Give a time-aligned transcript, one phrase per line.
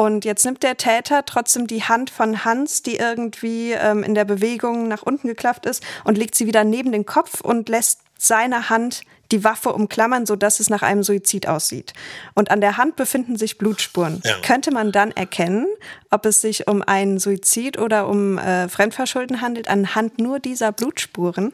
[0.00, 4.24] Und jetzt nimmt der Täter trotzdem die Hand von Hans, die irgendwie ähm, in der
[4.24, 8.70] Bewegung nach unten geklafft ist, und legt sie wieder neben den Kopf und lässt seine
[8.70, 11.92] Hand die Waffe umklammern, sodass es nach einem Suizid aussieht.
[12.34, 14.22] Und an der Hand befinden sich Blutspuren.
[14.24, 14.36] Ja.
[14.40, 15.66] Könnte man dann erkennen,
[16.08, 21.52] ob es sich um einen Suizid oder um äh, Fremdverschulden handelt, anhand nur dieser Blutspuren?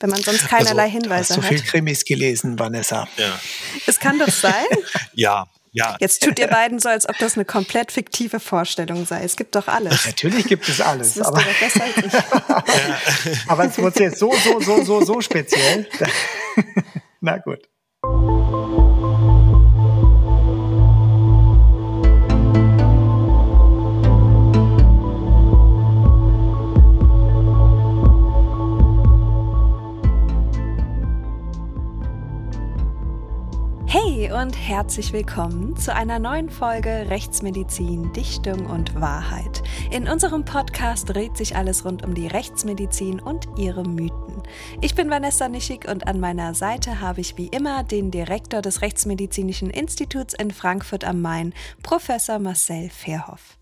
[0.00, 1.38] Wenn man sonst keinerlei also, Hinweise hat.
[1.38, 3.06] Du hast so viel Krimis gelesen, Vanessa.
[3.16, 3.38] Ja.
[3.86, 4.64] Es kann doch sein.
[5.14, 5.96] ja, ja.
[5.98, 9.24] Jetzt tut ihr beiden so, als ob das eine komplett fiktive Vorstellung sei.
[9.24, 10.06] Es gibt doch alles.
[10.06, 11.14] Natürlich gibt es alles.
[11.14, 13.48] Das aber, besser als ich.
[13.48, 15.88] aber es wird jetzt so, so, so, so, so speziell.
[17.20, 17.68] Na gut.
[34.34, 39.62] Und herzlich willkommen zu einer neuen Folge Rechtsmedizin, Dichtung und Wahrheit.
[39.92, 44.42] In unserem Podcast dreht sich alles rund um die Rechtsmedizin und ihre Mythen.
[44.80, 48.82] Ich bin Vanessa Nischig und an meiner Seite habe ich wie immer den Direktor des
[48.82, 51.54] Rechtsmedizinischen Instituts in Frankfurt am Main,
[51.84, 53.56] Professor Marcel Verhoff.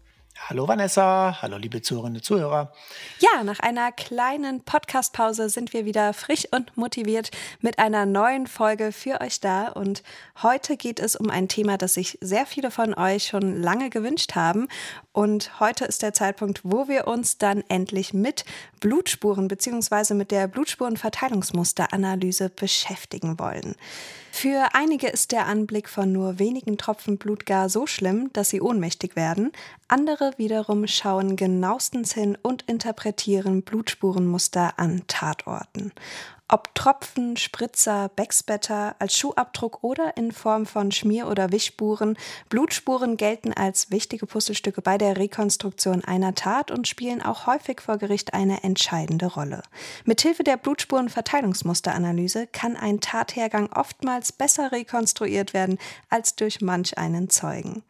[0.49, 2.73] Hallo Vanessa, hallo liebe Zuhörerinnen und Zuhörer.
[3.21, 8.91] Ja, nach einer kleinen Podcastpause sind wir wieder frisch und motiviert mit einer neuen Folge
[8.91, 9.69] für euch da.
[9.69, 10.03] Und
[10.43, 14.35] heute geht es um ein Thema, das sich sehr viele von euch schon lange gewünscht
[14.35, 14.67] haben.
[15.13, 18.45] Und heute ist der Zeitpunkt, wo wir uns dann endlich mit
[18.81, 20.15] Blutspuren bzw.
[20.15, 23.77] mit der Blutspurenverteilungsmusteranalyse beschäftigen wollen.
[24.35, 28.63] Für einige ist der Anblick von nur wenigen Tropfen Blut gar so schlimm, dass sie
[28.63, 29.53] ohnmächtig werden.
[29.93, 35.93] Andere wiederum schauen genauestens hin und interpretieren Blutspurenmuster an Tatorten.
[36.49, 42.17] Ob Tropfen, Spritzer, Backspatter, als Schuhabdruck oder in Form von Schmier- oder Wischspuren,
[42.49, 47.99] Blutspuren gelten als wichtige Puzzlestücke bei der Rekonstruktion einer Tat und spielen auch häufig vor
[47.99, 49.63] Gericht eine entscheidende Rolle.
[50.07, 55.77] Mithilfe der Blutspurenverteilungsmusteranalyse kann ein Tathergang oftmals besser rekonstruiert werden
[56.09, 57.83] als durch manch einen Zeugen.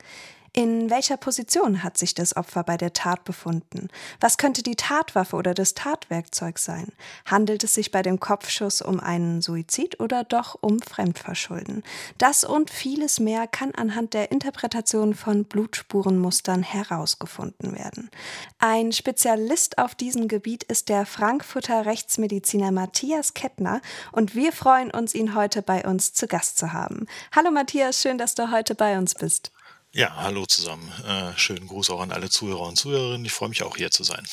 [0.55, 3.89] In welcher Position hat sich das Opfer bei der Tat befunden?
[4.21, 6.93] Was könnte die Tatwaffe oder das Tatwerkzeug sein?
[7.25, 11.83] Handelt es sich bei dem Kopfschuss um einen Suizid oder doch um Fremdverschulden?
[12.19, 18.11] Das und vieles mehr kann anhand der Interpretation von Blutspurenmustern herausgefunden werden.
[18.59, 23.81] Ein Spezialist auf diesem Gebiet ist der Frankfurter Rechtsmediziner Matthias Kettner
[24.13, 27.07] und wir freuen uns, ihn heute bei uns zu Gast zu haben.
[27.35, 29.51] Hallo Matthias, schön, dass du heute bei uns bist.
[29.95, 30.91] Ja, hallo zusammen.
[31.07, 33.27] Äh, schönen Gruß auch an alle Zuhörer und Zuhörerinnen.
[33.27, 34.27] Ich freue mich auch hier zu sein.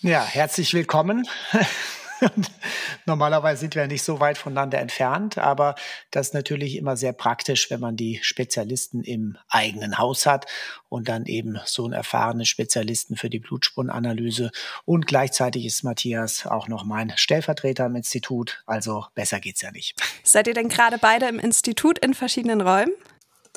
[0.00, 1.28] Ja, herzlich willkommen.
[3.06, 5.76] Normalerweise sind wir nicht so weit voneinander entfernt, aber
[6.10, 10.46] das ist natürlich immer sehr praktisch, wenn man die Spezialisten im eigenen Haus hat
[10.88, 14.50] und dann eben so einen erfahrenen Spezialisten für die Blutspurenanalyse.
[14.84, 18.64] Und gleichzeitig ist Matthias auch noch mein Stellvertreter im Institut.
[18.66, 19.94] Also besser geht's ja nicht.
[20.24, 22.90] Seid ihr denn gerade beide im Institut in verschiedenen Räumen?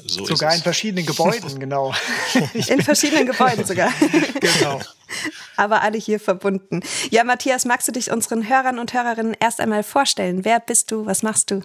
[0.06, 1.94] So sogar in verschiedenen Gebäuden, genau.
[2.68, 3.91] in verschiedenen Gebäuden sogar.
[4.40, 4.81] genau.
[5.57, 6.81] Aber alle hier verbunden.
[7.09, 10.44] Ja, Matthias, magst du dich unseren Hörern und Hörerinnen erst einmal vorstellen?
[10.46, 11.06] Wer bist du?
[11.06, 11.62] Was machst du?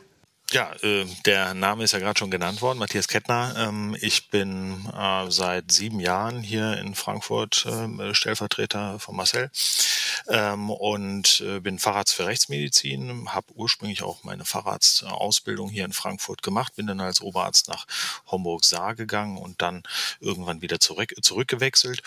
[0.53, 3.55] Ja, äh, der Name ist ja gerade schon genannt worden, Matthias Kettner.
[3.59, 9.51] Ähm, ich bin äh, seit sieben Jahren hier in Frankfurt äh, Stellvertreter von Marcel
[10.29, 16.43] ähm, und äh, bin Facharzt für Rechtsmedizin, habe ursprünglich auch meine Facharztausbildung hier in Frankfurt
[16.43, 17.87] gemacht, bin dann als Oberarzt nach
[18.27, 19.83] Homburg-Saar gegangen und dann
[20.21, 22.03] irgendwann wieder zurück, zurückgewechselt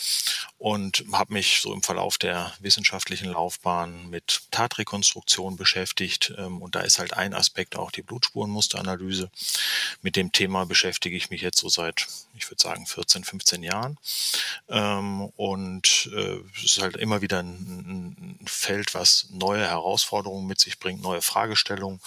[0.60, 6.82] und habe mich so im Verlauf der wissenschaftlichen Laufbahn mit Tatrekonstruktion beschäftigt ähm, und da
[6.82, 9.30] ist halt ein Aspekt auch die Blut Blutspurenmusteranalyse.
[10.02, 12.08] Mit dem Thema beschäftige ich mich jetzt so seit,
[12.40, 13.98] ich würde sagen, 14, 15 Jahren.
[14.70, 20.60] Ähm, und äh, es ist halt immer wieder ein, ein Feld, was neue Herausforderungen mit
[20.60, 22.00] sich bringt, neue Fragestellungen.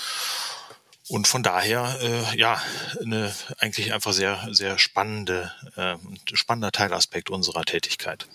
[1.08, 2.62] Und von daher, äh, ja,
[3.00, 5.96] eine eigentlich einfach sehr, sehr spannende, äh,
[6.32, 8.26] spannender Teilaspekt unserer Tätigkeit.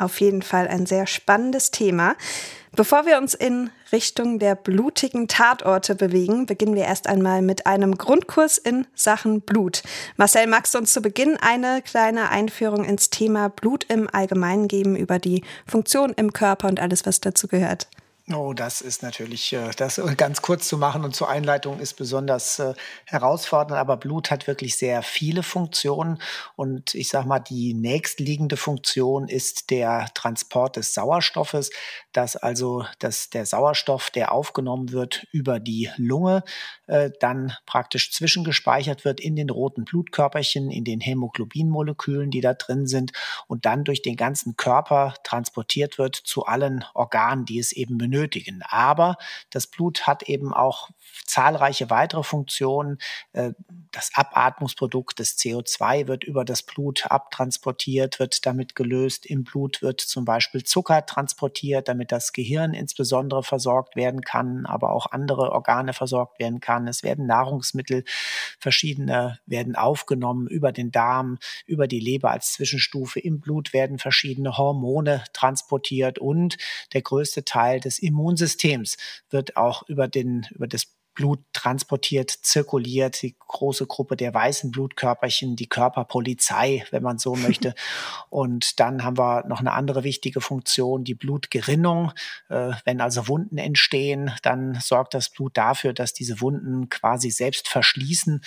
[0.00, 2.16] Auf jeden Fall ein sehr spannendes Thema.
[2.74, 7.98] Bevor wir uns in Richtung der blutigen Tatorte bewegen, beginnen wir erst einmal mit einem
[7.98, 9.82] Grundkurs in Sachen Blut.
[10.16, 14.96] Marcel, magst du uns zu Beginn eine kleine Einführung ins Thema Blut im Allgemeinen geben
[14.96, 17.88] über die Funktion im Körper und alles, was dazu gehört?
[18.32, 22.60] Oh, das ist natürlich, äh, das ganz kurz zu machen und zur Einleitung ist besonders
[22.60, 22.74] äh,
[23.06, 26.18] herausfordernd, aber Blut hat wirklich sehr viele Funktionen
[26.54, 31.70] und ich sage mal, die nächstliegende Funktion ist der Transport des Sauerstoffes,
[32.12, 36.44] dass also dass der Sauerstoff, der aufgenommen wird über die Lunge,
[36.86, 42.86] äh, dann praktisch zwischengespeichert wird in den roten Blutkörperchen, in den Hämoglobinmolekülen, die da drin
[42.86, 43.10] sind
[43.48, 48.19] und dann durch den ganzen Körper transportiert wird zu allen Organen, die es eben benötigt
[48.20, 48.62] benötigen.
[48.68, 49.16] Aber
[49.50, 50.90] das Blut hat eben auch
[51.30, 52.98] zahlreiche weitere Funktionen.
[53.32, 53.52] Äh,
[53.92, 59.26] das Abatmungsprodukt des CO2 wird über das Blut abtransportiert, wird damit gelöst.
[59.26, 64.92] Im Blut wird zum Beispiel Zucker transportiert, damit das Gehirn insbesondere versorgt werden kann, aber
[64.92, 66.86] auch andere Organe versorgt werden kann.
[66.86, 68.04] Es werden Nahrungsmittel
[68.58, 73.20] verschiedene werden aufgenommen über den Darm, über die Leber als Zwischenstufe.
[73.20, 76.56] Im Blut werden verschiedene Hormone transportiert und
[76.92, 78.96] der größte Teil des Immunsystems
[79.30, 85.56] wird auch über den, über das Blut transportiert, zirkuliert, die große Gruppe der weißen Blutkörperchen,
[85.56, 87.74] die Körperpolizei, wenn man so möchte.
[88.28, 92.12] Und dann haben wir noch eine andere wichtige Funktion, die Blutgerinnung.
[92.48, 97.68] Äh, wenn also Wunden entstehen, dann sorgt das Blut dafür, dass diese Wunden quasi selbst
[97.68, 98.42] verschließen.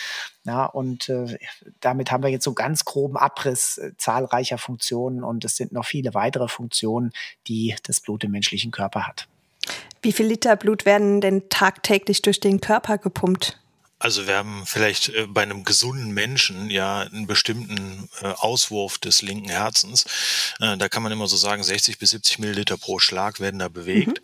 [0.46, 1.38] Ja, und äh,
[1.80, 5.86] damit haben wir jetzt so ganz groben Abriss äh, zahlreicher Funktionen und es sind noch
[5.86, 7.12] viele weitere Funktionen,
[7.48, 9.28] die das Blut im menschlichen Körper hat.
[10.02, 13.60] Wie viel Liter Blut werden denn tagtäglich durch den Körper gepumpt?
[14.04, 19.22] Also wir haben vielleicht äh, bei einem gesunden Menschen ja einen bestimmten äh, Auswurf des
[19.22, 20.04] linken Herzens.
[20.60, 23.70] Äh, da kann man immer so sagen, 60 bis 70 Milliliter pro Schlag werden da
[23.70, 24.22] bewegt.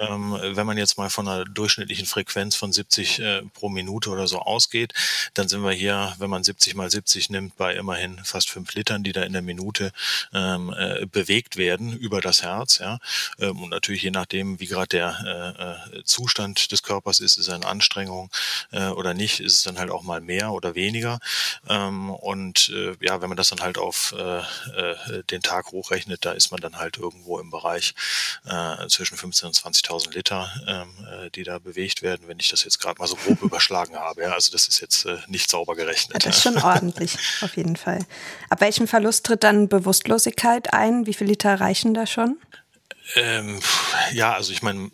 [0.00, 0.34] Mhm.
[0.34, 3.22] Ähm, wenn man jetzt mal von einer durchschnittlichen Frequenz von 70
[3.54, 4.94] pro Minute oder so ausgeht,
[5.34, 9.04] dann sind wir hier, wenn man 70 mal 70 nimmt, bei immerhin fast fünf Litern,
[9.04, 9.92] die da in der Minute
[10.32, 10.74] ähm,
[11.12, 12.78] bewegt werden über das Herz.
[12.78, 12.98] Ja.
[13.38, 18.30] Ähm, und natürlich je nachdem, wie gerade der Zustand des Körpers ist, ist eine Anstrengung
[18.72, 21.18] oder nicht, ist es dann halt auch mal mehr oder weniger.
[21.68, 26.24] Ähm, und äh, ja, wenn man das dann halt auf äh, äh, den Tag hochrechnet,
[26.24, 27.94] da ist man dann halt irgendwo im Bereich
[28.46, 32.64] äh, zwischen 15.000 und 20.000 Liter, ähm, äh, die da bewegt werden, wenn ich das
[32.64, 34.22] jetzt gerade mal so grob überschlagen habe.
[34.22, 36.14] Ja, also das ist jetzt äh, nicht sauber gerechnet.
[36.14, 38.04] Ja, das ist schon ordentlich, auf jeden Fall.
[38.48, 41.06] Ab welchem Verlust tritt dann Bewusstlosigkeit ein?
[41.06, 42.38] Wie viele Liter reichen da schon?
[43.16, 43.60] Ähm,
[44.12, 44.90] ja, also ich meine,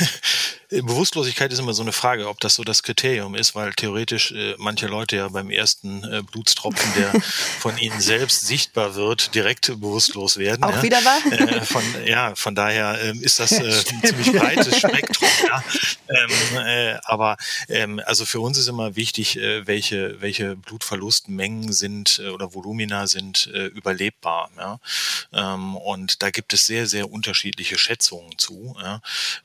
[0.68, 4.54] Bewusstlosigkeit ist immer so eine Frage, ob das so das Kriterium ist, weil theoretisch äh,
[4.58, 7.20] manche Leute ja beim ersten äh, Blutstropfen, der
[7.60, 10.64] von ihnen selbst sichtbar wird, direkt bewusstlos werden.
[10.64, 10.82] Auch ja.
[10.82, 11.32] wieder wahr?
[11.32, 15.28] Äh, von, ja, von daher ähm, ist das äh, ein ziemlich breites Spektrum.
[15.46, 15.64] Ja.
[16.08, 17.36] Ähm, äh, aber
[17.68, 23.06] ähm, also für uns ist immer wichtig, äh, welche, welche Blutverlustmengen sind äh, oder Volumina
[23.06, 24.50] sind äh, überlebbar.
[24.56, 24.80] Ja.
[25.32, 28.76] Ähm, und da gibt es sehr, sehr unterschiedliche Schätzungen zu.
[28.80, 29.00] Ja.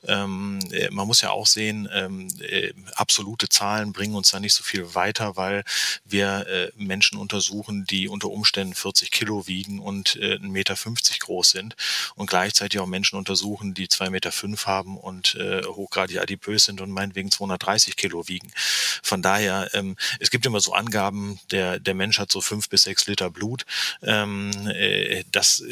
[0.06, 4.54] Ähm, äh, man muss ja auch sehen, ähm, äh, absolute Zahlen bringen uns da nicht
[4.54, 5.64] so viel weiter, weil
[6.04, 10.74] wir äh, Menschen untersuchen, die unter Umständen 40 Kilo wiegen und äh, 1,50 Meter
[11.20, 11.76] groß sind
[12.14, 14.32] und gleichzeitig auch Menschen untersuchen, die 2,5 Meter
[14.66, 18.50] haben und äh, hochgradig adipös sind und meinetwegen 230 Kilo wiegen.
[19.02, 22.84] Von daher, ähm, es gibt immer so Angaben, der, der Mensch hat so fünf bis
[22.84, 23.64] sechs Liter Blut.
[24.02, 25.62] Ähm, äh, das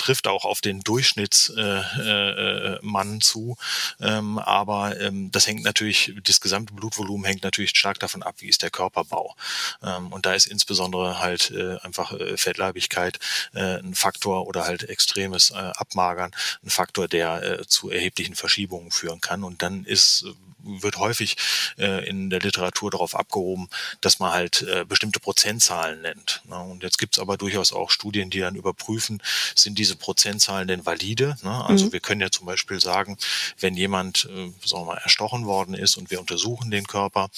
[0.00, 3.56] trifft auch auf den Durchschnittsmann äh, äh, zu.
[4.00, 8.48] Ähm, aber ähm, das hängt natürlich, das gesamte Blutvolumen hängt natürlich stark davon ab, wie
[8.48, 9.36] ist der Körperbau.
[9.82, 13.18] Ähm, und da ist insbesondere halt äh, einfach äh, Fettleibigkeit
[13.52, 16.30] äh, ein Faktor oder halt extremes äh, Abmagern
[16.64, 19.44] ein Faktor, der äh, zu erheblichen Verschiebungen führen kann.
[19.44, 20.24] Und dann ist
[20.62, 21.36] wird häufig
[21.78, 23.68] äh, in der Literatur darauf abgehoben,
[24.00, 26.42] dass man halt äh, bestimmte Prozentzahlen nennt.
[26.48, 26.58] Ne?
[26.58, 29.22] Und jetzt gibt's aber durchaus auch Studien, die dann überprüfen,
[29.54, 31.36] sind diese Prozentzahlen denn valide?
[31.42, 31.64] Ne?
[31.64, 31.92] Also mhm.
[31.92, 33.16] wir können ja zum Beispiel sagen,
[33.58, 37.30] wenn jemand, äh, sagen wir mal, erstochen worden ist und wir untersuchen den Körper,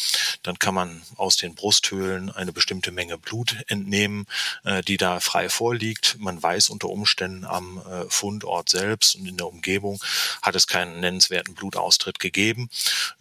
[0.42, 4.26] dann kann man aus den Brusthöhlen eine bestimmte Menge Blut entnehmen,
[4.64, 6.16] äh, die da frei vorliegt.
[6.18, 10.02] Man weiß unter Umständen am äh, Fundort selbst und in der Umgebung
[10.42, 12.70] hat es keinen nennenswerten Blutaustritt gegeben.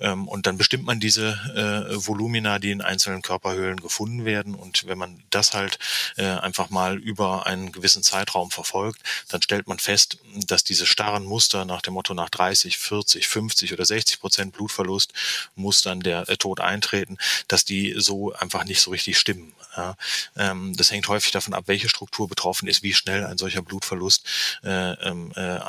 [0.01, 4.55] Ähm, und dann bestimmt man diese äh, Volumina, die in einzelnen Körperhöhlen gefunden werden.
[4.55, 5.79] Und wenn man das halt
[6.17, 10.17] äh, einfach mal über einen gewissen Zeitraum verfolgt, dann stellt man fest,
[10.48, 15.13] dass diese starren Muster nach dem Motto nach 30, 40, 50 oder 60 Prozent Blutverlust
[15.55, 17.17] muss dann der äh, Tod eintreten,
[17.48, 19.53] dass die so einfach nicht so richtig stimmen.
[19.77, 19.96] Ja.
[20.36, 24.25] Ähm, das hängt häufig davon ab, welche Struktur betroffen ist, wie schnell ein solcher Blutverlust
[24.63, 25.60] äh, ähm, äh,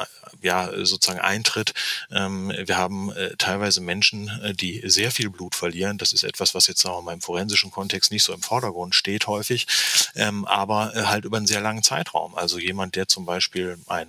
[0.41, 1.75] ja sozusagen eintritt.
[2.11, 5.99] Ähm, wir haben äh, teilweise Menschen, äh, die sehr viel Blut verlieren.
[5.99, 9.27] Das ist etwas, was jetzt auch in meinem forensischen Kontext nicht so im Vordergrund steht
[9.27, 9.67] häufig,
[10.15, 12.35] ähm, aber äh, halt über einen sehr langen Zeitraum.
[12.35, 14.09] Also jemand, der zum Beispiel ein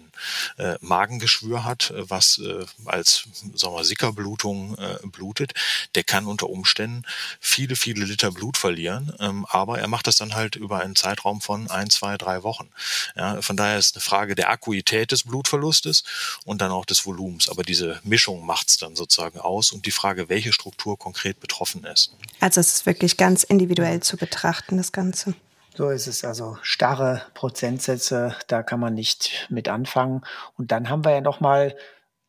[0.58, 3.26] äh, Magengeschwür hat, was äh, als
[3.56, 5.54] sagen wir, Sickerblutung äh, blutet,
[5.96, 7.04] der kann unter Umständen
[7.40, 11.42] viele, viele Liter Blut verlieren, ähm, aber er macht das dann halt über einen Zeitraum
[11.42, 12.70] von ein, zwei, drei Wochen.
[13.16, 16.04] Ja, von daher ist eine Frage der Akuität des Blutverlustes
[16.46, 17.50] und dann auch des Volumens.
[17.50, 21.84] Aber diese Mischung macht es dann sozusagen aus und die Frage, welche Struktur konkret betroffen
[21.86, 22.16] ist.
[22.40, 25.34] Also es ist wirklich ganz individuell zu betrachten, das Ganze.
[25.76, 30.22] So ist es also starre Prozentsätze, da kann man nicht mit anfangen.
[30.56, 31.76] Und dann haben wir ja noch mal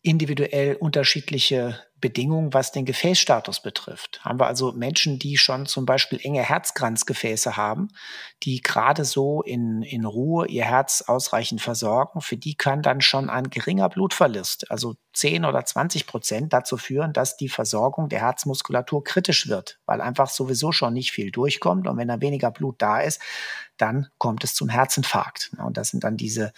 [0.04, 4.22] individuell unterschiedliche Bedingungen, was den Gefäßstatus betrifft.
[4.22, 7.88] Haben wir also Menschen, die schon zum Beispiel enge Herzkranzgefäße haben,
[8.42, 13.30] die gerade so in, in Ruhe ihr Herz ausreichend versorgen, für die kann dann schon
[13.30, 19.02] ein geringer Blutverlust, also 10 oder 20 Prozent dazu führen, dass die Versorgung der Herzmuskulatur
[19.02, 23.00] kritisch wird, weil einfach sowieso schon nicht viel durchkommt und wenn da weniger Blut da
[23.00, 23.22] ist,
[23.76, 25.50] dann kommt es zum Herzinfarkt.
[25.58, 26.52] Und das sind dann diese,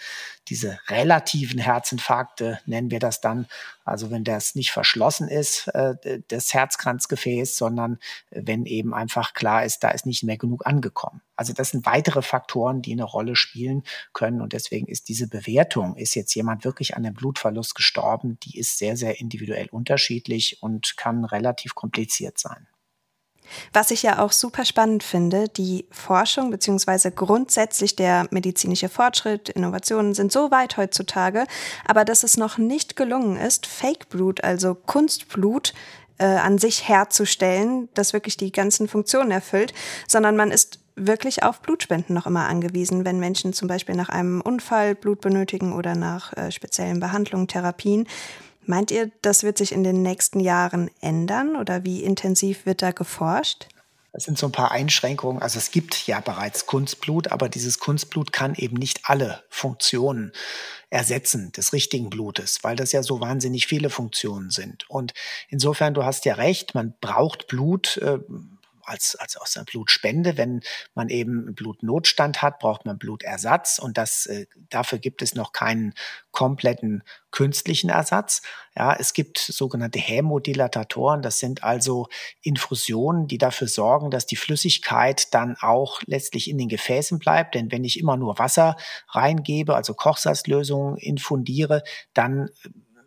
[0.47, 3.47] diese relativen Herzinfarkte, nennen wir das dann.
[3.85, 7.99] Also wenn das nicht verschlossen ist, äh, das Herzkranzgefäß, sondern
[8.31, 11.21] wenn eben einfach klar ist, da ist nicht mehr genug angekommen.
[11.35, 13.83] Also das sind weitere Faktoren, die eine Rolle spielen
[14.13, 14.41] können.
[14.41, 18.77] Und deswegen ist diese Bewertung, ist jetzt jemand wirklich an einem Blutverlust gestorben, die ist
[18.77, 22.67] sehr, sehr individuell unterschiedlich und kann relativ kompliziert sein.
[23.73, 30.13] Was ich ja auch super spannend finde, die Forschung beziehungsweise grundsätzlich der medizinische Fortschritt, Innovationen
[30.13, 31.45] sind so weit heutzutage,
[31.85, 35.73] aber dass es noch nicht gelungen ist, Fake Blut, also Kunstblut,
[36.19, 39.73] äh, an sich herzustellen, das wirklich die ganzen Funktionen erfüllt,
[40.07, 44.41] sondern man ist wirklich auf Blutspenden noch immer angewiesen, wenn Menschen zum Beispiel nach einem
[44.41, 48.07] Unfall Blut benötigen oder nach äh, speziellen Behandlungen, Therapien.
[48.67, 52.91] Meint ihr, das wird sich in den nächsten Jahren ändern oder wie intensiv wird da
[52.91, 53.67] geforscht?
[54.11, 55.41] Das sind so ein paar Einschränkungen.
[55.41, 60.33] Also es gibt ja bereits Kunstblut, aber dieses Kunstblut kann eben nicht alle Funktionen
[60.89, 64.89] ersetzen des richtigen Blutes, weil das ja so wahnsinnig viele Funktionen sind.
[64.89, 65.13] Und
[65.49, 67.97] insofern, du hast ja recht, man braucht Blut.
[67.97, 68.19] Äh,
[68.87, 70.37] als, als aus der Blutspende.
[70.37, 70.61] Wenn
[70.95, 75.93] man eben Blutnotstand hat, braucht man Blutersatz und das, äh, dafür gibt es noch keinen
[76.31, 78.41] kompletten künstlichen Ersatz.
[78.75, 81.21] Ja, es gibt sogenannte Hämodilatatoren.
[81.21, 82.07] Das sind also
[82.41, 87.55] Infusionen, die dafür sorgen, dass die Flüssigkeit dann auch letztlich in den Gefäßen bleibt.
[87.55, 88.77] Denn wenn ich immer nur Wasser
[89.09, 92.49] reingebe, also Kochsalzlösungen infundiere, dann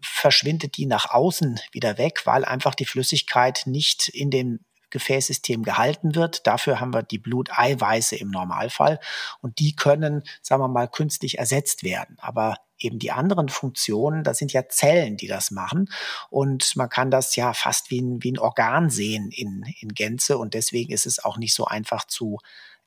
[0.02, 6.14] verschwindet die nach außen wieder weg, weil einfach die Flüssigkeit nicht in den Gefäßsystem gehalten
[6.14, 6.46] wird.
[6.46, 9.00] Dafür haben wir die Bluteiweiße im Normalfall
[9.40, 12.16] und die können, sagen wir mal, künstlich ersetzt werden.
[12.20, 15.90] Aber eben die anderen Funktionen, das sind ja Zellen, die das machen.
[16.30, 20.38] Und man kann das ja fast wie ein, wie ein Organ sehen in, in Gänze.
[20.38, 22.38] Und deswegen ist es auch nicht so einfach zu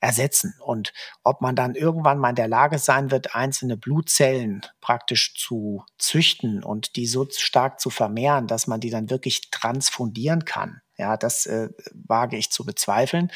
[0.04, 0.54] ersetzen.
[0.60, 0.94] Und
[1.24, 6.62] ob man dann irgendwann mal in der Lage sein wird, einzelne Blutzellen praktisch zu züchten
[6.62, 11.46] und die so stark zu vermehren, dass man die dann wirklich transfundieren kann, ja, das
[11.46, 13.32] äh, wage ich zu bezweifeln.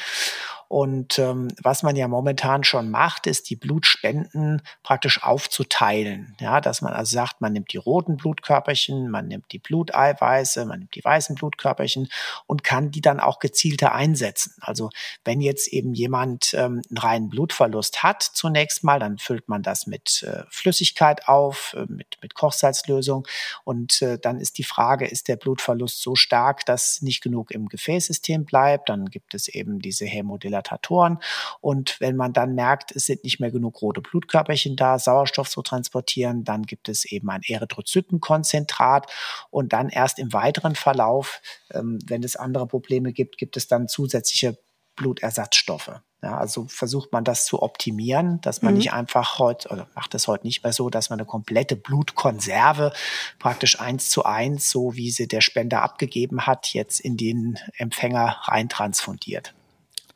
[0.68, 6.36] Und ähm, was man ja momentan schon macht, ist die Blutspenden praktisch aufzuteilen.
[6.40, 10.80] Ja, dass man also sagt, man nimmt die roten Blutkörperchen, man nimmt die Bluteiweiße, man
[10.80, 12.10] nimmt die weißen Blutkörperchen
[12.46, 14.56] und kann die dann auch gezielter einsetzen.
[14.60, 14.90] Also
[15.24, 19.86] wenn jetzt eben jemand ähm, einen reinen Blutverlust hat, zunächst mal, dann füllt man das
[19.86, 23.26] mit äh, Flüssigkeit auf, äh, mit, mit Kochsalzlösung.
[23.64, 27.70] Und äh, dann ist die Frage, ist der Blutverlust so stark, dass nicht genug im
[27.70, 28.90] Gefäßsystem bleibt?
[28.90, 31.18] Dann gibt es eben diese Hämodilatatoren Dilatatoren.
[31.60, 35.62] Und wenn man dann merkt, es sind nicht mehr genug rote Blutkörperchen da, Sauerstoff zu
[35.62, 39.10] transportieren, dann gibt es eben ein Erythrozytenkonzentrat.
[39.50, 41.40] Und dann erst im weiteren Verlauf,
[41.72, 44.58] ähm, wenn es andere Probleme gibt, gibt es dann zusätzliche
[44.96, 46.00] Blutersatzstoffe.
[46.20, 48.78] Ja, also versucht man das zu optimieren, dass man mhm.
[48.78, 52.92] nicht einfach heute, oder macht es heute nicht mehr so, dass man eine komplette Blutkonserve
[53.38, 58.38] praktisch eins zu eins, so wie sie der Spender abgegeben hat, jetzt in den Empfänger
[58.42, 59.54] reintransfundiert.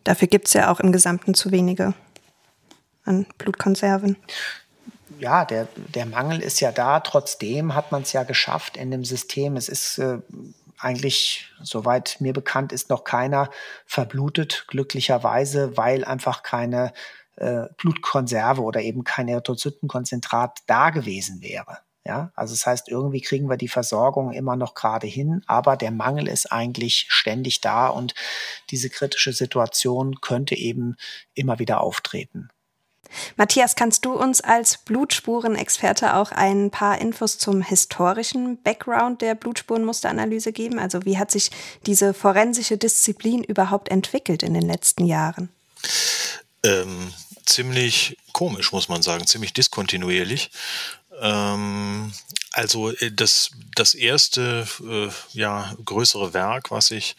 [0.05, 1.95] Dafür gibt es ja auch im Gesamten zu wenige
[3.05, 4.17] an Blutkonserven.
[5.19, 7.01] Ja, der, der Mangel ist ja da.
[7.01, 9.57] Trotzdem hat man es ja geschafft in dem System.
[9.57, 10.19] Es ist äh,
[10.79, 13.51] eigentlich, soweit mir bekannt ist, noch keiner
[13.87, 16.93] verblutet, glücklicherweise, weil einfach keine
[17.37, 21.79] äh, Blutkonserve oder eben kein Erythrozytenkonzentrat da gewesen wäre.
[22.05, 25.93] Ja, also das heißt, irgendwie kriegen wir die Versorgung immer noch gerade hin, aber der
[25.93, 28.15] Mangel ist eigentlich ständig da und
[28.71, 30.97] diese kritische Situation könnte eben
[31.35, 32.49] immer wieder auftreten.
[33.37, 40.53] Matthias, kannst du uns als Blutspurenexperte auch ein paar Infos zum historischen Background der Blutspurenmusteranalyse
[40.53, 40.79] geben?
[40.79, 41.51] Also wie hat sich
[41.87, 45.51] diese forensische Disziplin überhaupt entwickelt in den letzten Jahren?
[46.65, 47.13] Ähm,
[47.45, 50.51] ziemlich komisch, muss man sagen, ziemlich diskontinuierlich.
[51.23, 52.13] Ähm,
[52.53, 57.17] also äh, das, das erste äh, ja, größere Werk, was sich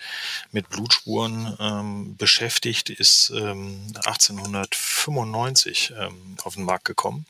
[0.52, 7.25] mit Blutspuren ähm, beschäftigt, ist ähm, 1895 ähm, auf den Markt gekommen.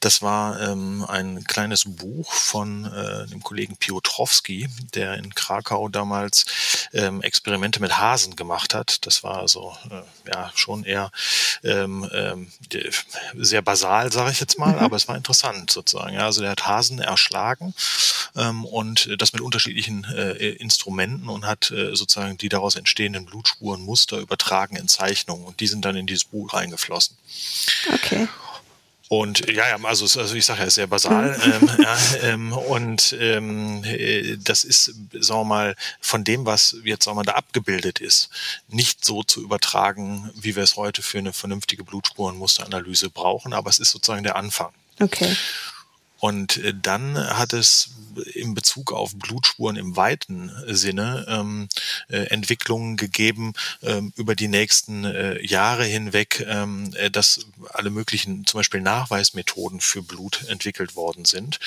[0.00, 6.44] Das war ähm, ein kleines Buch von äh, dem Kollegen Piotrowski, der in Krakau damals
[6.92, 9.06] ähm, Experimente mit Hasen gemacht hat.
[9.06, 11.10] Das war also äh, ja schon eher
[11.62, 12.06] ähm,
[13.34, 14.80] sehr basal, sage ich jetzt mal, mhm.
[14.80, 16.14] aber es war interessant sozusagen.
[16.14, 17.74] Ja, also der hat Hasen erschlagen
[18.36, 24.18] ähm, und das mit unterschiedlichen äh, Instrumenten und hat äh, sozusagen die daraus entstehenden Blutspurenmuster
[24.18, 27.16] übertragen in Zeichnungen und die sind dann in dieses Buch reingeflossen.
[27.92, 28.28] Okay.
[29.08, 31.36] Und ja, ja, also, also ich sage ja, ist sehr basal.
[31.38, 31.52] Mhm.
[31.52, 37.04] ähm, ja, ähm, und ähm, äh, das ist, sagen wir mal, von dem, was jetzt
[37.04, 38.30] sagen wir, da abgebildet ist,
[38.68, 43.78] nicht so zu übertragen, wie wir es heute für eine vernünftige Blutspurenmusteranalyse brauchen, aber es
[43.78, 44.72] ist sozusagen der Anfang.
[45.00, 45.36] Okay.
[46.24, 47.90] Und äh, dann hat es
[48.32, 51.68] in Bezug auf Blutspuren im weiten Sinne ähm,
[52.08, 53.52] äh, Entwicklungen gegeben
[53.82, 57.40] ähm, über die nächsten äh, Jahre hinweg, ähm, äh, dass
[57.74, 61.58] alle möglichen zum Beispiel Nachweismethoden für Blut entwickelt worden sind.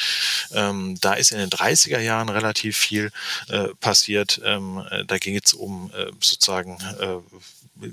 [0.51, 3.11] Ähm, da ist in den 30er Jahren relativ viel
[3.49, 4.41] äh, passiert.
[4.43, 7.17] Ähm, äh, da ging es um äh, sozusagen äh,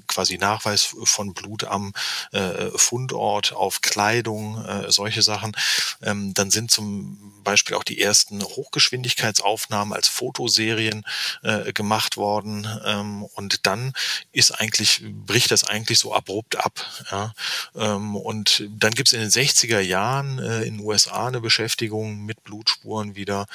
[0.07, 1.93] quasi Nachweis von Blut am
[2.33, 5.57] äh, Fundort auf Kleidung, äh, solche Sachen.
[6.03, 11.05] Ähm, dann sind zum Beispiel auch die ersten Hochgeschwindigkeitsaufnahmen als Fotoserien
[11.43, 12.67] äh, gemacht worden.
[12.85, 13.93] Ähm, und dann
[14.33, 16.85] ist eigentlich, bricht das eigentlich so abrupt ab.
[17.11, 17.35] Ja?
[17.77, 22.25] Ähm, und dann gibt es in den 60er Jahren äh, in den USA eine Beschäftigung
[22.25, 23.47] mit Blutspuren wieder.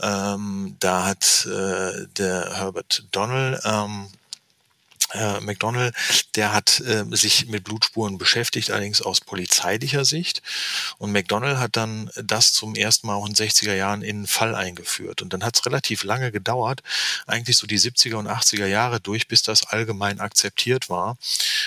[0.00, 4.08] Ähm, da hat äh, der Herbert Donnell ähm,
[5.12, 5.94] äh, McDonald,
[6.34, 10.42] der hat äh, sich mit Blutspuren beschäftigt, allerdings aus polizeilicher Sicht.
[10.98, 14.26] Und McDonald hat dann das zum ersten Mal auch in den 60er Jahren in einen
[14.26, 15.22] Fall eingeführt.
[15.22, 16.82] Und dann hat es relativ lange gedauert,
[17.26, 21.16] eigentlich so die 70er und 80er Jahre durch, bis das allgemein akzeptiert war.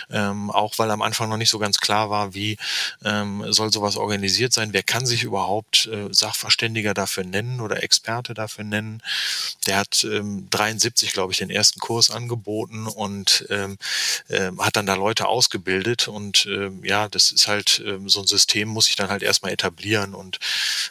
[0.10, 2.58] Ähm, auch weil am Anfang noch nicht so ganz klar war, wie
[3.04, 8.34] ähm, soll sowas organisiert sein, wer kann sich überhaupt äh, Sachverständiger dafür nennen oder Experte
[8.34, 9.02] dafür nennen.
[9.66, 13.78] Der hat ähm, 73, glaube ich, den ersten Kurs angeboten und ähm,
[14.28, 18.28] äh, hat dann da Leute ausgebildet und ähm, ja, das ist halt ähm, so ein
[18.28, 20.40] System muss sich dann halt erstmal etablieren und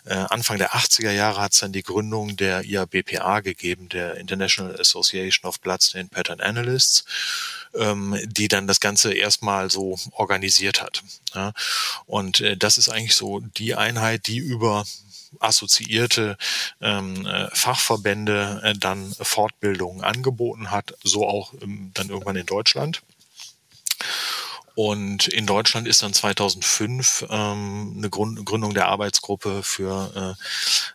[0.05, 4.79] äh, Anfang der 80er Jahre hat es dann die Gründung der IABPA gegeben, der International
[4.81, 7.05] Association of Bloodstained Pattern Analysts
[7.75, 11.03] ähm, die dann das Ganze erstmal so organisiert hat.
[12.07, 14.85] Und äh, das ist eigentlich so die Einheit, die über
[15.41, 16.37] assoziierte
[16.81, 23.03] ähm, äh, Fachverbände äh, dann Fortbildungen angeboten hat, so auch ähm, dann irgendwann in Deutschland.
[24.79, 30.37] Und in Deutschland ist dann 2005 ähm, eine Grund Gründung der Arbeitsgruppe für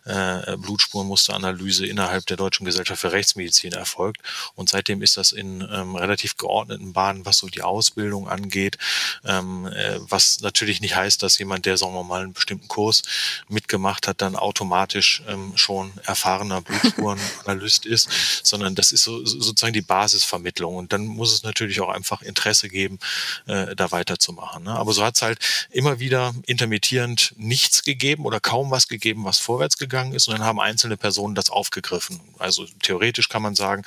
[0.06, 4.22] äh, äh, Blutspurmusteranalyse innerhalb der Deutschen Gesellschaft für Rechtsmedizin erfolgt.
[4.54, 8.78] Und seitdem ist das in ähm, relativ geordneten Bahnen, was so die Ausbildung angeht,
[9.22, 13.02] ähm, äh, was natürlich nicht heißt, dass jemand, der, sagen wir mal, einen bestimmten Kurs
[13.50, 18.08] mitgemacht hat, dann automatisch ähm, schon erfahrener Blutspurenanalyst ist,
[18.42, 20.74] sondern das ist so, sozusagen die Basisvermittlung.
[20.74, 22.98] Und dann muss es natürlich auch einfach Interesse geben,
[23.46, 24.64] äh, da weiterzumachen.
[24.64, 24.70] Ne?
[24.70, 25.38] Aber so hat es halt
[25.70, 30.28] immer wieder intermittierend nichts gegeben oder kaum was gegeben, was vorwärts gegangen ist.
[30.28, 32.20] Und dann haben einzelne Personen das aufgegriffen.
[32.38, 33.82] Also theoretisch kann man sagen,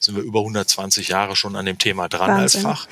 [0.00, 2.66] sind wir über 120 Jahre schon an dem Thema dran Wahnsinn.
[2.66, 2.88] als Fach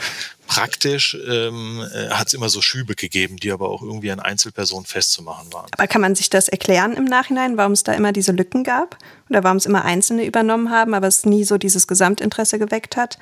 [0.47, 4.85] praktisch ähm, äh, hat es immer so Schübe gegeben, die aber auch irgendwie an Einzelpersonen
[4.85, 5.71] festzumachen waren.
[5.73, 8.99] Aber kann man sich das erklären im Nachhinein, warum es da immer diese Lücken gab?
[9.31, 13.19] Oder warum es immer Einzelne übernommen haben, aber es nie so dieses Gesamtinteresse geweckt hat?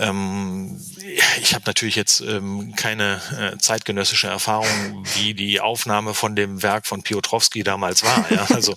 [0.00, 0.80] Ähm,
[1.40, 6.86] ich habe natürlich jetzt ähm, keine äh, zeitgenössische Erfahrung, wie die Aufnahme von dem Werk
[6.86, 8.30] von Piotrowski damals war.
[8.30, 8.46] Ja?
[8.60, 8.74] Also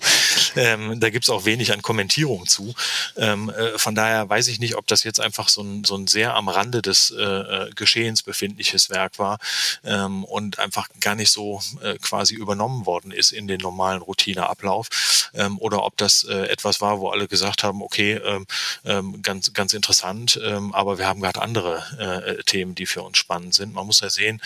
[0.56, 2.74] ähm, da gibt's auch wenig an Kommentierung zu.
[3.16, 6.06] Ähm, äh, von daher weiß ich nicht, ob das jetzt einfach so ein, so ein
[6.06, 9.38] sehr am Rande des äh, äh Geschehens befindliches Werk war
[9.84, 15.30] ähm, und einfach gar nicht so äh, quasi übernommen worden ist in den normalen Routineablauf
[15.34, 18.46] ähm, oder ob das äh, etwas war, wo alle gesagt haben, okay, ähm,
[18.84, 23.18] ähm, ganz, ganz interessant, ähm, aber wir haben gerade andere äh, Themen, die für uns
[23.18, 23.74] spannend sind.
[23.74, 24.40] Man muss ja sehen,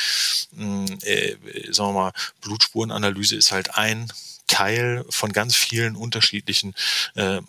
[0.53, 1.37] mh, äh,
[1.71, 4.13] sagen wir mal, Blutspurenanalyse ist halt ein
[4.49, 6.75] Teil von ganz vielen unterschiedlichen,
[7.15, 7.41] äh,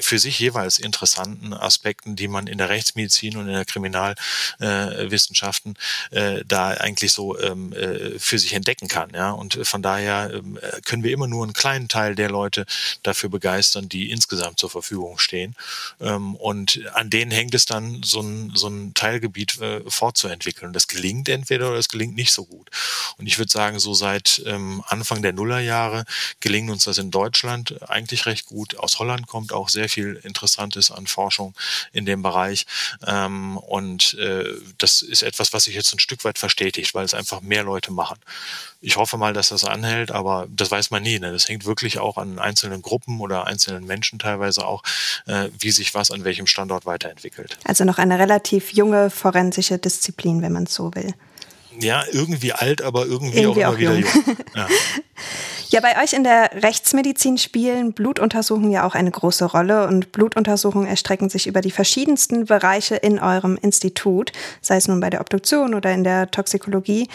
[0.00, 5.76] für sich jeweils interessanten Aspekten, die man in der Rechtsmedizin und in der Kriminalwissenschaften
[6.10, 9.10] äh, da eigentlich so ähm, äh, für sich entdecken kann.
[9.14, 9.32] Ja?
[9.32, 12.64] Und von daher ähm, können wir immer nur einen kleinen Teil der Leute
[13.02, 15.54] dafür begeistern, die insgesamt zur Verfügung stehen.
[16.00, 20.72] Ähm, und an denen hängt es dann, so ein, so ein Teilgebiet äh, fortzuentwickeln.
[20.72, 22.70] Das gelingt entweder oder es gelingt nicht so gut.
[23.18, 26.04] Und ich würde sagen, so seit ähm, Anfang der Nullerjahre
[26.40, 28.78] gelingt uns das in Deutschland eigentlich recht gut.
[28.78, 31.54] Aus Holland kommt auch sehr viel Interessantes an Forschung
[31.92, 32.66] in dem Bereich.
[33.06, 34.44] Ähm, und äh,
[34.78, 37.92] das ist etwas, was sich jetzt ein Stück weit verstetigt, weil es einfach mehr Leute
[37.92, 38.18] machen.
[38.80, 41.18] Ich hoffe mal, dass das anhält, aber das weiß man nie.
[41.18, 41.32] Ne?
[41.32, 44.82] Das hängt wirklich auch an einzelnen Gruppen oder einzelnen Menschen teilweise auch,
[45.26, 47.58] äh, wie sich was an welchem Standort weiterentwickelt.
[47.64, 51.14] Also noch eine relativ junge forensische Disziplin, wenn man so will
[51.80, 54.04] ja, irgendwie alt, aber irgendwie, irgendwie auch, auch immer jung.
[54.04, 54.36] wieder jung.
[54.54, 54.66] Ja.
[55.68, 60.88] ja, bei euch in der Rechtsmedizin spielen Blutuntersuchungen ja auch eine große Rolle und Blutuntersuchungen
[60.88, 65.74] erstrecken sich über die verschiedensten Bereiche in eurem Institut, sei es nun bei der Obduktion
[65.74, 67.08] oder in der Toxikologie.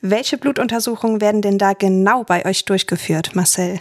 [0.00, 3.80] Welche Blutuntersuchungen werden denn da genau bei euch durchgeführt, Marcel?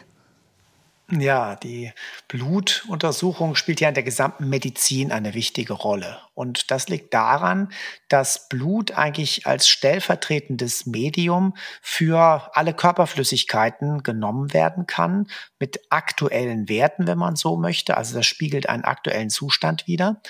[1.11, 1.91] Ja, die
[2.29, 6.19] Blutuntersuchung spielt ja in der gesamten Medizin eine wichtige Rolle.
[6.33, 7.73] Und das liegt daran,
[8.07, 15.27] dass Blut eigentlich als stellvertretendes Medium für alle Körperflüssigkeiten genommen werden kann,
[15.59, 17.97] mit aktuellen Werten, wenn man so möchte.
[17.97, 20.21] Also das spiegelt einen aktuellen Zustand wider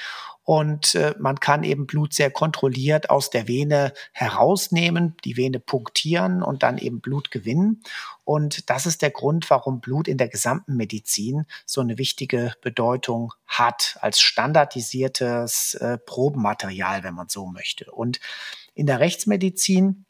[0.43, 6.43] und äh, man kann eben Blut sehr kontrolliert aus der Vene herausnehmen, die Vene punktieren
[6.43, 7.81] und dann eben Blut gewinnen.
[8.23, 13.33] Und das ist der Grund, warum Blut in der gesamten Medizin so eine wichtige Bedeutung
[13.45, 17.91] hat, als standardisiertes äh, Probenmaterial, wenn man so möchte.
[17.91, 18.19] Und
[18.73, 20.05] in der Rechtsmedizin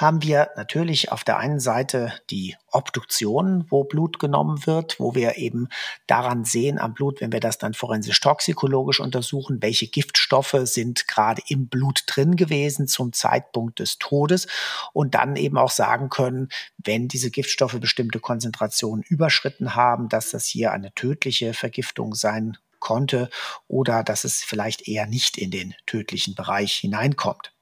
[0.00, 5.36] haben wir natürlich auf der einen Seite die Obduktion, wo Blut genommen wird, wo wir
[5.36, 5.68] eben
[6.06, 11.42] daran sehen am Blut, wenn wir das dann forensisch toxikologisch untersuchen, welche Giftstoffe sind gerade
[11.48, 14.48] im Blut drin gewesen zum Zeitpunkt des Todes
[14.92, 20.46] und dann eben auch sagen können, wenn diese Giftstoffe bestimmte Konzentrationen überschritten haben, dass das
[20.46, 23.30] hier eine tödliche Vergiftung sein konnte
[23.66, 27.52] oder dass es vielleicht eher nicht in den tödlichen Bereich hineinkommt.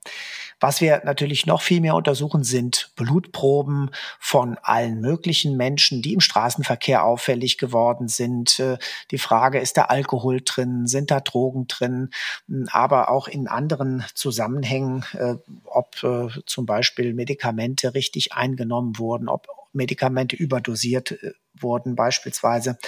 [0.61, 6.21] Was wir natürlich noch viel mehr untersuchen, sind Blutproben von allen möglichen Menschen, die im
[6.21, 8.61] Straßenverkehr auffällig geworden sind.
[8.61, 8.79] Äh,
[9.11, 12.11] die Frage, ist da Alkohol drin, sind da Drogen drin,
[12.47, 19.29] hm, aber auch in anderen Zusammenhängen, äh, ob äh, zum Beispiel Medikamente richtig eingenommen wurden,
[19.29, 21.19] ob Medikamente überdosiert
[21.55, 22.79] wurden beispielsweise.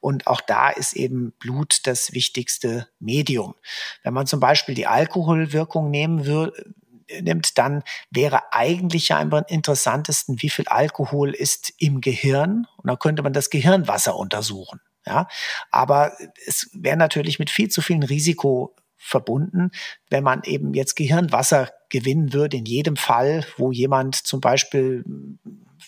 [0.00, 3.54] Und auch da ist eben Blut das wichtigste Medium.
[4.02, 6.74] Wenn man zum Beispiel die Alkoholwirkung nehmen würde,
[7.20, 12.66] nimmt, dann wäre eigentlich ja am interessantesten, wie viel Alkohol ist im Gehirn.
[12.76, 14.80] Und dann könnte man das Gehirnwasser untersuchen.
[15.06, 15.28] Ja,
[15.70, 16.12] aber
[16.46, 19.70] es wäre natürlich mit viel zu viel Risiko verbunden,
[20.10, 25.04] wenn man eben jetzt Gehirnwasser gewinnen würde in jedem Fall, wo jemand zum Beispiel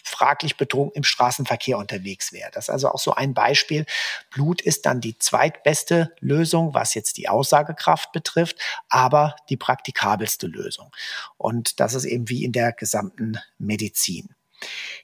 [0.03, 2.51] fraglich betrunken im Straßenverkehr unterwegs wäre.
[2.53, 3.87] Das ist also auch so ein Beispiel.
[4.31, 10.91] Blut ist dann die zweitbeste Lösung, was jetzt die Aussagekraft betrifft, aber die praktikabelste Lösung.
[11.37, 14.35] Und das ist eben wie in der gesamten Medizin.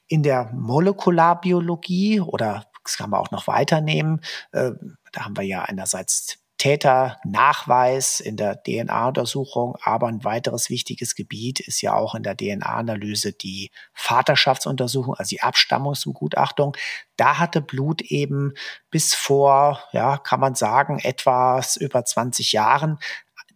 [0.07, 4.71] In der Molekularbiologie oder das kann man auch noch weiternehmen, äh,
[5.11, 9.75] da haben wir ja einerseits Täternachweis in der DNA-Untersuchung.
[9.81, 15.41] Aber ein weiteres wichtiges Gebiet ist ja auch in der DNA-Analyse die Vaterschaftsuntersuchung, also die
[15.41, 16.77] Abstammungsbegutachtung.
[17.17, 18.53] Da hatte Blut eben
[18.91, 22.99] bis vor, ja, kann man sagen, etwas über 20 Jahren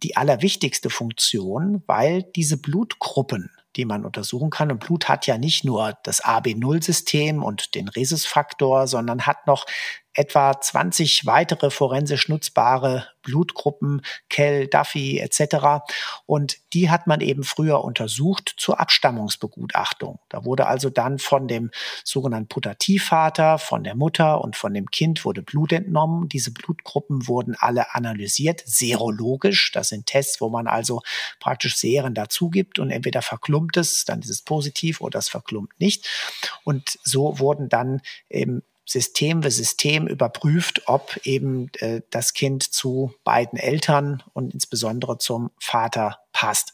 [0.02, 4.70] die allerwichtigste Funktion, weil diese Blutgruppen die man untersuchen kann.
[4.70, 9.66] Und Blut hat ja nicht nur das AB0-System und den Rhesusfaktor, sondern hat noch
[10.14, 15.82] etwa 20 weitere forensisch nutzbare Blutgruppen, Kell, Duffy etc.
[16.26, 20.20] Und die hat man eben früher untersucht zur Abstammungsbegutachtung.
[20.28, 21.70] Da wurde also dann von dem
[22.04, 26.28] sogenannten Putativvater, von der Mutter und von dem Kind wurde Blut entnommen.
[26.28, 29.72] Diese Blutgruppen wurden alle analysiert, serologisch.
[29.72, 31.00] Das sind Tests, wo man also
[31.40, 35.80] praktisch Seren dazu gibt und entweder verklumpt es, dann ist es positiv oder es verklumpt
[35.80, 36.06] nicht.
[36.62, 43.14] Und so wurden dann eben System für System überprüft, ob eben äh, das Kind zu
[43.24, 46.72] beiden Eltern und insbesondere zum Vater passt.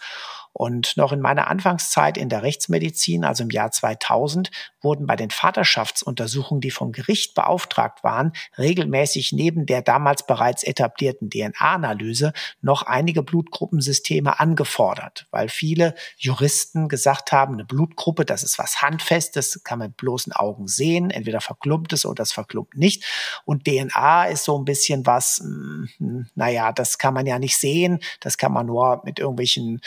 [0.52, 4.50] Und noch in meiner Anfangszeit in der Rechtsmedizin, also im Jahr 2000,
[4.82, 11.30] wurden bei den Vaterschaftsuntersuchungen, die vom Gericht beauftragt waren, regelmäßig neben der damals bereits etablierten
[11.30, 12.32] DNA-Analyse
[12.62, 19.62] noch einige Blutgruppensysteme angefordert, weil viele Juristen gesagt haben, eine Blutgruppe, das ist was Handfestes,
[19.64, 23.04] kann man mit bloßen Augen sehen, entweder verklumpt es oder es verklumpt nicht.
[23.44, 28.00] Und DNA ist so ein bisschen was, hm, naja, das kann man ja nicht sehen,
[28.20, 29.80] das kann man nur mit irgendwelchen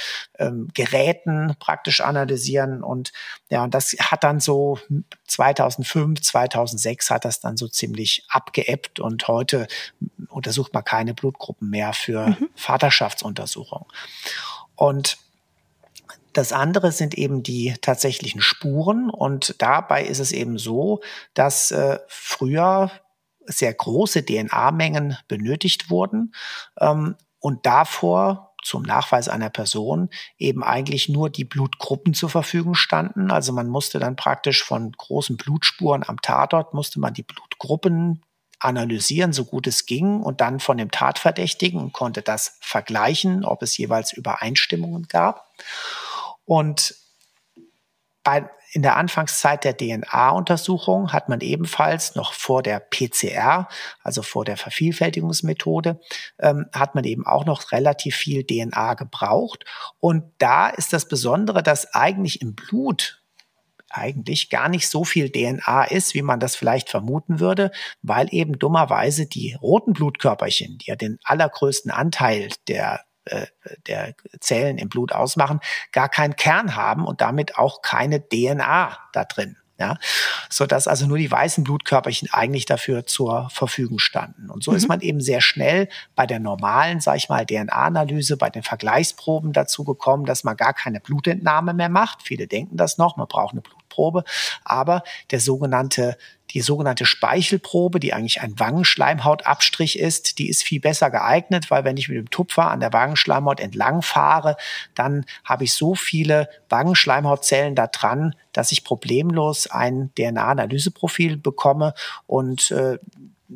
[0.53, 2.83] ähm, Geräten praktisch analysieren.
[2.83, 3.11] Und
[3.49, 4.79] ja, und das hat dann so
[5.27, 9.67] 2005, 2006 hat das dann so ziemlich abgeebbt und heute
[10.29, 12.49] untersucht man keine Blutgruppen mehr für mhm.
[12.55, 13.87] Vaterschaftsuntersuchungen.
[14.75, 15.17] Und
[16.33, 21.01] das andere sind eben die tatsächlichen Spuren und dabei ist es eben so,
[21.35, 22.91] dass äh, früher
[23.45, 26.33] sehr große DNA-Mengen benötigt wurden
[26.79, 33.31] ähm, und davor zum Nachweis einer Person eben eigentlich nur die Blutgruppen zur Verfügung standen.
[33.31, 38.23] Also man musste dann praktisch von großen Blutspuren am Tatort, musste man die Blutgruppen
[38.59, 43.77] analysieren, so gut es ging, und dann von dem Tatverdächtigen konnte das vergleichen, ob es
[43.77, 45.49] jeweils Übereinstimmungen gab.
[46.45, 46.95] Und
[48.23, 53.67] bei, in der Anfangszeit der DNA-Untersuchung hat man ebenfalls noch vor der PCR,
[54.01, 55.99] also vor der Vervielfältigungsmethode,
[56.39, 59.65] ähm, hat man eben auch noch relativ viel DNA gebraucht.
[59.99, 63.21] Und da ist das Besondere, dass eigentlich im Blut
[63.91, 68.57] eigentlich gar nicht so viel DNA ist, wie man das vielleicht vermuten würde, weil eben
[68.57, 73.47] dummerweise die roten Blutkörperchen, die ja den allergrößten Anteil der äh,
[73.87, 75.59] der Zellen im Blut ausmachen,
[75.91, 79.57] gar keinen Kern haben und damit auch keine DNA da drin.
[79.79, 79.97] Ja,
[80.49, 84.51] so dass also nur die weißen Blutkörperchen eigentlich dafür zur Verfügung standen.
[84.51, 84.77] Und so mhm.
[84.77, 89.51] ist man eben sehr schnell bei der normalen, sag ich mal, DNA-Analyse, bei den Vergleichsproben
[89.51, 92.21] dazu gekommen, dass man gar keine Blutentnahme mehr macht.
[92.21, 94.23] Viele denken das noch, man braucht eine Blutprobe,
[94.63, 96.17] aber der sogenannte
[96.51, 101.97] die sogenannte Speichelprobe, die eigentlich ein Wangenschleimhautabstrich ist, die ist viel besser geeignet, weil wenn
[101.97, 104.55] ich mit dem Tupfer an der Wangenschleimhaut entlang fahre,
[104.93, 111.95] dann habe ich so viele Wangenschleimhautzellen da dran, dass ich problemlos ein DNA-Analyseprofil bekomme
[112.27, 112.99] und äh,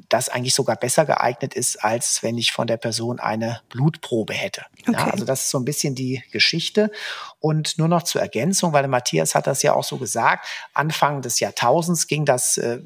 [0.10, 4.65] das eigentlich sogar besser geeignet ist, als wenn ich von der Person eine Blutprobe hätte.
[4.82, 4.93] Okay.
[4.93, 6.91] Ja, also das ist so ein bisschen die Geschichte.
[7.39, 11.39] Und nur noch zur Ergänzung, weil Matthias hat das ja auch so gesagt, Anfang des
[11.39, 12.80] Jahrtausends ging das, äh,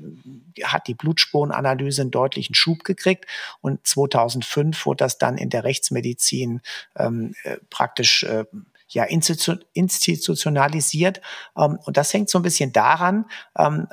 [0.63, 3.25] hat die Blutspurenanalyse einen deutlichen Schub gekriegt.
[3.61, 6.61] Und 2005 wurde das dann in der Rechtsmedizin
[6.97, 8.43] ähm, äh, praktisch äh,
[8.93, 11.21] ja institutionalisiert.
[11.57, 13.25] Ähm, und das hängt so ein bisschen daran,
[13.57, 13.87] ähm,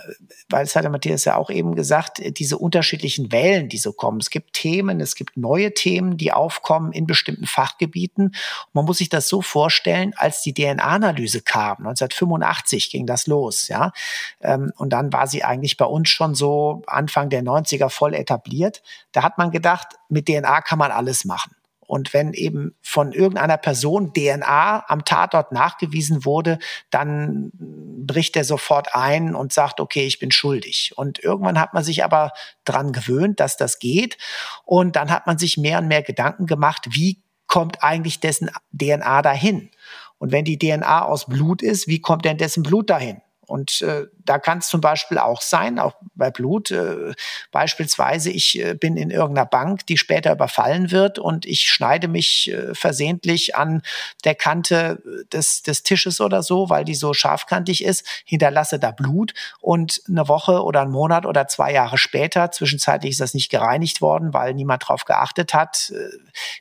[0.49, 4.21] weil es hat der Matthias ja auch eben gesagt, diese unterschiedlichen Wellen, die so kommen.
[4.21, 8.35] Es gibt Themen, es gibt neue Themen, die aufkommen in bestimmten Fachgebieten.
[8.73, 13.93] man muss sich das so vorstellen, als die DNA-Analyse kam, 1985 ging das los, ja.
[14.41, 18.83] Ähm, und dann war sie eigentlich bei uns schon so Anfang der 90er voll etabliert.
[19.13, 21.58] Da hat man gedacht, mit DNA kann man alles machen.
[21.89, 26.59] Und wenn eben von irgendeiner Person DNA am Tatort nachgewiesen wurde,
[26.91, 30.93] dann bricht er sofort ein und sagt, okay, ich bin schuldig.
[30.97, 32.33] Und irgendwann hat man sich aber
[32.67, 34.19] dran gewöhnt, dass das geht.
[34.67, 39.23] Und dann hat man sich mehr und mehr Gedanken gemacht, wie kommt eigentlich dessen DNA
[39.23, 39.71] dahin?
[40.19, 43.23] Und wenn die DNA aus Blut ist, wie kommt denn dessen Blut dahin?
[43.49, 47.15] Und äh, da kann es zum Beispiel auch sein, auch bei Blut, äh,
[47.51, 52.51] beispielsweise, ich äh, bin in irgendeiner Bank, die später überfallen wird und ich schneide mich
[52.51, 53.81] äh, versehentlich an
[54.25, 59.33] der Kante des, des Tisches oder so, weil die so scharfkantig ist, hinterlasse da Blut
[59.61, 64.03] und eine Woche oder einen Monat oder zwei Jahre später, zwischenzeitlich ist das nicht gereinigt
[64.03, 65.91] worden, weil niemand drauf geachtet hat,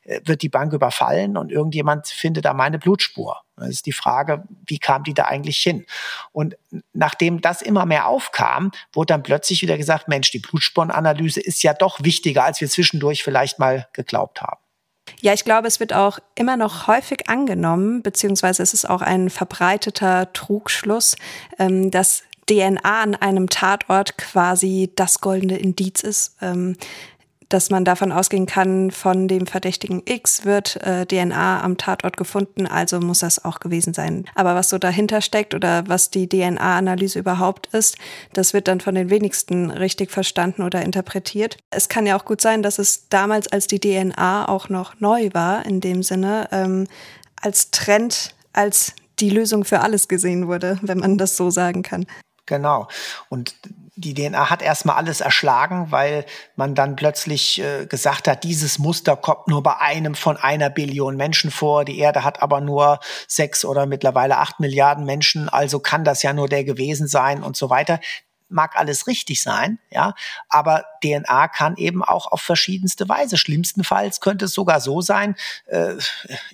[0.05, 3.43] äh, wird die Bank überfallen und irgendjemand findet da meine Blutspur.
[3.57, 5.85] Das ist die Frage, wie kam die da eigentlich hin?
[6.31, 6.55] Und
[6.93, 11.73] nachdem das immer mehr aufkam, wurde dann plötzlich wieder gesagt, Mensch, die Blutspurenanalyse ist ja
[11.73, 14.59] doch wichtiger, als wir zwischendurch vielleicht mal geglaubt haben.
[15.21, 19.29] Ja, ich glaube, es wird auch immer noch häufig angenommen, beziehungsweise es ist auch ein
[19.29, 21.15] verbreiteter Trugschluss,
[21.57, 26.35] ähm, dass DNA an einem Tatort quasi das goldene Indiz ist.
[27.49, 32.67] Dass man davon ausgehen kann, von dem Verdächtigen X wird äh, DNA am Tatort gefunden,
[32.67, 34.25] also muss das auch gewesen sein.
[34.35, 37.97] Aber was so dahinter steckt oder was die DNA-Analyse überhaupt ist,
[38.33, 41.57] das wird dann von den wenigsten richtig verstanden oder interpretiert.
[41.69, 45.29] Es kann ja auch gut sein, dass es damals, als die DNA auch noch neu
[45.33, 46.87] war, in dem Sinne, ähm,
[47.41, 52.05] als Trend, als die Lösung für alles gesehen wurde, wenn man das so sagen kann.
[52.45, 52.87] Genau.
[53.29, 53.55] Und
[53.97, 59.15] die DNA hat erstmal alles erschlagen, weil man dann plötzlich äh, gesagt hat, dieses Muster
[59.15, 61.83] kommt nur bei einem von einer Billion Menschen vor.
[61.83, 66.31] Die Erde hat aber nur sechs oder mittlerweile acht Milliarden Menschen, also kann das ja
[66.31, 67.99] nur der gewesen sein und so weiter
[68.49, 70.13] mag alles richtig sein, ja,
[70.49, 73.37] aber DNA kann eben auch auf verschiedenste Weise.
[73.37, 75.95] Schlimmstenfalls könnte es sogar so sein, äh,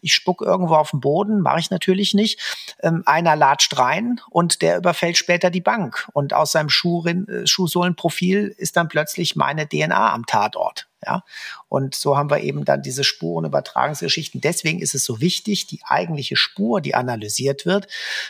[0.02, 2.40] ich spuck irgendwo auf den Boden, mache ich natürlich nicht.
[2.82, 7.48] Ähm, einer latscht rein und der überfällt später die Bank und aus seinem Schuhrin, äh,
[7.48, 10.88] Schuhsohlenprofil ist dann plötzlich meine DNA am Tatort.
[11.06, 11.24] Ja,
[11.68, 14.40] und so haben wir eben dann diese Spurenübertragungsgeschichten.
[14.40, 17.88] Deswegen ist es so wichtig, die eigentliche Spur, die analysiert wird,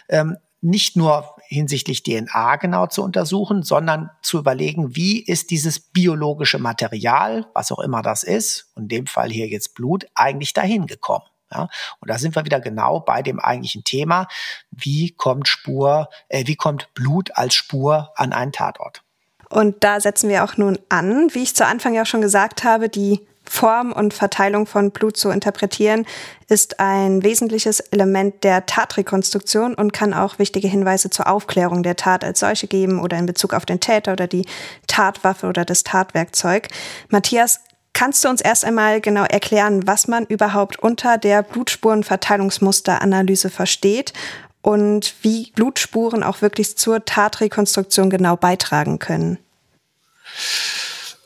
[0.09, 6.57] ähm, nicht nur hinsichtlich DNA genau zu untersuchen, sondern zu überlegen, wie ist dieses biologische
[6.57, 11.25] Material, was auch immer das ist, in dem Fall hier jetzt Blut, eigentlich dahin gekommen.
[11.51, 11.67] Ja,
[11.99, 14.27] und da sind wir wieder genau bei dem eigentlichen Thema,
[14.71, 19.03] wie kommt Spur, äh, wie kommt Blut als Spur an einen Tatort?
[19.49, 22.89] Und da setzen wir auch nun an, wie ich zu Anfang ja schon gesagt habe,
[22.89, 26.05] die Form und Verteilung von Blut zu interpretieren,
[26.47, 32.23] ist ein wesentliches Element der Tatrekonstruktion und kann auch wichtige Hinweise zur Aufklärung der Tat
[32.23, 34.45] als solche geben oder in Bezug auf den Täter oder die
[34.87, 36.69] Tatwaffe oder das Tatwerkzeug.
[37.09, 37.59] Matthias,
[37.93, 44.13] kannst du uns erst einmal genau erklären, was man überhaupt unter der Blutspurenverteilungsmusteranalyse versteht
[44.61, 49.37] und wie Blutspuren auch wirklich zur Tatrekonstruktion genau beitragen können?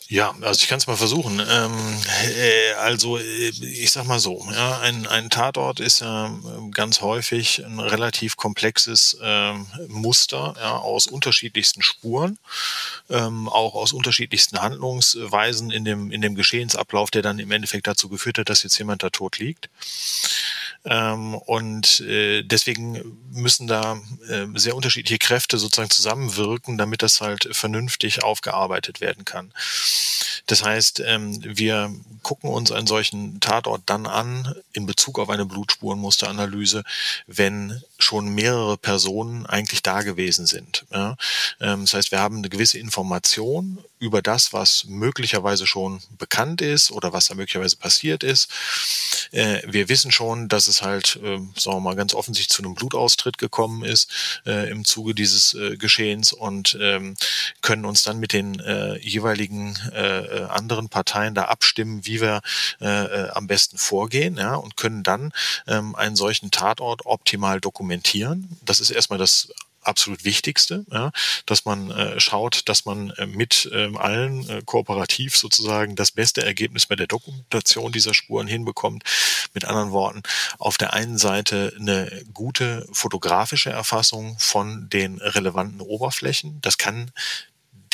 [0.09, 1.41] Ja, also ich kann es mal versuchen.
[1.45, 2.01] Ähm,
[2.37, 6.33] äh, also äh, ich sag mal so, ja, ein, ein Tatort ist ja
[6.71, 12.39] ganz häufig ein relativ komplexes ähm, Muster ja, aus unterschiedlichsten Spuren,
[13.09, 18.07] ähm, auch aus unterschiedlichsten Handlungsweisen in dem, in dem Geschehensablauf, der dann im Endeffekt dazu
[18.07, 19.69] geführt hat, dass jetzt jemand da tot liegt.
[20.85, 27.49] Ähm, und äh, deswegen müssen da äh, sehr unterschiedliche Kräfte sozusagen zusammenwirken, damit das halt
[27.51, 29.51] vernünftig aufgearbeitet werden kann.
[30.47, 35.45] Das heißt, ähm, wir gucken uns einen solchen Tatort dann an in Bezug auf eine
[35.45, 36.83] Blutspurenmusteranalyse,
[37.27, 40.85] wenn schon mehrere Personen eigentlich da gewesen sind.
[40.91, 41.15] Ja?
[41.59, 46.91] Ähm, das heißt, wir haben eine gewisse Information über das, was möglicherweise schon bekannt ist
[46.91, 48.51] oder was da möglicherweise passiert ist.
[49.31, 52.75] Äh, wir wissen schon, dass es halt, äh, sagen wir mal, ganz offensichtlich zu einem
[52.75, 54.11] Blutaustritt gekommen ist
[54.45, 57.15] äh, im Zuge dieses äh, Geschehens und ähm,
[57.61, 58.61] können uns dann mit den
[58.99, 59.77] jeweiligen
[60.49, 62.41] anderen Parteien da abstimmen, wie wir
[62.79, 65.31] am besten vorgehen ja, und können dann
[65.67, 67.86] ähm, einen solchen Tatort optimal dokumentieren.
[68.63, 69.49] Das ist erstmal das
[69.87, 71.11] absolut Wichtigste, ja,
[71.45, 76.43] dass man äh, schaut, dass man äh, mit ähm, allen äh, kooperativ sozusagen das beste
[76.43, 79.03] Ergebnis bei der Dokumentation dieser Spuren hinbekommt.
[79.53, 80.23] Mit anderen Worten,
[80.59, 86.59] auf der einen Seite eine gute fotografische Erfassung von den relevanten Oberflächen.
[86.61, 87.11] Das kann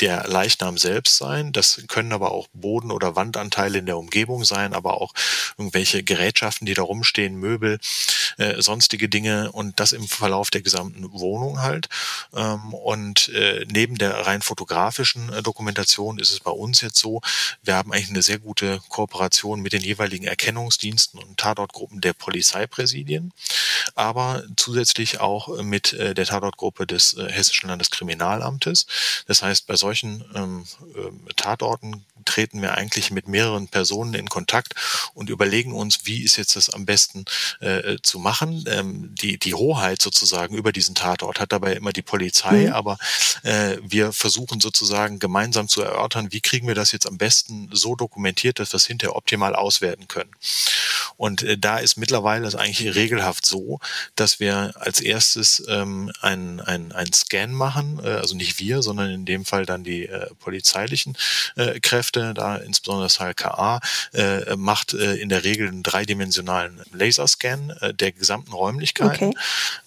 [0.00, 1.52] der Leichnam selbst sein.
[1.52, 5.12] Das können aber auch Boden- oder Wandanteile in der Umgebung sein, aber auch
[5.58, 7.78] irgendwelche Gerätschaften, die da rumstehen, Möbel,
[8.38, 11.88] äh, sonstige Dinge und das im Verlauf der gesamten Wohnung halt.
[12.34, 17.20] Ähm, und äh, neben der rein fotografischen äh, Dokumentation ist es bei uns jetzt so,
[17.62, 23.32] wir haben eigentlich eine sehr gute Kooperation mit den jeweiligen Erkennungsdiensten und Tatortgruppen der Polizeipräsidien,
[23.94, 28.86] aber zusätzlich auch mit äh, der Tatortgruppe des äh, Hessischen Landeskriminalamtes.
[29.26, 30.64] Das heißt, bei solchen ähm,
[30.96, 34.74] äh, Tatorten treten wir eigentlich mit mehreren Personen in Kontakt
[35.14, 37.24] und überlegen uns, wie ist jetzt das am besten
[37.60, 38.64] äh, zu machen.
[38.68, 42.72] Ähm, die, die Hoheit sozusagen über diesen Tatort hat dabei immer die Polizei, mhm.
[42.72, 42.98] aber
[43.42, 47.94] äh, wir versuchen sozusagen gemeinsam zu erörtern, wie kriegen wir das jetzt am besten so
[47.94, 50.30] dokumentiert, dass wir es hinterher optimal auswerten können.
[51.16, 53.78] Und äh, da ist mittlerweile es eigentlich regelhaft so,
[54.16, 59.24] dass wir als erstes ähm, ein, ein, Scan machen, äh, also nicht wir, sondern in
[59.24, 61.16] dem Fall dann die äh, polizeilichen
[61.56, 61.80] äh,
[62.14, 63.80] Kräfte, da insbesondere das HLKA,
[64.12, 69.28] äh, macht äh, in der Regel einen dreidimensionalen Laserscan äh, der gesamten Räumlichkeiten.
[69.28, 69.38] Okay.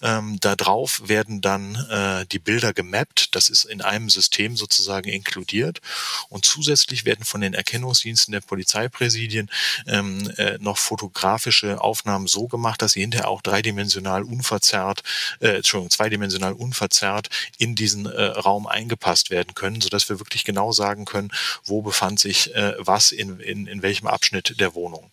[0.02, 3.34] Ähm, da drauf werden dann äh, die Bilder gemappt.
[3.34, 5.80] Das ist in einem System sozusagen inkludiert.
[6.28, 9.50] Und zusätzlich werden von den Erkennungsdiensten der Polizeipräsidien
[9.86, 15.02] ähm, äh, noch fotografische Aufnahmen so gemacht, dass sie hinterher auch dreidimensional unverzerrt,
[15.40, 20.72] äh, Entschuldigung, zweidimensional unverzerrt in diesen äh, Raum eingepasst werden können, sodass wir wirklich genau
[20.72, 21.30] sagen können,
[21.64, 25.10] wo befand sich äh, was in, in, in welchem Abschnitt der Wohnung.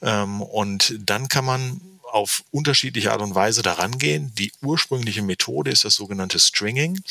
[0.00, 1.80] Ähm, und dann kann man
[2.12, 4.34] auf unterschiedliche Art und Weise daran gehen.
[4.36, 7.02] Die ursprüngliche Methode ist das sogenannte Stringing.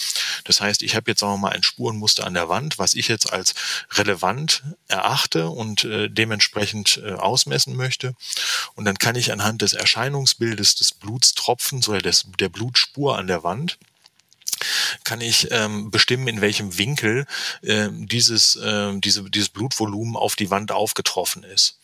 [0.43, 3.33] Das heißt, ich habe jetzt wir mal ein Spurenmuster an der Wand, was ich jetzt
[3.33, 3.55] als
[3.93, 8.13] relevant erachte und äh, dementsprechend äh, ausmessen möchte.
[8.75, 13.43] Und dann kann ich anhand des Erscheinungsbildes des Blutstropfens oder des, der Blutspur an der
[13.43, 13.79] Wand
[15.03, 17.25] kann ich ähm, bestimmen, in welchem Winkel
[17.61, 21.77] äh, dieses, äh, diese, dieses Blutvolumen auf die Wand aufgetroffen ist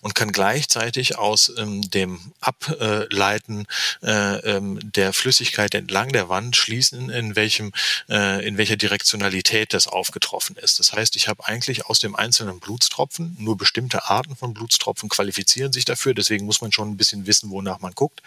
[0.00, 3.66] und kann gleichzeitig aus ähm, dem Ableiten
[4.02, 7.72] äh, ähm, der Flüssigkeit entlang der Wand schließen, in welchem
[8.08, 10.78] äh, in welcher Direktionalität das aufgetroffen ist.
[10.78, 15.72] Das heißt, ich habe eigentlich aus dem einzelnen Blutstropfen nur bestimmte Arten von Blutstropfen qualifizieren
[15.72, 16.14] sich dafür.
[16.14, 18.22] Deswegen muss man schon ein bisschen wissen, wonach man guckt.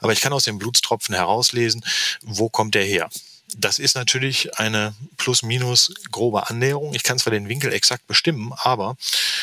[0.00, 1.84] Aber ich kann aus dem Blutstropfen herauslesen,
[2.22, 3.10] wo kommt der her
[3.58, 6.94] das ist natürlich eine plus-minus grobe Annäherung.
[6.94, 8.96] Ich kann zwar den Winkel exakt bestimmen, aber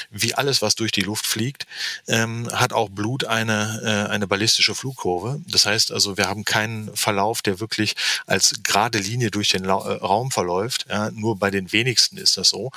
[0.09, 1.65] wie alles, was durch die Luft fliegt,
[2.07, 5.41] ähm, hat auch Blut eine, äh, eine ballistische Flugkurve.
[5.47, 7.95] Das heißt also, wir haben keinen Verlauf, der wirklich
[8.25, 10.85] als gerade Linie durch den La äh, Raum verläuft.
[10.89, 12.71] Ja, nur bei den wenigsten ist das so,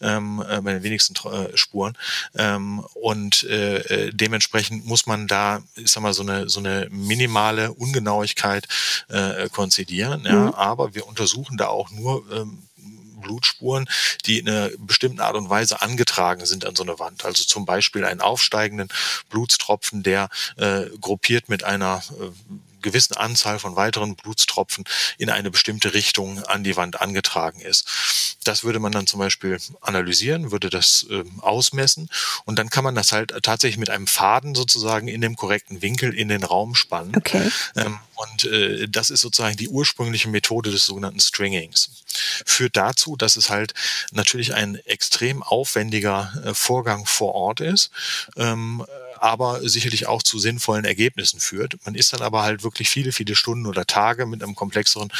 [0.00, 1.96] ähm, äh, bei den wenigsten äh, Spuren.
[2.36, 6.88] Ähm, und äh, äh, dementsprechend muss man da, ich sag mal, so eine, so eine
[6.90, 8.66] minimale Ungenauigkeit
[9.52, 10.24] konzidieren.
[10.24, 12.62] Ja, mhm aber wir untersuchen da auch nur ähm,
[13.26, 13.88] Blutspuren,
[14.24, 17.24] die in einer bestimmten Art und Weise angetragen sind an so eine Wand.
[17.24, 18.88] Also zum Beispiel einen aufsteigenden
[19.30, 22.30] Blutstropfen, der äh, gruppiert mit einer äh,
[22.82, 24.84] gewissen Anzahl von weiteren Blutstropfen
[25.18, 27.86] in eine bestimmte Richtung an die Wand angetragen ist.
[28.44, 32.08] Das würde man dann zum Beispiel analysieren, würde das äh, ausmessen
[32.44, 36.14] und dann kann man das halt tatsächlich mit einem Faden sozusagen in dem korrekten Winkel
[36.14, 37.16] in den Raum spannen.
[37.16, 37.50] Okay.
[37.74, 41.90] Ähm, und äh, das ist sozusagen die ursprüngliche Methode des sogenannten Stringings.
[42.46, 43.74] Führt dazu, dass es halt
[44.10, 47.90] natürlich ein extrem aufwendiger äh, Vorgang vor Ort ist.
[48.36, 48.84] Ähm,
[49.20, 51.76] aber sicherlich auch zu sinnvollen Ergebnissen führt.
[51.84, 55.10] Man ist dann aber halt wirklich viele, viele Stunden oder Tage mit einem komplexeren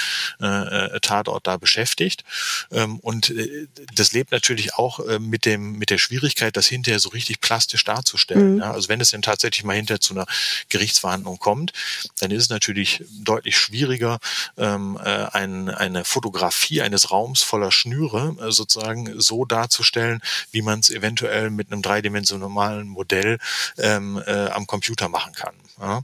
[0.40, 2.24] äh, äh, Tatort da beschäftigt.
[2.70, 7.00] Ähm, und äh, das lebt natürlich auch äh, mit dem mit der Schwierigkeit, das hinterher
[7.00, 8.54] so richtig plastisch darzustellen.
[8.54, 8.60] Mhm.
[8.60, 10.26] Ja, also wenn es denn tatsächlich mal hinterher zu einer
[10.68, 11.72] Gerichtsverhandlung kommt,
[12.18, 14.18] dann ist es natürlich deutlich schwieriger,
[14.56, 20.20] ähm, äh, ein, eine Fotografie eines Raums voller Schnüre äh, sozusagen so darzustellen,
[20.50, 23.38] wie man es eventuell mit einem dreidimensionalen Modell
[23.86, 25.54] ähm, äh, am Computer machen kann.
[25.80, 26.02] Ja.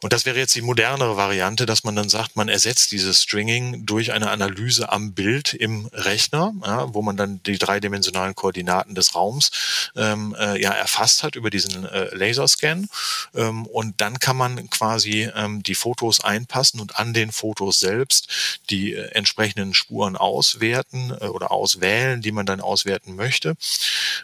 [0.00, 3.84] Und das wäre jetzt die modernere Variante, dass man dann sagt, man ersetzt dieses Stringing
[3.84, 9.16] durch eine Analyse am Bild im Rechner, ja, wo man dann die dreidimensionalen Koordinaten des
[9.16, 9.50] Raums
[9.96, 12.88] ähm, äh, ja erfasst hat über diesen äh, Laserscan.
[13.34, 18.28] Ähm, und dann kann man quasi ähm, die Fotos einpassen und an den Fotos selbst
[18.70, 23.56] die äh, entsprechenden Spuren auswerten äh, oder auswählen, die man dann auswerten möchte.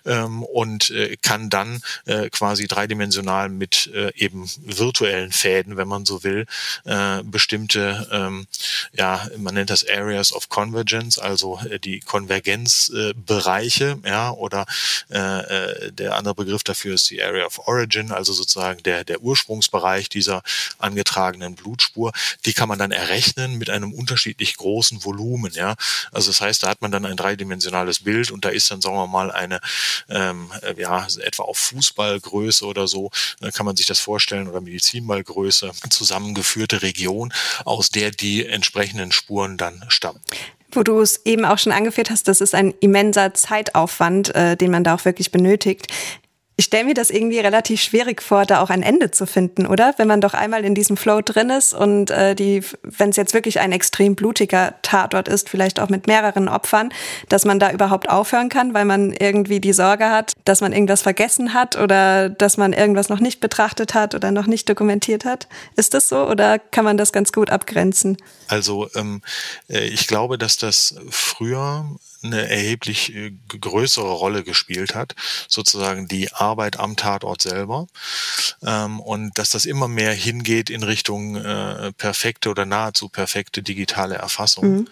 [0.07, 5.89] Ähm, und äh, kann dann äh, quasi dreidimensional mit äh, eben virtuellen Fäden Fäden, wenn
[5.89, 6.47] man so will,
[6.85, 8.47] äh, bestimmte, ähm,
[8.93, 14.67] ja, man nennt das Areas of Convergence, also äh, die Konvergenzbereiche, äh, ja, oder
[15.11, 19.21] äh, äh, der andere Begriff dafür ist die Area of Origin, also sozusagen der, der
[19.21, 20.43] Ursprungsbereich dieser
[20.79, 22.12] angetragenen Blutspur.
[22.45, 25.75] Die kann man dann errechnen mit einem unterschiedlich großen Volumen, ja.
[26.12, 28.97] Also das heißt, da hat man dann ein dreidimensionales Bild und da ist dann, sagen
[28.97, 29.61] wir mal, eine,
[30.09, 33.11] ähm, äh, ja, etwa auf Fußballgröße oder so,
[33.53, 37.33] kann man sich das vorstellen, oder Medizinballgröße, große zusammengeführte Region,
[37.65, 40.21] aus der die entsprechenden Spuren dann stammen.
[40.73, 44.73] Wo du es eben auch schon angeführt hast, das ist ein immenser Zeitaufwand, äh, den
[44.73, 45.87] man da auch wirklich benötigt.
[46.57, 49.93] Ich stelle mir das irgendwie relativ schwierig vor, da auch ein Ende zu finden, oder?
[49.97, 53.35] Wenn man doch einmal in diesem Flow drin ist und äh, die, wenn es jetzt
[53.35, 56.91] wirklich ein extrem blutiger Tatort ist, vielleicht auch mit mehreren Opfern,
[57.29, 61.03] dass man da überhaupt aufhören kann, weil man irgendwie die Sorge hat, dass man irgendwas
[61.03, 65.49] vergessen hat oder dass man irgendwas noch nicht betrachtet hat oder noch nicht dokumentiert hat.
[65.75, 68.17] Ist das so oder kann man das ganz gut abgrenzen?
[68.47, 69.23] Also ähm,
[69.69, 71.85] äh, ich glaube, dass das früher
[72.25, 75.14] eine erheblich äh, größere Rolle gespielt hat,
[75.49, 77.87] sozusagen die Arbeit am Tatort selber.
[78.64, 84.16] Ähm, und dass das immer mehr hingeht in Richtung äh, perfekte oder nahezu perfekte digitale
[84.16, 84.70] Erfassung.
[84.70, 84.89] Mhm.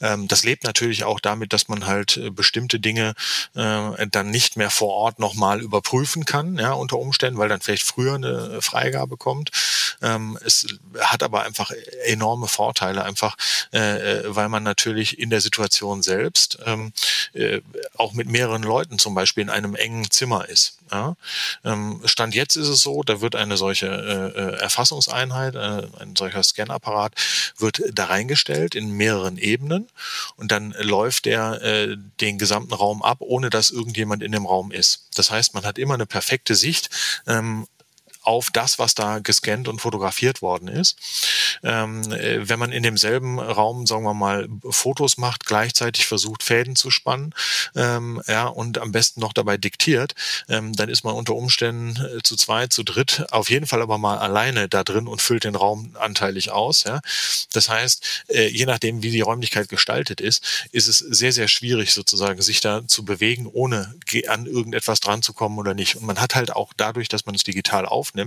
[0.00, 3.14] Ähm, das lebt natürlich auch damit, dass man halt äh, bestimmte Dinge
[3.54, 7.82] äh, dann nicht mehr vor Ort nochmal überprüfen kann, ja, unter Umständen, weil dann vielleicht
[7.82, 9.50] früher eine Freigabe kommt.
[10.00, 10.66] Ähm, es
[11.00, 11.72] hat aber einfach
[12.04, 13.36] enorme Vorteile, einfach
[13.72, 16.92] äh, äh, weil man natürlich in der Situation selbst ähm,
[17.32, 17.60] äh,
[17.96, 20.78] auch mit mehreren Leuten zum Beispiel in einem engen Zimmer ist.
[20.90, 21.16] Ja?
[21.64, 26.14] Ähm, Stand jetzt ist es so, da wird eine solche äh, äh, Erfassungseinheit, äh, ein
[26.16, 27.12] solcher Scanapparat
[27.58, 29.87] wird da reingestellt in mehreren Ebenen
[30.36, 34.70] und dann läuft der äh, den gesamten Raum ab, ohne dass irgendjemand in dem Raum
[34.70, 35.08] ist.
[35.14, 36.90] Das heißt, man hat immer eine perfekte Sicht
[37.26, 37.66] ähm,
[38.28, 40.98] auf das, was da gescannt und fotografiert worden ist.
[41.62, 46.76] Ähm, äh, wenn man in demselben Raum, sagen wir mal, Fotos macht, gleichzeitig versucht, Fäden
[46.76, 47.34] zu spannen,
[47.74, 50.14] ähm, ja, und am besten noch dabei diktiert,
[50.50, 53.96] ähm, dann ist man unter Umständen äh, zu zweit, zu dritt, auf jeden Fall aber
[53.96, 56.84] mal alleine da drin und füllt den Raum anteilig aus.
[56.84, 57.00] Ja.
[57.54, 61.94] Das heißt, äh, je nachdem, wie die Räumlichkeit gestaltet ist, ist es sehr, sehr schwierig
[61.94, 63.94] sozusagen, sich da zu bewegen, ohne
[64.28, 65.96] an irgendetwas dran zu kommen oder nicht.
[65.96, 68.17] Und man hat halt auch dadurch, dass man es digital aufnimmt,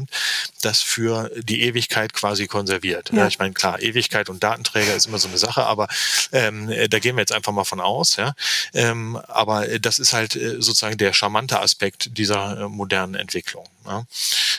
[0.61, 3.11] das für die Ewigkeit quasi konserviert.
[3.11, 3.27] Ja.
[3.27, 5.87] ich meine, klar, Ewigkeit und Datenträger ist immer so eine Sache, aber
[6.31, 8.15] ähm, äh, da gehen wir jetzt einfach mal von aus.
[8.15, 8.33] Ja.
[8.73, 13.65] Ähm, aber das ist halt äh, sozusagen der charmante Aspekt dieser äh, modernen Entwicklung.
[13.85, 14.05] Ja.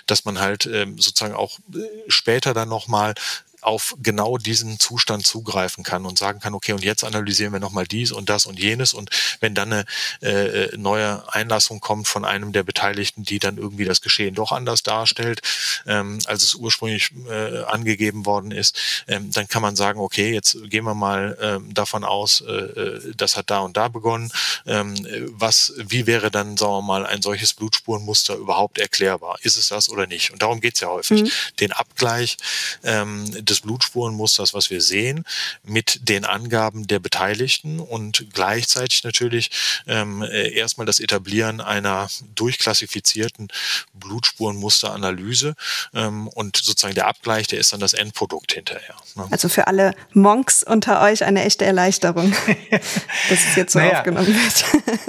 [0.07, 1.79] Dass man halt ähm, sozusagen auch äh,
[2.09, 3.15] später dann nochmal
[3.63, 7.87] auf genau diesen Zustand zugreifen kann und sagen kann, okay, und jetzt analysieren wir nochmal
[7.87, 8.93] dies und das und jenes.
[8.93, 9.11] Und
[9.41, 9.85] wenn dann eine
[10.21, 14.83] äh, neue Einlassung kommt von einem der Beteiligten, die dann irgendwie das Geschehen doch anders
[14.83, 15.41] darstellt,
[15.87, 20.57] ähm, als es ursprünglich äh, angegeben worden ist, ähm, dann kann man sagen, okay, jetzt
[20.65, 24.33] gehen wir mal ähm, davon aus, äh, äh das hat da und da begonnen.
[24.67, 24.95] Ähm,
[25.31, 29.39] was, wie wäre dann, sagen wir mal, ein solches Blutspurenmuster überhaupt erklärbar?
[29.43, 30.33] Ist es das oder nicht?
[30.33, 31.23] Und darum geht's ja häufig.
[31.23, 31.31] Mhm.
[31.61, 32.37] Den Abgleich
[32.83, 35.25] ähm, des Blutspurenmusters, was wir sehen,
[35.63, 39.51] mit den Angaben der Beteiligten und gleichzeitig natürlich
[39.87, 43.49] ähm, äh, erstmal das Etablieren einer durchklassifizierten
[43.95, 45.55] Blutspurenmusteranalyse
[45.95, 48.97] ähm, und sozusagen der Abgleich, der ist dann das Endprodukt hinterher.
[49.15, 49.27] Ne?
[49.31, 52.35] Also für alle Monks unter euch eine echte Erleichterung,
[52.71, 53.99] dass es jetzt so naja.
[53.99, 54.65] aufgenommen wird.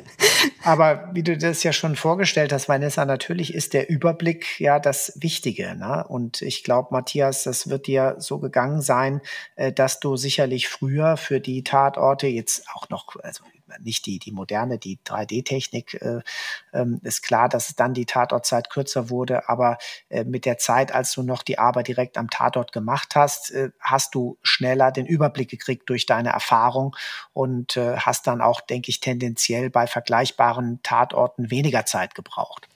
[0.63, 5.13] Aber wie du das ja schon vorgestellt hast, Vanessa, natürlich ist der Überblick ja das
[5.19, 5.75] Wichtige.
[5.75, 6.05] Ne?
[6.07, 9.21] Und ich glaube, Matthias, das wird dir so gegangen sein,
[9.55, 13.43] äh, dass du sicherlich früher für die Tatorte jetzt auch noch, also
[13.81, 16.21] nicht die, die moderne, die 3D-Technik, äh,
[16.73, 19.77] ähm, ist klar, dass dann die Tatortzeit kürzer wurde, aber
[20.09, 23.71] äh, mit der Zeit, als du noch die Arbeit direkt am Tatort gemacht hast, äh,
[23.79, 26.95] hast du schneller den Überblick gekriegt durch deine Erfahrung
[27.33, 32.67] und äh, hast dann auch, denke ich, tendenziell bei vergleichbaren Tatorten weniger Zeit gebraucht.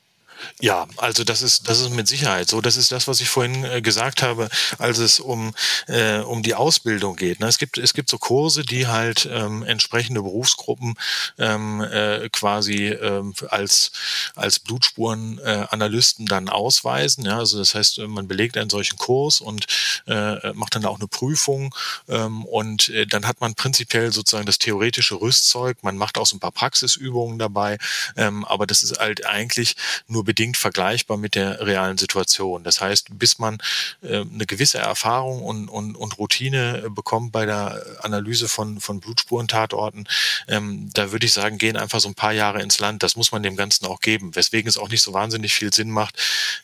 [0.60, 2.62] Ja, also das ist das ist mit Sicherheit so.
[2.62, 5.54] Das ist das, was ich vorhin äh, gesagt habe, als es um
[5.88, 7.40] äh, um die Ausbildung geht.
[7.40, 7.48] Ne?
[7.48, 10.96] Es gibt es gibt so Kurse, die halt ähm, entsprechende Berufsgruppen
[11.38, 13.92] ähm, äh, quasi ähm, als
[14.36, 17.26] als Blutspurenanalysten äh, dann ausweisen.
[17.26, 19.66] Ja, also das heißt, man belegt einen solchen Kurs und
[20.08, 21.74] äh, macht dann auch eine Prüfung
[22.08, 25.78] ähm, und äh, dann hat man prinzipiell sozusagen das theoretische Rüstzeug.
[25.84, 27.78] Man macht auch so ein paar Praxisübungen dabei,
[28.16, 29.76] ähm, aber das ist halt eigentlich
[30.08, 32.64] nur bedingt vergleichbar mit der realen Situation.
[32.64, 33.58] Das heißt, bis man
[34.04, 39.00] äh, eine gewisse Erfahrung und, und, und Routine äh, bekommt bei der Analyse von, von
[39.00, 40.08] Blutspurentatorten,
[40.50, 43.04] ähm, da würde ich sagen, gehen einfach so ein paar Jahre ins Land.
[43.04, 44.36] Das muss man dem Ganzen auch geben.
[44.36, 46.22] Weswegen es auch nicht so wahnsinnig viel Sinn macht,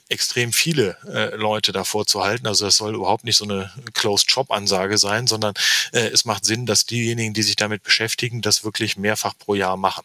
[0.10, 2.46] extrem viele äh, Leute davor zu halten.
[2.46, 5.54] Also das soll überhaupt nicht so eine Closed-Shop-Ansage sein, sondern
[5.94, 9.78] äh, es macht Sinn, dass diejenigen, die sich damit beschäftigen, das wirklich mehrfach pro Jahr
[9.78, 10.04] machen.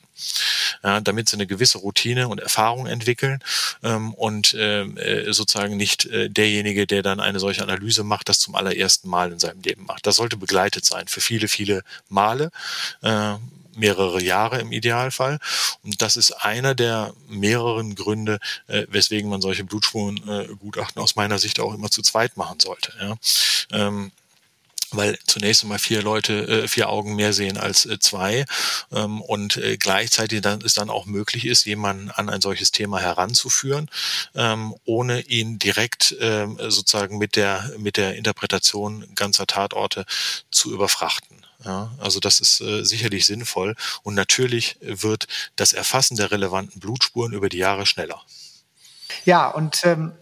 [0.82, 3.42] Ja, damit sie eine gewisse Routine und Erfahrung entwickeln
[3.82, 8.38] ähm, und ähm, äh, sozusagen nicht äh, derjenige, der dann eine solche Analyse macht, das
[8.38, 10.06] zum allerersten Mal in seinem Leben macht.
[10.06, 12.50] Das sollte begleitet sein für viele, viele Male.
[13.02, 13.34] Äh,
[13.78, 15.38] mehrere Jahre im Idealfall.
[15.82, 21.60] Und das ist einer der mehreren Gründe, äh, weswegen man solche Blutspurengutachten aus meiner Sicht
[21.60, 22.92] auch immer zu zweit machen sollte.
[23.00, 23.16] Ja.
[23.70, 24.10] Ähm,
[24.90, 28.44] weil zunächst einmal vier Leute, äh, vier Augen mehr sehen als äh, zwei
[28.92, 33.00] ähm, und äh, gleichzeitig dann es dann auch möglich ist, jemanden an ein solches Thema
[33.00, 33.90] heranzuführen,
[34.34, 40.04] ähm, ohne ihn direkt ähm, sozusagen mit der mit der Interpretation ganzer Tatorte
[40.50, 41.44] zu überfrachten.
[41.64, 43.74] Ja, also das ist äh, sicherlich sinnvoll
[44.04, 45.26] und natürlich wird
[45.56, 48.22] das Erfassen der relevanten Blutspuren über die Jahre schneller.
[49.24, 50.12] Ja, und ähm,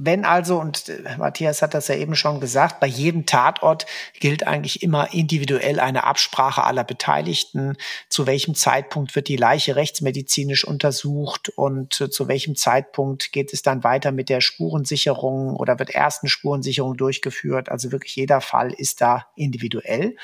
[0.00, 3.84] wenn also, und äh, Matthias hat das ja eben schon gesagt, bei jedem Tatort
[4.20, 7.76] gilt eigentlich immer individuell eine Absprache aller Beteiligten.
[8.08, 13.62] Zu welchem Zeitpunkt wird die Leiche rechtsmedizinisch untersucht und äh, zu welchem Zeitpunkt geht es
[13.62, 17.68] dann weiter mit der Spurensicherung oder wird erst eine Spurensicherung durchgeführt?
[17.68, 20.14] Also wirklich jeder Fall ist da individuell.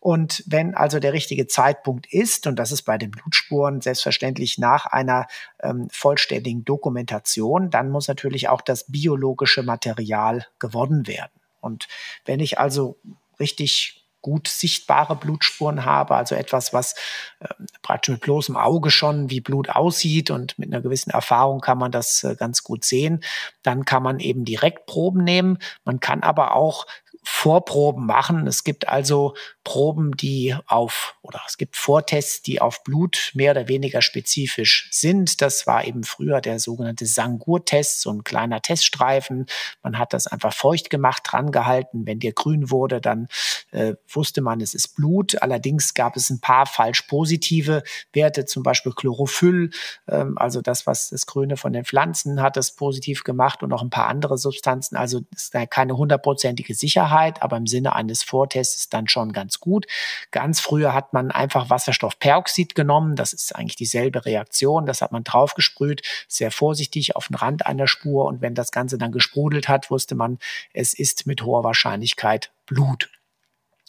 [0.00, 4.86] Und wenn also der richtige Zeitpunkt ist, und das ist bei den Blutspuren selbstverständlich nach
[4.86, 5.26] einer
[5.62, 11.32] ähm, vollständigen Dokumentation, dann muss natürlich auch das biologische Material gewonnen werden.
[11.60, 11.86] Und
[12.24, 12.98] wenn ich also
[13.38, 16.94] richtig gut sichtbare Blutspuren habe, also etwas, was
[17.40, 17.48] äh,
[17.82, 21.90] praktisch mit bloßem Auge schon wie Blut aussieht und mit einer gewissen Erfahrung kann man
[21.90, 23.22] das äh, ganz gut sehen,
[23.62, 25.58] dann kann man eben direkt Proben nehmen.
[25.84, 26.86] Man kann aber auch
[27.22, 28.46] Vorproben machen.
[28.46, 29.34] Es gibt also
[29.64, 35.42] Proben, die auf, oder es gibt Vortests, die auf Blut mehr oder weniger spezifisch sind.
[35.42, 39.46] Das war eben früher der sogenannte Sangur-Test, so ein kleiner Teststreifen.
[39.82, 42.06] Man hat das einfach feucht gemacht, dran gehalten.
[42.06, 43.28] Wenn der grün wurde, dann
[43.70, 45.40] äh, wusste man, es ist Blut.
[45.42, 47.82] Allerdings gab es ein paar falsch positive
[48.12, 49.70] Werte, zum Beispiel Chlorophyll,
[50.08, 53.82] ähm, also das, was das Grüne von den Pflanzen hat, das positiv gemacht und noch
[53.82, 54.96] ein paar andere Substanzen.
[54.96, 59.86] Also ist da keine hundertprozentige Sicherheit, aber im Sinne eines Vortests dann schon ganz gut.
[60.30, 63.16] Ganz früher hat man einfach Wasserstoffperoxid genommen.
[63.16, 64.86] Das ist eigentlich dieselbe Reaktion.
[64.86, 68.26] Das hat man draufgesprüht, sehr vorsichtig auf den Rand einer Spur.
[68.26, 70.38] Und wenn das Ganze dann gesprudelt hat, wusste man,
[70.72, 73.10] es ist mit hoher Wahrscheinlichkeit Blut.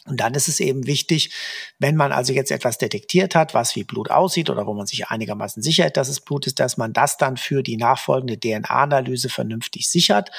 [0.04, 1.32] Und dann ist es eben wichtig,
[1.78, 5.06] wenn man also jetzt etwas detektiert hat, was wie Blut aussieht oder wo man sich
[5.06, 9.28] einigermaßen sicher ist, dass es Blut ist, dass man das dann für die nachfolgende DNA-Analyse
[9.28, 10.32] vernünftig sichert.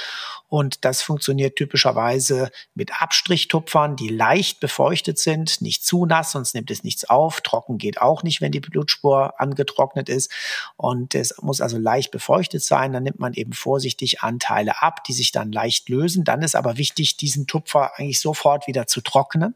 [0.53, 6.69] Und das funktioniert typischerweise mit Abstrichtupfern, die leicht befeuchtet sind, nicht zu nass, sonst nimmt
[6.69, 7.41] es nichts auf.
[7.41, 10.31] Trocken geht auch nicht, wenn die Blutspur angetrocknet ist.
[10.75, 12.93] Und es muss also leicht befeuchtet sein.
[12.93, 16.23] Dann nimmt man eben vorsichtig Anteile ab, die sich dann leicht lösen.
[16.23, 19.55] Dann ist aber wichtig, diesen Tupfer eigentlich sofort wieder zu trocknen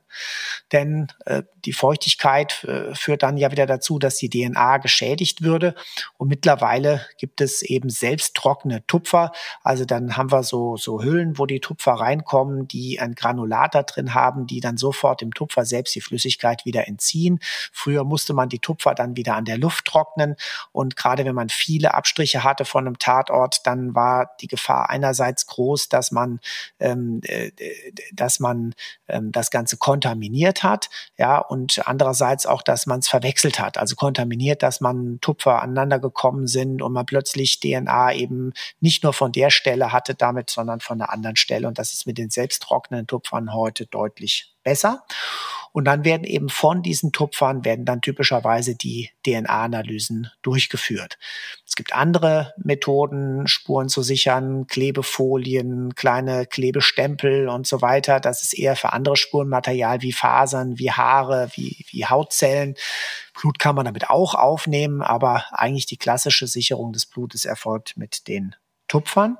[0.72, 5.76] denn äh, die Feuchtigkeit äh, führt dann ja wieder dazu, dass die DNA geschädigt würde.
[6.18, 9.32] Und mittlerweile gibt es eben selbst trockene Tupfer.
[9.64, 13.84] Also dann haben wir so, so Hüllen, wo die Tupfer reinkommen, die ein Granulat da
[13.84, 17.40] drin haben, die dann sofort dem Tupfer selbst die Flüssigkeit wieder entziehen.
[17.72, 20.36] Früher musste man die Tupfer dann wieder an der Luft trocknen.
[20.72, 25.48] Und gerade wenn man viele Abstriche hatte von einem Tatort, dann war die Gefahr einerseits
[25.48, 26.40] groß, dass man,
[26.80, 27.52] ähm, äh,
[28.14, 28.74] dass man
[29.08, 33.96] ähm, das Ganze kontaminiert hat, ja, und andererseits auch, dass man es verwechselt hat, also
[33.96, 39.32] kontaminiert, dass man Tupfer aneinander gekommen sind und man plötzlich DNA eben nicht nur von
[39.32, 41.68] der Stelle hatte damit, sondern von einer anderen Stelle.
[41.68, 45.06] Und das ist mit den selbsttrocknenden Tupfern heute deutlich besser.
[45.72, 51.18] Und dann werden eben von diesen Tupfern werden dann typischerweise die DNA-Analysen durchgeführt.
[51.66, 58.20] Es gibt andere Methoden, Spuren zu sichern, Klebefolien, kleine Klebestempel und so weiter.
[58.20, 62.76] Das ist eher für andere Spurenmaterial wie Fasern, wie Haare, wie, wie Hautzellen.
[63.40, 68.28] Blut kann man damit auch aufnehmen, aber eigentlich die klassische Sicherung des Blutes erfolgt mit
[68.28, 68.56] den
[68.88, 69.38] Tupfern.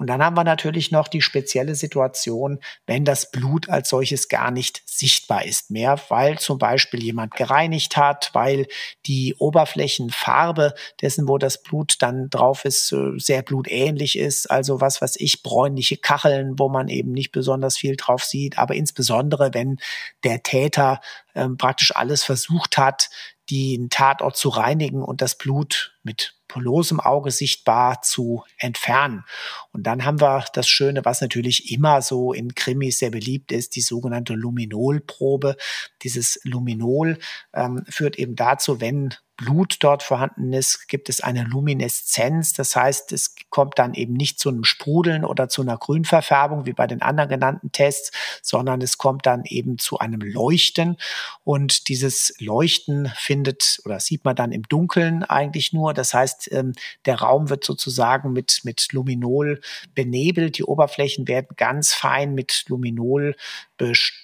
[0.00, 4.50] Und dann haben wir natürlich noch die spezielle Situation, wenn das Blut als solches gar
[4.50, 8.66] nicht sichtbar ist mehr, weil zum Beispiel jemand gereinigt hat, weil
[9.04, 10.72] die Oberflächenfarbe
[11.02, 14.50] dessen, wo das Blut dann drauf ist, äh, sehr blutähnlich ist.
[14.50, 18.56] Also was was ich, bräunliche Kacheln, wo man eben nicht besonders viel drauf sieht.
[18.56, 19.76] Aber insbesondere, wenn
[20.24, 21.02] der Täter
[21.34, 23.10] ähm, praktisch alles versucht hat,
[23.50, 29.24] den Tatort zu reinigen und das Blut mit bloßem Auge sichtbar zu entfernen.
[29.72, 33.76] Und dann haben wir das Schöne, was natürlich immer so in Krimis sehr beliebt ist,
[33.76, 35.56] die sogenannte Luminolprobe.
[36.02, 37.18] Dieses Luminol
[37.54, 42.52] ähm, führt eben dazu, wenn Blut dort vorhanden ist, gibt es eine Lumineszenz.
[42.52, 46.74] Das heißt, es kommt dann eben nicht zu einem Sprudeln oder zu einer Grünverfärbung wie
[46.74, 48.12] bei den anderen genannten Tests,
[48.42, 50.96] sondern es kommt dann eben zu einem Leuchten.
[51.42, 55.94] Und dieses Leuchten findet oder sieht man dann im Dunkeln eigentlich nur.
[55.94, 56.74] Das heißt, ähm,
[57.06, 59.62] der Raum wird sozusagen mit, mit Luminol
[59.94, 60.58] benebelt.
[60.58, 63.34] Die Oberflächen werden ganz fein mit Luminol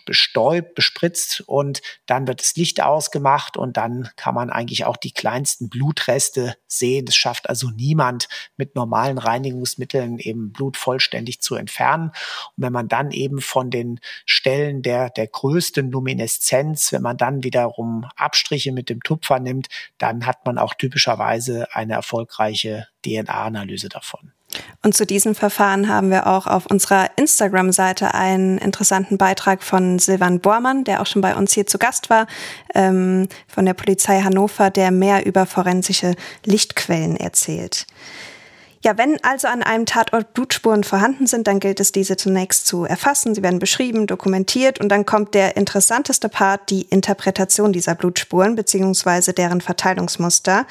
[0.04, 5.12] bestäubt, bespritzt und dann wird das Licht ausgemacht und dann kann man eigentlich auch die
[5.12, 7.06] kleinsten Blutreste sehen.
[7.08, 12.10] Es schafft also niemand mit normalen Reinigungsmitteln eben Blut vollständig zu entfernen.
[12.56, 17.42] Und wenn man dann eben von den Stellen der, der größten Lumineszenz, wenn man dann
[17.42, 24.35] wiederum Abstriche mit dem Tupfer nimmt, dann hat man auch typischerweise eine erfolgreiche DNA-Analyse davon.
[24.82, 30.40] Und zu diesem Verfahren haben wir auch auf unserer Instagram-Seite einen interessanten Beitrag von Silvan
[30.40, 32.26] Bormann, der auch schon bei uns hier zu Gast war,
[32.74, 37.86] ähm, von der Polizei Hannover, der mehr über forensische Lichtquellen erzählt.
[38.86, 42.84] Ja, wenn also an einem Tatort Blutspuren vorhanden sind, dann gilt es, diese zunächst zu
[42.84, 43.34] erfassen.
[43.34, 49.32] Sie werden beschrieben, dokumentiert und dann kommt der interessanteste Part, die Interpretation dieser Blutspuren bzw.
[49.32, 50.66] deren Verteilungsmuster.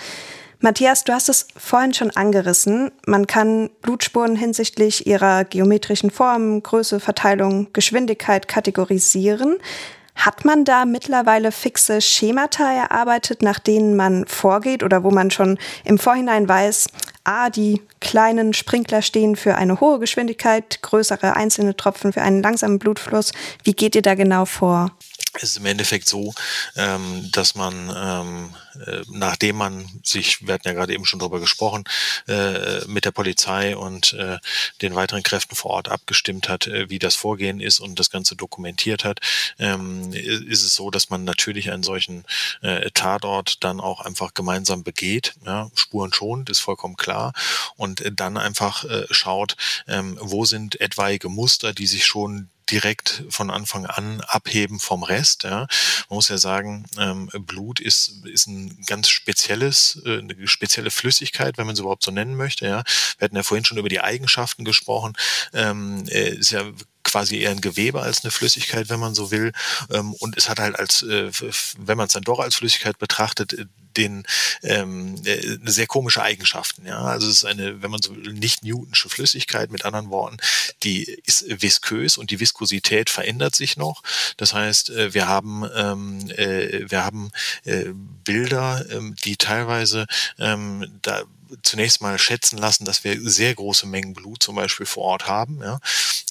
[0.60, 2.92] Matthias, du hast es vorhin schon angerissen.
[3.06, 9.58] Man kann Blutspuren hinsichtlich ihrer geometrischen Form, Größe, Verteilung, Geschwindigkeit kategorisieren.
[10.16, 15.60] Hat man da mittlerweile fixe Schemata erarbeitet, nach denen man vorgeht oder wo man schon
[15.84, 16.88] im Vorhinein weiß,
[17.26, 22.80] ah, die kleinen Sprinkler stehen für eine hohe Geschwindigkeit, größere einzelne Tropfen für einen langsamen
[22.80, 23.34] Blutfluss.
[23.64, 24.92] Wie geht ihr da genau vor?
[25.38, 26.34] Es ist im Endeffekt so,
[26.76, 28.56] ähm, dass man, ähm,
[28.86, 31.84] äh, nachdem man sich, wir hatten ja gerade eben schon drüber gesprochen,
[32.28, 34.38] äh, mit der Polizei und äh,
[34.82, 38.36] den weiteren Kräften vor Ort abgestimmt hat, äh, wie das Vorgehen ist und das Ganze
[38.36, 39.20] dokumentiert hat,
[39.60, 42.26] ähm, ist es so, dass man natürlich einen solchen
[42.62, 45.34] äh, Tatort dann auch einfach gemeinsam begeht.
[45.46, 47.34] Ja, Spuren schonend, ist vollkommen klar.
[47.76, 49.56] Und dann einfach äh, schaut,
[49.88, 55.44] ähm, wo sind etwaige Muster, die sich schon direkt von Anfang an abheben vom Rest.
[55.44, 55.68] Ja.
[56.10, 61.58] Man muss ja sagen, ähm, Blut ist, ist ein ganz spezielles, äh, eine spezielle Flüssigkeit,
[61.58, 62.66] wenn man es überhaupt so nennen möchte.
[62.66, 62.84] Ja.
[63.18, 65.14] Wir hatten ja vorhin schon über die Eigenschaften gesprochen.
[65.54, 66.64] Ähm, äh, ist ja
[67.04, 69.54] quasi eher ein Gewebe als eine Flüssigkeit, wenn man so will.
[69.92, 71.32] Ähm, und es hat halt als, äh,
[71.78, 73.56] wenn man es dann doch als Flüssigkeit betrachtet,
[73.98, 74.24] den
[74.64, 76.86] ähm, äh, sehr komische Eigenschaften.
[76.86, 79.72] Ja, also es ist eine, wenn man so will, nicht Newtonsche Flüssigkeit.
[79.72, 80.38] Mit anderen Worten,
[80.84, 84.04] die ist viskös und die Viskosität verändert sich noch.
[84.38, 87.32] Das heißt, äh, wir haben ähm, äh, wir haben
[87.64, 87.86] äh,
[88.24, 90.06] Bilder, ähm, die teilweise
[90.40, 91.24] ähm, da
[91.64, 95.62] zunächst mal schätzen lassen, dass wir sehr große Mengen Blut zum Beispiel vor Ort haben.
[95.62, 95.80] Ja.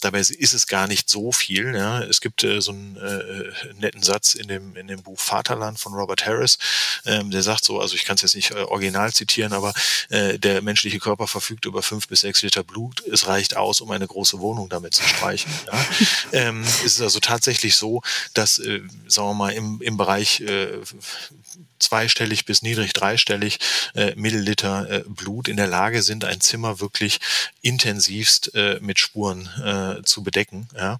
[0.00, 1.74] Dabei ist es gar nicht so viel.
[1.74, 2.02] Ja.
[2.02, 5.94] Es gibt äh, so einen äh, netten Satz in dem, in dem Buch Vaterland von
[5.94, 6.58] Robert Harris,
[7.04, 9.72] ähm, der sagt so, also ich kann es jetzt nicht äh, original zitieren, aber
[10.08, 13.02] äh, der menschliche Körper verfügt über fünf bis sechs Liter Blut.
[13.06, 15.52] Es reicht aus, um eine große Wohnung damit zu streichen.
[15.66, 15.86] Ja.
[16.32, 18.02] ähm, es ist also tatsächlich so,
[18.34, 20.78] dass, äh, sagen wir mal, im, im Bereich äh,
[21.78, 23.58] zweistellig bis niedrig dreistellig
[23.94, 27.20] äh, Milliliter äh, Blut in der Lage sind, ein Zimmer wirklich
[27.60, 30.68] intensivst äh, mit Spuren äh, zu bedecken.
[30.74, 30.98] Ja?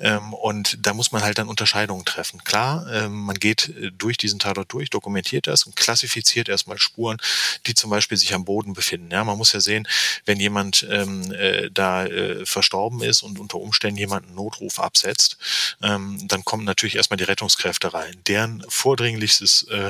[0.00, 2.42] Ähm, und da muss man halt dann Unterscheidungen treffen.
[2.42, 7.18] Klar, äh, man geht äh, durch diesen Tatort durch, dokumentiert das und klassifiziert erstmal Spuren,
[7.66, 9.10] die zum Beispiel sich am Boden befinden.
[9.10, 9.86] Ja, man muss ja sehen,
[10.24, 15.36] wenn jemand ähm, äh, da äh, verstorben ist und unter Umständen jemand einen Notruf absetzt,
[15.82, 18.16] ähm, dann kommen natürlich erstmal die Rettungskräfte rein.
[18.26, 19.83] Deren vordringlichstes äh,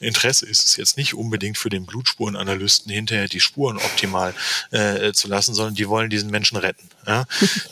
[0.00, 4.34] Interesse ist es jetzt nicht unbedingt für den Blutspurenanalysten hinterher die Spuren optimal
[4.70, 6.88] äh, zu lassen, sondern die wollen diesen Menschen retten.
[7.08, 7.24] Ja?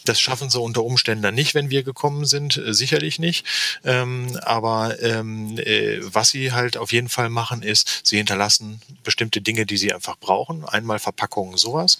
[0.04, 3.46] Das schaffen sie unter Umständen dann nicht, wenn wir gekommen sind, äh, sicherlich nicht.
[3.84, 9.42] Ähm, aber ähm, äh, was sie halt auf jeden Fall machen, ist, sie hinterlassen bestimmte
[9.42, 10.64] Dinge, die sie einfach brauchen.
[10.64, 11.98] Einmal Verpackungen, sowas.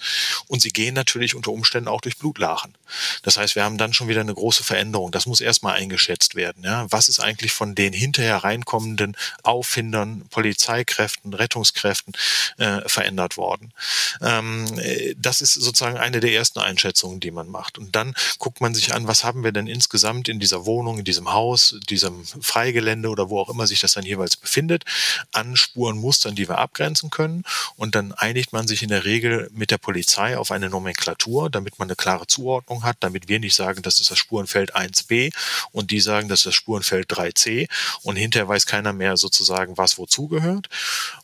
[0.48, 2.74] Und sie gehen natürlich unter Umständen auch durch Blutlachen.
[3.22, 5.12] Das heißt, wir haben dann schon wieder eine große Veränderung.
[5.12, 6.64] Das muss erstmal eingeschätzt werden.
[6.64, 6.86] Ja?
[6.90, 12.14] Was ist eigentlich von den hinterher reinkommenden Auffindern, Polizeikräften, Rettungskräften
[12.56, 13.74] äh, verändert worden?
[14.22, 17.76] Ähm, äh, das ist sozusagen eine der ersten Einschätzungen, die man macht.
[17.76, 21.04] Und dann guckt man sich an, was haben wir denn insgesamt in dieser Wohnung, in
[21.04, 24.84] diesem Haus, diesem Freigelände oder wo auch immer sich das dann jeweils befindet,
[25.32, 27.42] an Spuren, Mustern, die wir abgrenzen können.
[27.76, 31.78] Und dann einigt man sich in der Regel mit der Polizei auf eine Nomenklatur, damit
[31.78, 35.32] man eine klare Zuordnung hat, damit wir nicht sagen, das ist das Spurenfeld 1b
[35.72, 37.68] und die sagen, das ist das Spurenfeld 3c
[38.02, 40.68] und hinterher weiß keiner mehr sozusagen, was wozu gehört.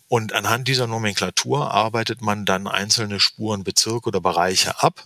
[0.08, 5.04] Und anhand dieser Nomenklatur arbeitet man dann einzelne Spurenbezirke oder Bereiche ab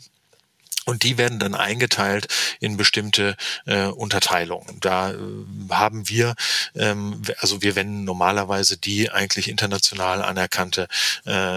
[0.87, 2.28] und die werden dann eingeteilt
[2.61, 4.78] in bestimmte äh, Unterteilungen.
[4.80, 5.16] Da äh,
[5.70, 6.34] haben wir,
[6.76, 10.87] ähm, also wir wenden normalerweise die eigentlich international anerkannte
[11.26, 11.57] äh,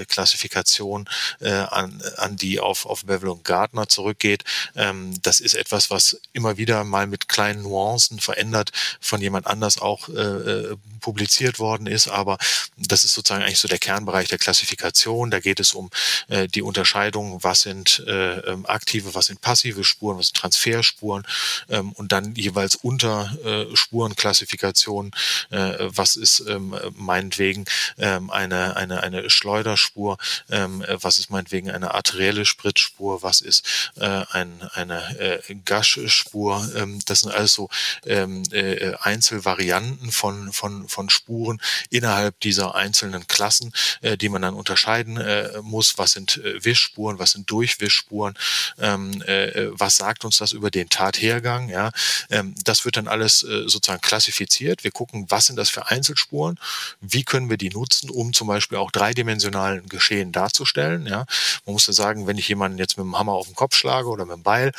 [0.00, 1.08] äh, Klassifikation
[1.40, 4.42] äh, an, an die auf, auf Bevel und Gardner zurückgeht.
[4.74, 9.78] Ähm, das ist etwas, was immer wieder mal mit kleinen Nuancen verändert von jemand anders
[9.78, 12.08] auch äh, äh publiziert worden ist.
[12.08, 12.36] Aber
[12.76, 15.30] das ist sozusagen eigentlich so der Kernbereich der Klassifikation.
[15.30, 15.88] Da geht es um
[16.26, 21.26] äh, die Unterscheidung, was sind äh, ähm, aktive, was sind passive Spuren, was sind Transferspuren
[21.68, 25.10] ähm, und dann jeweils unter äh, Spurenklassifikation,
[25.50, 27.64] äh, was ist ähm, meinetwegen
[27.98, 30.18] ähm, eine, eine, eine Schleuderspur,
[30.50, 36.68] ähm, was ist meinetwegen eine arterielle Spritzspur, was ist äh, ein, eine äh, Gaschspur.
[36.76, 37.68] Ähm, das sind also
[38.04, 44.54] ähm, äh, Einzelvarianten von, von, von Spuren innerhalb dieser einzelnen Klassen, äh, die man dann
[44.54, 45.98] unterscheiden äh, muss.
[45.98, 48.34] Was sind äh, Wischspuren, was sind Durchwischspuren,
[48.78, 51.68] ähm, äh, was sagt uns das über den Tathergang.
[51.68, 51.90] Ja?
[52.30, 54.84] Ähm, das wird dann alles äh, sozusagen klassifiziert.
[54.84, 56.58] Wir gucken, was sind das für Einzelspuren,
[57.00, 61.06] wie können wir die nutzen, um zum Beispiel auch dreidimensionalen Geschehen darzustellen.
[61.06, 61.26] Ja?
[61.64, 64.08] Man muss ja sagen, wenn ich jemanden jetzt mit dem Hammer auf den Kopf schlage
[64.08, 64.72] oder mit dem Beil,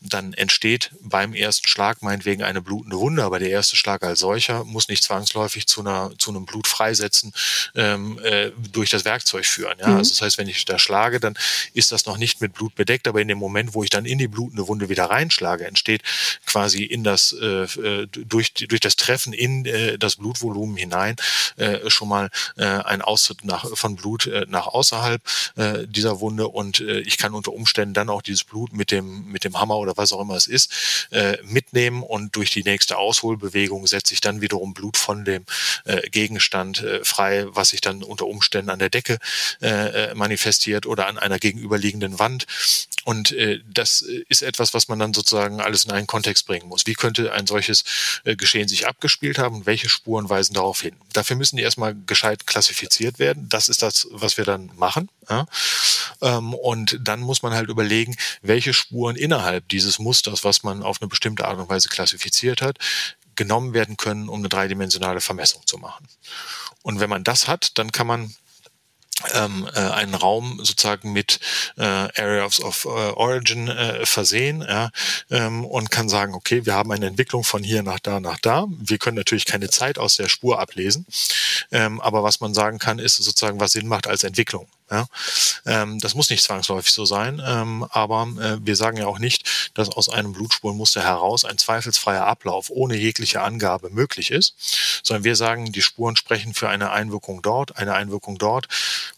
[0.00, 4.64] dann entsteht beim ersten Schlag meinetwegen eine blutende Wunde, aber der erste Schlag als solcher
[4.64, 7.32] muss nicht zwangsläufig zu einer zu einem Blutfreisetzen
[7.74, 9.78] ähm, äh, durch das Werkzeug führen.
[9.78, 9.88] Ja?
[9.88, 9.96] Mhm.
[9.98, 11.34] Also das heißt, wenn ich da schlage, dann
[11.72, 14.16] ist das noch nicht mit Blut bedeckt, aber in dem Moment, wo ich dann in
[14.16, 16.02] die blutende Wunde wieder reinschlage, entsteht
[16.46, 21.16] quasi in das äh, äh durch durch das Treffen in äh, das Blutvolumen hinein
[21.56, 25.20] äh, schon mal äh, ein Austritt nach, von Blut äh, nach außerhalb
[25.56, 29.26] äh, dieser Wunde und äh, ich kann unter Umständen dann auch dieses Blut mit dem
[29.30, 30.72] mit dem Hammer oder was auch immer es ist
[31.10, 35.44] äh, mitnehmen und durch die nächste Ausholbewegung setze ich dann wiederum Blut von dem
[35.84, 39.18] äh, Gegenstand äh, frei, was sich dann unter Umständen an der Decke
[39.60, 39.68] äh,
[40.10, 42.46] äh manifestiert oder an einer gegenüberliegenden Wand.
[43.04, 46.86] Und äh, das ist etwas, was man dann sozusagen alles in einen Kontext bringen muss.
[46.86, 47.82] Wie könnte ein solches
[48.24, 50.94] äh, Geschehen sich abgespielt haben und welche Spuren weisen darauf hin?
[51.12, 53.48] Dafür müssen die erstmal gescheit klassifiziert werden.
[53.48, 55.08] Das ist das, was wir dann machen.
[55.28, 55.46] Ja?
[56.20, 61.02] Ähm, und dann muss man halt überlegen, welche Spuren innerhalb dieses Musters, was man auf
[61.02, 62.78] eine bestimmte Art und Weise klassifiziert hat,
[63.34, 66.06] genommen werden können, um eine dreidimensionale Vermessung zu machen.
[66.82, 68.34] Und wenn man das hat, dann kann man
[69.34, 71.38] ähm, äh, einen Raum sozusagen mit
[71.76, 74.90] äh, Areas of äh, Origin äh, versehen ja,
[75.30, 78.66] ähm, und kann sagen, okay, wir haben eine Entwicklung von hier nach da nach da.
[78.70, 81.06] Wir können natürlich keine Zeit aus der Spur ablesen,
[81.70, 84.68] ähm, aber was man sagen kann, ist sozusagen, was Sinn macht als Entwicklung.
[84.90, 85.06] Ja?
[85.66, 89.70] Ähm, das muss nicht zwangsläufig so sein, ähm, aber äh, wir sagen ja auch nicht,
[89.74, 94.54] dass aus einem Blutspurenmuster heraus ein zweifelsfreier Ablauf ohne jegliche Angabe möglich ist,
[95.02, 98.68] sondern wir sagen, die Spuren sprechen für eine Einwirkung dort, eine Einwirkung dort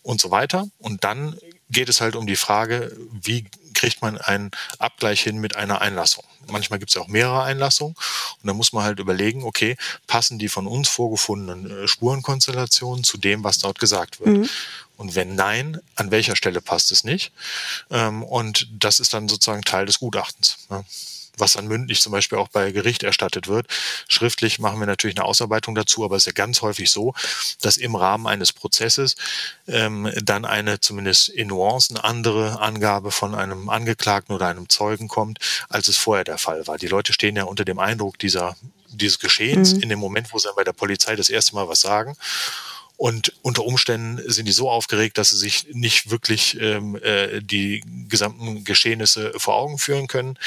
[0.03, 0.69] und so weiter.
[0.79, 1.39] Und dann
[1.71, 6.25] geht es halt um die Frage, wie kriegt man einen Abgleich hin mit einer Einlassung.
[6.47, 7.95] Manchmal gibt es ja auch mehrere Einlassungen
[8.41, 13.19] und dann muss man halt überlegen, okay, passen die von uns vorgefundenen äh, Spurenkonstellationen zu
[13.19, 14.39] dem, was dort gesagt wird.
[14.39, 14.49] Mhm.
[14.97, 17.33] Und wenn nein, an welcher Stelle passt es nicht?
[17.91, 20.59] Ähm, und das ist dann sozusagen Teil des Gutachtens.
[21.37, 23.67] Was dann mündlich zum Beispiel auch bei Gericht erstattet wird.
[24.07, 27.13] Schriftlich machen wir natürlich eine Ausarbeitung dazu, aber es ist ja ganz häufig so,
[27.61, 29.17] dass im Rahmen eines Prozesses
[29.67, 35.41] ähm, dann eine zumindest in Nuancen andere Angabe von einem Angeklagten oder einem Zeugen kommt,
[35.69, 36.79] als es vorher der Fall war.
[36.79, 38.55] Die Leute stehen ja unter dem Eindruck dieser
[38.97, 39.83] dieses Geschehens mhm.
[39.83, 42.17] in dem Moment, wo sie dann bei der Polizei das erste Mal was sagen.
[42.97, 47.83] Und unter Umständen sind die so aufgeregt, dass sie sich nicht wirklich ähm, äh, die
[48.09, 50.39] gesamten Geschehnisse vor Augen führen können.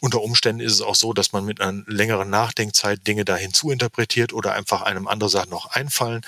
[0.00, 4.32] Unter Umständen ist es auch so, dass man mit einer längeren Nachdenkzeit Dinge da hinzuinterpretiert
[4.32, 6.22] oder einfach einem andere Sachen noch einfallen.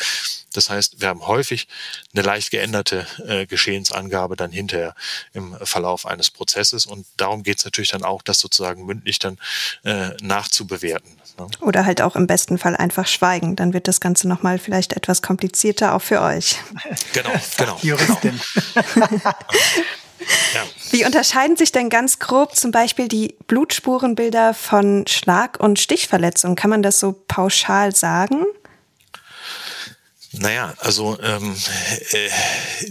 [0.56, 1.68] Das heißt, wir haben häufig
[2.14, 4.94] eine leicht geänderte äh, Geschehensangabe dann hinterher
[5.32, 6.86] im Verlauf eines Prozesses.
[6.86, 9.38] Und darum geht es natürlich dann auch, das sozusagen mündlich dann
[9.84, 11.10] äh, nachzubewerten.
[11.38, 11.46] Ne?
[11.60, 13.56] Oder halt auch im besten Fall einfach schweigen.
[13.56, 16.56] Dann wird das Ganze nochmal vielleicht etwas komplizierter auch für euch.
[17.12, 17.78] Genau, genau.
[17.82, 18.40] Juristin.
[20.54, 20.64] Ja.
[20.90, 26.56] Wie unterscheiden sich denn ganz grob zum Beispiel die Blutspurenbilder von Schlag- und Stichverletzungen?
[26.56, 28.44] Kann man das so pauschal sagen?
[30.38, 31.56] Naja, also ähm,
[32.10, 32.28] äh,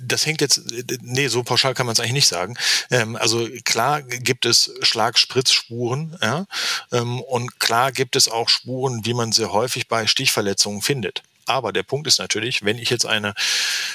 [0.02, 0.62] das hängt jetzt,
[1.02, 2.56] nee, so pauschal kann man es eigentlich nicht sagen.
[2.90, 6.46] Ähm, also klar gibt es Schlagspritzspuren, ja,
[6.92, 11.22] ähm, und klar gibt es auch Spuren, wie man sie häufig bei Stichverletzungen findet.
[11.46, 13.36] Aber der Punkt ist natürlich, wenn ich jetzt eine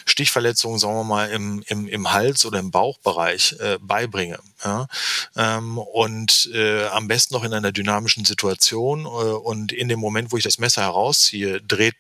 [0.05, 4.87] Stichverletzung, sagen wir mal, im, im, im Hals oder im Bauchbereich äh, beibringe ja,
[5.37, 10.31] ähm, und äh, am besten noch in einer dynamischen Situation äh, und in dem Moment,
[10.31, 11.97] wo ich das Messer herausziehe, dreht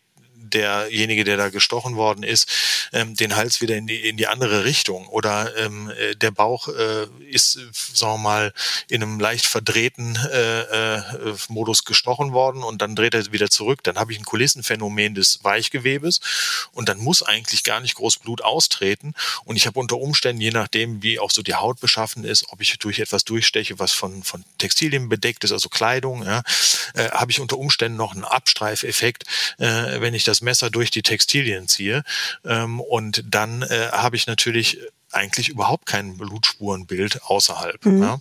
[0.51, 2.49] derjenige, der da gestochen worden ist,
[2.93, 5.07] ähm, den Hals wieder in die, in die andere Richtung.
[5.09, 8.53] Oder ähm, äh, der Bauch äh, ist, sagen wir mal,
[8.89, 11.03] in einem leicht verdrehten äh, äh,
[11.49, 13.83] Modus gestochen worden und dann dreht er wieder zurück.
[13.85, 16.21] Dann habe ich ein Kulissenphänomen des Weichgewebes
[16.73, 19.15] und dann muss eigentlich gar nicht groß Blut austreten.
[19.45, 22.61] Und ich habe unter Umständen, je nachdem, wie auch so die Haut beschaffen ist, ob
[22.61, 26.43] ich durch etwas durchsteche, was von, von Textilien bedeckt ist, also Kleidung, ja,
[26.95, 29.25] äh, habe ich unter Umständen noch einen Abstreifeffekt,
[29.59, 32.03] äh, wenn ich das Messer durch die Textilien ziehe.
[32.45, 34.78] Ähm, und dann äh, habe ich natürlich
[35.13, 37.85] eigentlich überhaupt kein Blutspurenbild außerhalb.
[37.85, 38.03] Mhm.
[38.03, 38.21] Ja.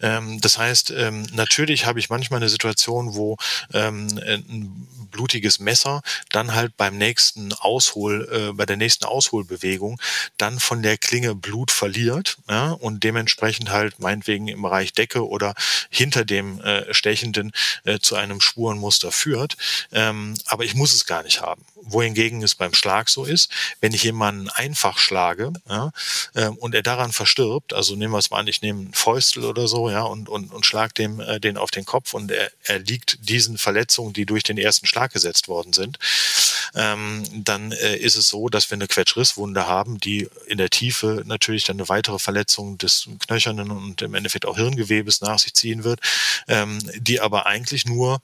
[0.00, 3.36] Ähm, das heißt, ähm, natürlich habe ich manchmal eine Situation, wo
[3.72, 10.00] ähm, ein blutiges Messer dann halt beim nächsten Aushol, äh, bei der nächsten Ausholbewegung
[10.36, 15.54] dann von der Klinge Blut verliert ja, und dementsprechend halt meinetwegen im Bereich Decke oder
[15.88, 17.52] hinter dem äh, Stechenden
[17.84, 19.56] äh, zu einem Spurenmuster führt.
[19.92, 21.64] Ähm, aber ich muss es gar nicht haben.
[21.76, 25.92] Wohingegen es beim Schlag so ist, wenn ich jemanden einfach schlage ja,
[26.34, 29.44] äh, und er daran verstirbt, also nehmen wir es mal an, ich nehme einen Fäustel
[29.44, 32.50] oder so, ja, und, und, und schlag dem äh, den auf den Kopf und er,
[32.64, 35.98] er liegt diesen Verletzungen, die durch den ersten Schlag gesetzt worden sind,
[36.74, 41.22] ähm, dann äh, ist es so, dass wir eine Quetschrisswunde haben, die in der Tiefe
[41.24, 45.84] natürlich dann eine weitere Verletzung des knöchernen und im Endeffekt auch Hirngewebes nach sich ziehen
[45.84, 46.00] wird,
[46.48, 48.20] ähm, die aber eigentlich nur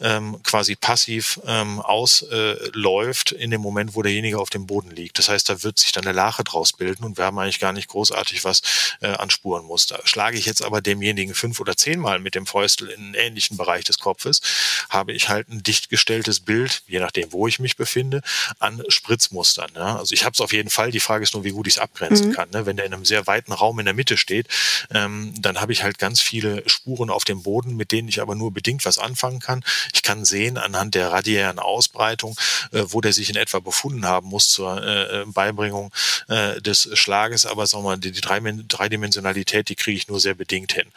[0.00, 5.18] ähm, quasi passiv ähm, ausläuft in dem Moment, wo derjenige auf dem Boden liegt.
[5.18, 7.72] Das heißt, da wird sich dann eine Lache draus bilden und wir haben eigentlich gar
[7.72, 8.62] nicht großartig was
[9.00, 10.00] äh, an Spurenmuster.
[10.04, 13.84] Schlage ich jetzt aber demjenigen fünf oder zehnmal mit dem Fäustel in einen ähnlichen Bereich
[13.84, 14.40] des Kopfes,
[14.88, 18.22] habe ich halt ein dicht gestelltes Bild, je nachdem, wo ich mich befinde,
[18.58, 19.70] an Spritzmustern.
[19.74, 19.96] Ja?
[19.96, 20.90] Also ich habe es auf jeden Fall.
[20.90, 22.32] Die Frage ist nur, wie gut ich es abgrenzen mhm.
[22.32, 22.50] kann.
[22.50, 22.66] Ne?
[22.66, 24.48] Wenn der in einem sehr weiten Raum in der Mitte steht,
[24.92, 28.34] ähm, dann habe ich halt ganz viele Spuren auf dem Boden, mit denen ich aber
[28.34, 29.64] nur bedingt was anfangen kann.
[29.92, 32.36] Ich kann sehen anhand der radiären Ausbreitung,
[32.72, 35.92] äh, wo der sich in etwa befunden haben muss zur äh, Beibringung
[36.28, 37.29] äh, des Schlages.
[37.46, 40.88] Aber sagen wir mal, die, Dreidimensionalität, die kriege ich nur sehr bedingt hin.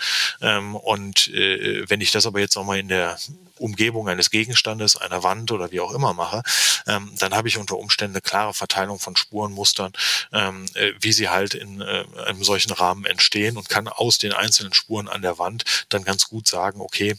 [0.41, 3.17] Ähm, und äh, wenn ich das aber jetzt nochmal in der
[3.57, 6.43] Umgebung eines Gegenstandes, einer Wand oder wie auch immer mache,
[6.87, 9.93] ähm, dann habe ich unter Umständen eine klare Verteilung von Spurenmustern,
[10.31, 14.33] ähm, äh, wie sie halt in äh, einem solchen Rahmen entstehen und kann aus den
[14.33, 17.15] einzelnen Spuren an der Wand dann ganz gut sagen, okay,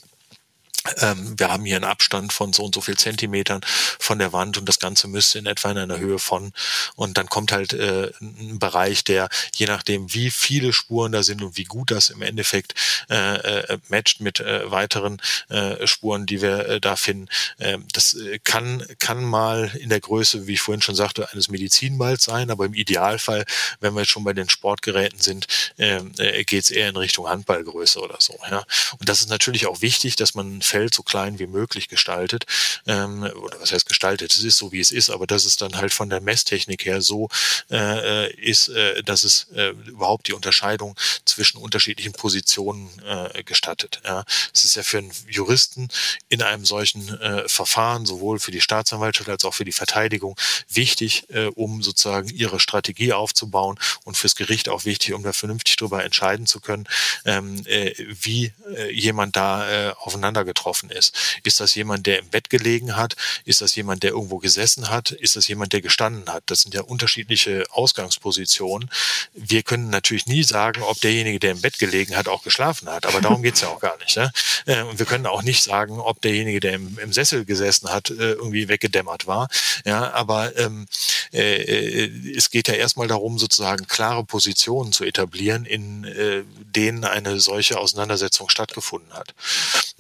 [1.01, 3.61] ähm, wir haben hier einen Abstand von so und so viel Zentimetern
[3.99, 6.53] von der Wand und das Ganze müsste in etwa in einer Höhe von
[6.95, 11.43] und dann kommt halt äh, ein Bereich, der je nachdem, wie viele Spuren da sind
[11.43, 12.74] und wie gut das im Endeffekt
[13.11, 17.28] äh, äh, matcht mit äh, weiteren äh, Spuren, die wir äh, da finden.
[17.59, 21.49] Ähm, äh, das kann kann mal in der Größe, wie ich vorhin schon sagte, eines
[21.49, 23.45] Medizinballs sein, aber im Idealfall,
[23.80, 25.47] wenn wir jetzt schon bei den Sportgeräten sind,
[25.78, 28.39] ähm, äh, geht es eher in Richtung Handballgröße oder so.
[28.51, 28.64] Ja,
[28.99, 32.46] und das ist natürlich auch wichtig, dass man Feld so klein wie möglich gestaltet.
[32.88, 34.32] Ähm, oder was heißt gestaltet?
[34.32, 37.00] Es ist so, wie es ist, aber dass es dann halt von der Messtechnik her
[37.00, 37.28] so
[37.70, 44.00] äh, ist, äh, dass es äh, überhaupt die Unterscheidung zwischen unterschiedlichen Positionen äh, gestattet.
[44.04, 44.24] Ja.
[44.52, 45.86] Es ist ja für einen Juristen
[46.28, 50.36] in einem solchen äh, Verfahren, sowohl für die Staatsanwaltschaft als auch für die Verteidigung,
[50.68, 55.76] wichtig, äh, um sozusagen ihre Strategie aufzubauen und fürs Gericht auch wichtig, um da vernünftig
[55.76, 56.88] darüber entscheiden zu können,
[57.24, 61.14] ähm, äh, wie äh, jemand da äh, aufeinander getroffen betroffen ist.
[61.42, 63.16] Ist das jemand, der im Bett gelegen hat?
[63.44, 65.10] Ist das jemand, der irgendwo gesessen hat?
[65.10, 66.42] Ist das jemand, der gestanden hat?
[66.46, 68.90] Das sind ja unterschiedliche Ausgangspositionen.
[69.34, 73.04] Wir können natürlich nie sagen, ob derjenige, der im Bett gelegen hat, auch geschlafen hat.
[73.04, 74.16] Aber darum geht's ja auch gar nicht.
[74.16, 74.32] Ne?
[74.66, 78.10] Äh, und wir können auch nicht sagen, ob derjenige, der im, im Sessel gesessen hat,
[78.10, 79.48] äh, irgendwie weggedämmert war.
[79.84, 80.86] Ja, aber ähm,
[81.32, 86.44] äh, äh, es geht ja erstmal darum, sozusagen klare Positionen zu etablieren, in äh,
[86.74, 89.34] denen eine solche Auseinandersetzung stattgefunden hat.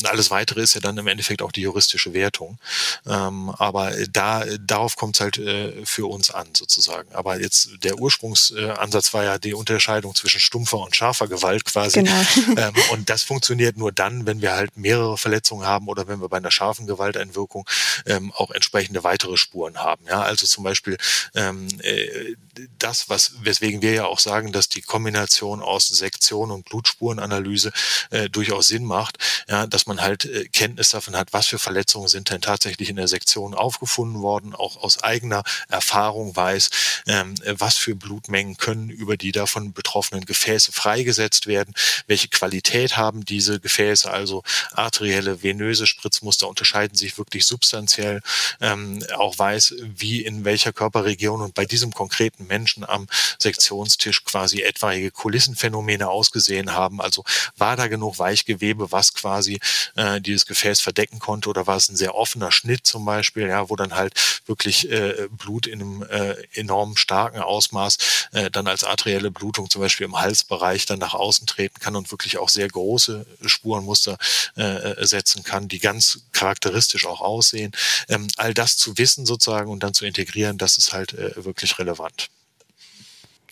[0.00, 2.58] Und alles weitere weitere ist ja dann im Endeffekt auch die juristische Wertung.
[3.06, 7.12] Ähm, aber da darauf kommt es halt äh, für uns an sozusagen.
[7.14, 12.02] Aber jetzt der Ursprungsansatz war ja die Unterscheidung zwischen stumpfer und scharfer Gewalt quasi.
[12.02, 12.12] Genau.
[12.56, 16.28] Ähm, und das funktioniert nur dann, wenn wir halt mehrere Verletzungen haben oder wenn wir
[16.28, 17.68] bei einer scharfen Gewalteinwirkung
[18.06, 20.04] ähm, auch entsprechende weitere Spuren haben.
[20.06, 20.96] Ja, also zum Beispiel
[21.34, 22.34] ähm, äh,
[22.78, 27.72] das, was weswegen wir ja auch sagen, dass die Kombination aus Sektion und Blutspurenanalyse
[28.10, 32.08] äh, durchaus Sinn macht, ja, dass man halt äh, Kenntnis davon hat, was für Verletzungen
[32.08, 36.70] sind denn tatsächlich in der Sektion aufgefunden worden, auch aus eigener Erfahrung weiß,
[37.06, 41.74] ähm, was für Blutmengen können über die davon betroffenen Gefäße freigesetzt werden,
[42.06, 44.42] welche Qualität haben diese Gefäße, also
[44.72, 48.20] arterielle, venöse Spritzmuster unterscheiden sich wirklich substanziell,
[48.60, 53.06] ähm, auch weiß, wie in welcher Körperregion und bei diesem konkreten Menschen am
[53.38, 57.00] Sektionstisch quasi etwaige Kulissenphänomene ausgesehen haben.
[57.00, 57.24] Also
[57.56, 59.60] war da genug Weichgewebe, was quasi
[59.96, 63.68] äh, dieses Gefäß verdecken konnte oder war es ein sehr offener Schnitt zum Beispiel, ja,
[63.70, 64.14] wo dann halt
[64.46, 67.98] wirklich äh, Blut in einem äh, enorm starken Ausmaß
[68.32, 72.10] äh, dann als arterielle Blutung zum Beispiel im Halsbereich dann nach außen treten kann und
[72.10, 74.18] wirklich auch sehr große Spurenmuster
[74.56, 77.72] äh, setzen kann, die ganz charakteristisch auch aussehen.
[78.08, 81.78] Ähm, all das zu wissen sozusagen und dann zu integrieren, das ist halt äh, wirklich
[81.78, 82.28] relevant.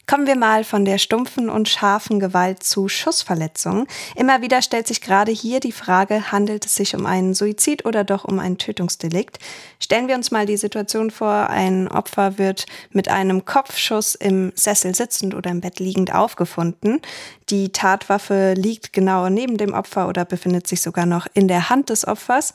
[0.09, 3.87] Kommen wir mal von der stumpfen und scharfen Gewalt zu Schussverletzungen.
[4.17, 8.03] Immer wieder stellt sich gerade hier die Frage, handelt es sich um einen Suizid oder
[8.03, 9.39] doch um ein Tötungsdelikt?
[9.79, 14.95] Stellen wir uns mal die Situation vor, ein Opfer wird mit einem Kopfschuss im Sessel
[14.95, 17.01] sitzend oder im Bett liegend aufgefunden.
[17.49, 21.91] Die Tatwaffe liegt genau neben dem Opfer oder befindet sich sogar noch in der Hand
[21.91, 22.53] des Opfers.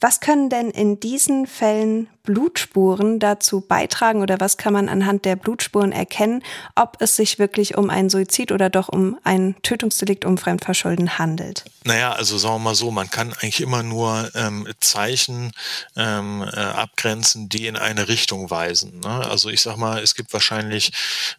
[0.00, 5.36] Was können denn in diesen Fällen Blutspuren dazu beitragen oder was kann man anhand der
[5.36, 6.42] Blutspuren erkennen,
[6.74, 11.64] ob es sich wirklich um einen Suizid oder doch um ein Tötungsdelikt um Fremdverschulden handelt?
[11.84, 15.52] Naja, also sagen wir mal so, man kann eigentlich immer nur ähm, Zeichen
[15.94, 19.00] ähm, äh, abgrenzen, die in eine Richtung weisen.
[19.00, 19.08] Ne?
[19.08, 20.92] Also ich sag mal, es gibt wahrscheinlich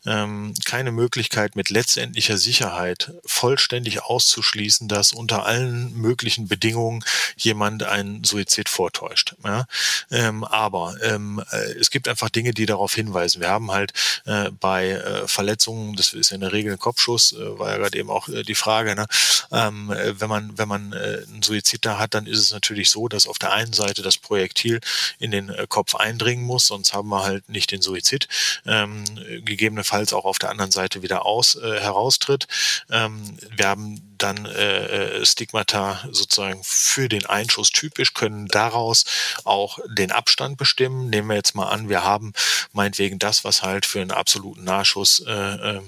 [0.06, 7.04] ähm, keine Möglichkeit mit letztendlicher Sicherheit vollständig auszuschließen, dass unter allen möglichen Bedingungen
[7.36, 9.36] jemand einen Suizid vortäuscht.
[9.44, 9.66] Ja?
[10.12, 13.42] Ähm, aber Aber ähm, äh, es gibt einfach Dinge, die darauf hinweisen.
[13.42, 13.94] Wir haben halt
[14.26, 17.98] äh, bei äh, Verletzungen, das ist in der Regel ein Kopfschuss, äh, war ja gerade
[17.98, 19.06] eben auch äh, die Frage, ne?
[19.52, 23.08] ähm, äh, wenn man wenn man einen Suizid da hat, dann ist es natürlich so,
[23.08, 24.80] dass auf der einen Seite das Projektil
[25.20, 28.28] in den Kopf eindringen muss, sonst haben wir halt nicht den Suizid.
[28.66, 29.04] Ähm,
[29.44, 32.48] gegebenenfalls auch auf der anderen Seite wieder aus heraustritt.
[32.90, 39.06] Ähm, wir haben dann äh, äh, Stigmata sozusagen für den Einschuss typisch, können daraus
[39.44, 41.10] auch den Abstand bestimmen.
[41.10, 42.34] Nehmen wir jetzt mal an, wir haben
[42.74, 45.82] meinetwegen das, was halt für einen absoluten Nahschuss äh, äh,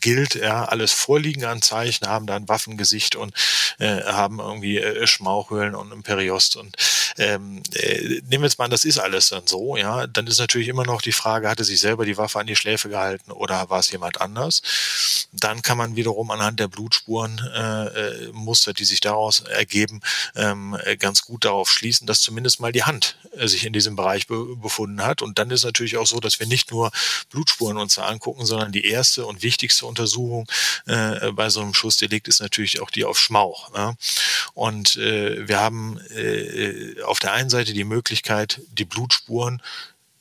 [0.00, 3.34] gilt, ja, alles vorliegen an Zeichen, haben da ein Waffengesicht und
[3.78, 6.76] äh, haben irgendwie äh, Schmauchhöhlen und ein Periost und
[7.18, 10.38] ähm, äh, nehmen wir jetzt mal an, das ist alles dann so, ja, dann ist
[10.38, 13.70] natürlich immer noch die Frage, hatte sich selber die Waffe an die Schläfe gehalten oder
[13.70, 14.62] war es jemand anders?
[15.32, 20.00] Dann kann man wiederum anhand der Blutspuren äh, äh, die sich daraus ergeben,
[20.36, 24.26] ähm, ganz gut darauf schließen, dass zumindest mal die Hand äh, sich in diesem Bereich
[24.26, 25.22] be befunden hat.
[25.22, 26.90] Und dann ist natürlich auch so, dass wir nicht nur
[27.30, 30.46] Blutspuren uns da angucken, sondern die erste und wichtigste Untersuchung
[30.86, 33.74] äh, bei so einem Schussdelikt ist natürlich auch die auf Schmauch.
[33.74, 33.94] Ja?
[34.54, 39.62] Und äh, wir haben äh, auf der einen Seite die Möglichkeit, die Blutspuren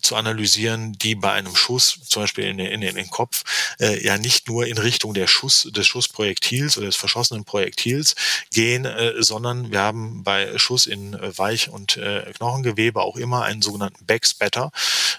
[0.10, 3.43] zu analysieren, die bei einem Schuss, zum Beispiel in den, in den Kopf,
[3.80, 8.16] äh, ja nicht nur in Richtung der Schuss, des Schussprojektils oder des verschossenen Projektils
[8.51, 13.43] gehen, äh, sondern wir haben bei Schuss in äh, Weich- und äh, Knochengewebe auch immer
[13.43, 14.72] einen sogenannten Backspatter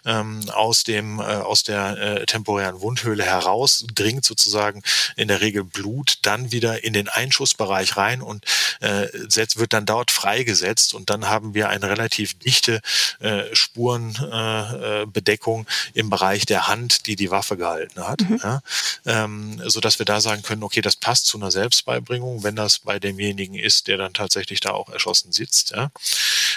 [0.05, 4.83] ähm, aus dem äh, aus der äh, temporären Wundhöhle heraus, dringt sozusagen
[5.15, 8.45] in der Regel Blut dann wieder in den Einschussbereich rein und
[8.81, 12.81] äh, setzt, wird dann dort freigesetzt und dann haben wir eine relativ dichte
[13.21, 18.41] äh, Spuren äh, äh, Bedeckung im Bereich der Hand, die die Waffe gehalten hat, mhm.
[18.43, 18.63] ja,
[19.07, 22.81] ähm, so dass wir da sagen können, okay, das passt zu einer Selbstbeibringung, wenn das
[22.81, 25.71] bei demjenigen ist, der dann tatsächlich da auch erschossen sitzt.
[25.71, 25.91] Ja.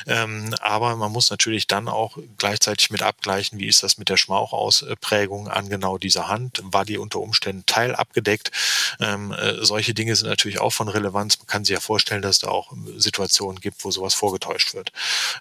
[0.07, 4.17] Ähm, aber man muss natürlich dann auch gleichzeitig mit abgleichen, wie ist das mit der
[4.17, 6.61] Schmauchausprägung an genau dieser Hand?
[6.63, 8.51] War die unter Umständen teilabgedeckt?
[8.99, 11.38] Ähm, äh, solche Dinge sind natürlich auch von Relevanz.
[11.39, 14.91] Man kann sich ja vorstellen, dass es da auch Situationen gibt, wo sowas vorgetäuscht wird.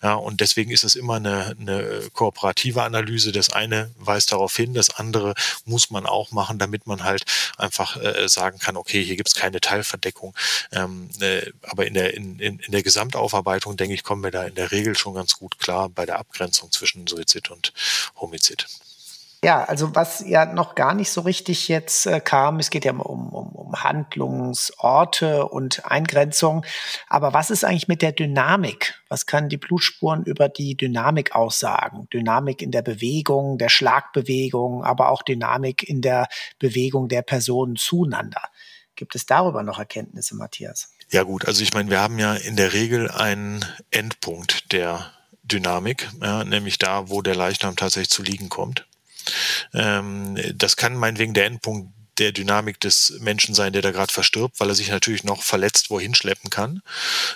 [0.02, 3.32] Ja, und deswegen ist es immer eine, eine Kooperation operative Analyse.
[3.32, 7.24] Das eine weist darauf hin, das andere muss man auch machen, damit man halt
[7.56, 10.34] einfach äh, sagen kann, okay, hier gibt es keine Teilverdeckung.
[10.72, 14.44] Ähm, äh, aber in der, in, in, in der Gesamtaufarbeitung, denke ich, kommen wir da
[14.44, 17.72] in der Regel schon ganz gut klar bei der Abgrenzung zwischen Suizid und
[18.16, 18.66] Homizid.
[19.45, 22.93] Ja, also was ja noch gar nicht so richtig jetzt äh, kam, es geht ja
[22.93, 26.64] um, um, um Handlungsorte und Eingrenzung.
[27.09, 28.95] Aber was ist eigentlich mit der Dynamik?
[29.09, 32.09] Was kann die Blutspuren über die Dynamik aussagen?
[32.12, 36.28] Dynamik in der Bewegung, der Schlagbewegung, aber auch Dynamik in der
[36.61, 38.43] Bewegung der Personen zueinander.
[38.95, 40.93] Gibt es darüber noch Erkenntnisse, Matthias?
[41.11, 45.11] Ja gut, also ich meine, wir haben ja in der Regel einen Endpunkt der
[45.43, 48.86] Dynamik, ja, nämlich da, wo der Leichnam tatsächlich zu liegen kommt.
[49.74, 54.60] Ähm, das kann meinetwegen der Endpunkt der Dynamik des Menschen sein, der da gerade verstirbt,
[54.60, 56.82] weil er sich natürlich noch verletzt wohin schleppen kann.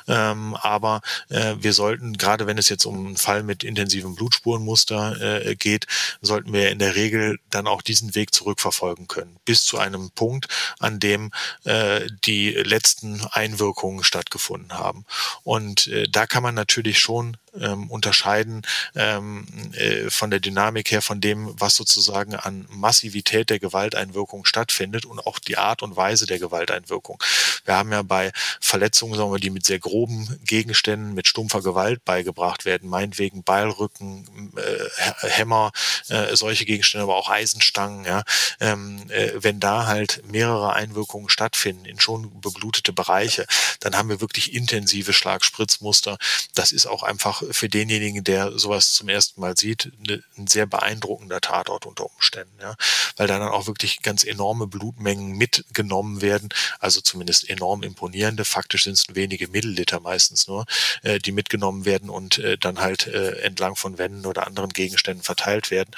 [0.07, 5.47] Ähm, aber äh, wir sollten, gerade wenn es jetzt um einen Fall mit intensivem Blutspurenmuster
[5.47, 5.87] äh, geht,
[6.20, 10.47] sollten wir in der Regel dann auch diesen Weg zurückverfolgen können, bis zu einem Punkt,
[10.78, 11.32] an dem
[11.64, 15.05] äh, die letzten Einwirkungen stattgefunden haben.
[15.43, 18.63] Und äh, da kann man natürlich schon ähm, unterscheiden
[18.95, 25.05] ähm, äh, von der Dynamik her, von dem, was sozusagen an Massivität der Gewalteinwirkung stattfindet
[25.05, 27.23] und auch die Art und Weise der Gewalteinwirkung.
[27.65, 32.05] Wir haben ja bei Verletzungen, sagen wir, die mit sehr groben Gegenständen, mit stumpfer Gewalt
[32.05, 35.73] beigebracht werden, meinetwegen Beilrücken, äh, Hämmer,
[36.09, 38.23] äh, solche Gegenstände, aber auch Eisenstangen, ja,
[38.61, 43.47] ähm, äh, wenn da halt mehrere Einwirkungen stattfinden in schon beblutete Bereiche,
[43.81, 46.19] dann haben wir wirklich intensive Schlagspritzmuster.
[46.55, 50.66] Das ist auch einfach für denjenigen, der sowas zum ersten Mal sieht, ne, ein sehr
[50.66, 52.74] beeindruckender Tatort unter Umständen, ja,
[53.16, 56.49] weil da dann auch wirklich ganz enorme Blutmengen mitgenommen werden,
[56.80, 58.44] also zumindest enorm imponierende.
[58.44, 60.64] Faktisch sind es wenige Milliliter meistens nur,
[61.03, 65.22] äh, die mitgenommen werden und äh, dann halt äh, entlang von Wänden oder anderen Gegenständen
[65.22, 65.90] verteilt werden.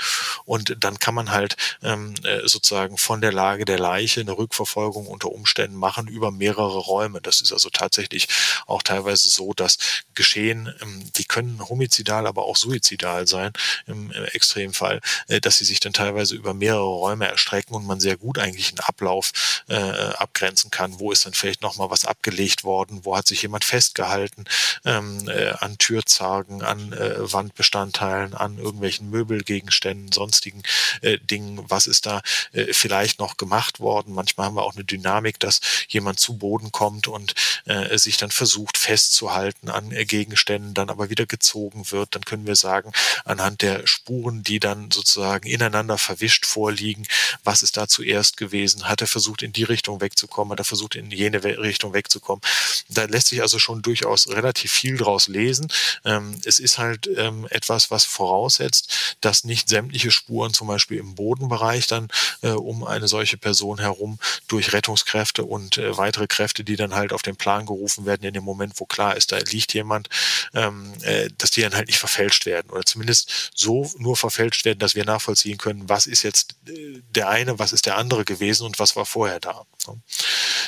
[0.45, 5.07] Und dann kann man halt ähm, äh, sozusagen von der Lage der Leiche eine Rückverfolgung
[5.07, 7.21] unter Umständen machen über mehrere Räume.
[7.21, 8.29] Das ist also tatsächlich
[8.67, 9.79] auch teilweise so, dass
[10.15, 13.53] Geschehen, ähm, die können können homizidal, aber auch suizidal sein
[13.87, 18.01] im, im Extremfall, äh, dass sie sich dann teilweise über mehrere Räume erstrecken und man
[18.01, 20.99] sehr gut eigentlich einen Ablauf äh, abgrenzen kann.
[20.99, 23.05] Wo ist dann vielleicht nochmal was abgelegt worden?
[23.05, 24.45] Wo hat sich jemand festgehalten?
[24.85, 30.63] Ähm, äh, an Türzagen, an äh, Wandbestandteilen, an irgendwelchen Möbelgegenständen, sonstigen
[31.03, 31.65] äh, Dingen.
[31.69, 32.21] Was ist da
[32.53, 34.13] äh, vielleicht noch gemacht worden?
[34.13, 37.35] Manchmal haben wir auch eine Dynamik, dass jemand zu Boden kommt und
[37.67, 42.25] äh, sich dann versucht festzuhalten an äh, Gegenständen, dann aber wieder wieder gezogen wird, dann
[42.25, 42.93] können wir sagen,
[43.25, 47.07] anhand der Spuren, die dann sozusagen ineinander verwischt vorliegen,
[47.45, 48.89] was ist da zuerst gewesen?
[48.89, 50.53] Hat er versucht, in die Richtung wegzukommen?
[50.53, 52.41] Hat er versucht, in jene Richtung wegzukommen?
[52.89, 55.69] Da lässt sich also schon durchaus relativ viel draus lesen.
[56.05, 61.15] Ähm, es ist halt ähm, etwas, was voraussetzt, dass nicht sämtliche Spuren zum Beispiel im
[61.15, 62.09] Bodenbereich dann
[62.43, 67.13] äh, um eine solche Person herum durch Rettungskräfte und äh, weitere Kräfte, die dann halt
[67.13, 70.09] auf den Plan gerufen werden in dem Moment, wo klar ist, da liegt jemand,
[70.55, 74.79] ähm, äh, dass die dann halt nicht verfälscht werden oder zumindest so nur verfälscht werden,
[74.79, 78.67] dass wir nachvollziehen können, was ist jetzt äh, der eine, was ist der andere gewesen
[78.67, 79.65] und was war vorher da.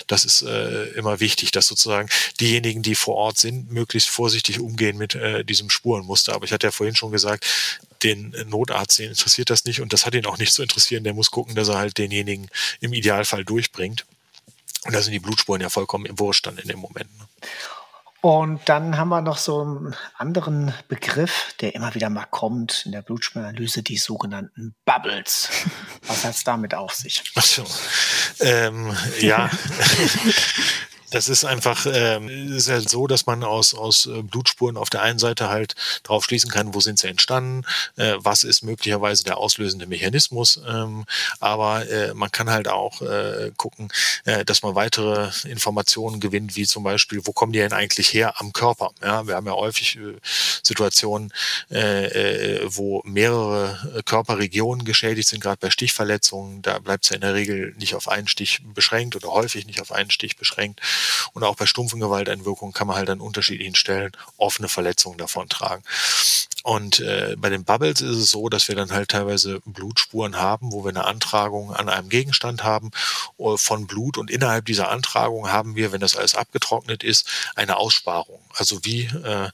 [0.07, 2.09] Das ist äh, immer wichtig, dass sozusagen
[2.41, 6.35] diejenigen, die vor Ort sind, möglichst vorsichtig umgehen mit diesem Spurenmuster.
[6.35, 7.45] Aber ich hatte ja vorhin schon gesagt,
[8.03, 11.05] den Notarzt, den interessiert das nicht und das hat ihn auch nicht zu interessieren.
[11.05, 12.49] Der muss gucken, dass er halt denjenigen
[12.81, 14.07] im Idealfall durchbringt.
[14.85, 17.11] Und da sind die Blutspuren ja vollkommen im Wurscht dann in dem Moment.
[17.19, 17.29] Ne?
[18.23, 22.93] Und dann haben wir noch so einen anderen Begriff, der immer wieder mal kommt in
[22.93, 25.49] der Blutspurenanalyse, die sogenannten Bubbles.
[26.07, 27.23] Was hat es damit auf sich?
[27.35, 27.65] Ach so.
[28.41, 29.51] Ähm, ja.
[31.11, 35.03] Das ist einfach ähm, ist ja so, dass man aus, aus äh, Blutspuren auf der
[35.03, 37.65] einen Seite halt drauf schließen kann, wo sind sie entstanden,
[37.97, 40.61] äh, was ist möglicherweise der auslösende Mechanismus.
[40.69, 41.05] Ähm,
[41.41, 43.93] aber äh, man kann halt auch äh, gucken,
[44.25, 48.41] äh, dass man weitere Informationen gewinnt, wie zum Beispiel, wo kommen die denn eigentlich her
[48.41, 48.91] am Körper?
[49.03, 50.17] Ja, wir haben ja häufig äh,
[50.63, 51.33] Situationen,
[51.71, 56.63] äh, äh, wo mehrere äh, Körperregionen geschädigt sind, gerade bei Stichverletzungen.
[56.63, 59.81] Da bleibt es ja in der Regel nicht auf einen Stich beschränkt oder häufig nicht
[59.81, 60.81] auf einen Stich beschränkt.
[61.33, 65.83] Und auch bei stumpfen Gewalteinwirkungen kann man halt an unterschiedlichen Stellen offene Verletzungen davon tragen.
[66.63, 70.73] Und äh, bei den Bubbles ist es so, dass wir dann halt teilweise Blutspuren haben,
[70.73, 72.91] wo wir eine Antragung an einem Gegenstand haben
[73.39, 77.77] äh, von Blut und innerhalb dieser Antragung haben wir, wenn das alles abgetrocknet ist, eine
[77.77, 78.41] Aussparung.
[78.55, 79.49] Also wie äh,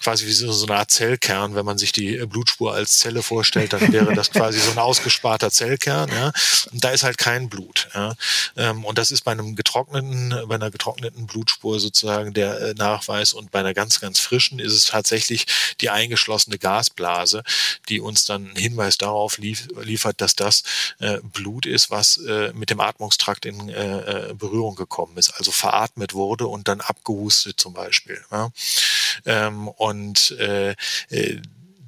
[0.00, 3.92] quasi wie so eine Art Zellkern, wenn man sich die Blutspur als Zelle vorstellt, dann
[3.92, 6.10] wäre das quasi so ein ausgesparter Zellkern.
[6.10, 6.32] Ja?
[6.70, 7.88] Und da ist halt kein Blut.
[7.94, 8.14] Ja?
[8.56, 13.32] Ähm, und das ist bei einem getrockneten, bei einer getrockneten Blutspur sozusagen der äh, Nachweis
[13.32, 15.46] und bei einer ganz, ganz frischen ist es tatsächlich
[15.80, 17.42] die eingeschlossene geschlossene Gasblase,
[17.88, 20.62] die uns dann einen Hinweis darauf lief, liefert, dass das
[20.98, 25.50] äh, Blut ist, was äh, mit dem Atmungstrakt in äh, äh Berührung gekommen ist, also
[25.50, 28.20] veratmet wurde und dann abgehustet zum Beispiel.
[28.30, 28.50] Ja?
[29.24, 30.74] Ähm, und äh,
[31.10, 31.40] äh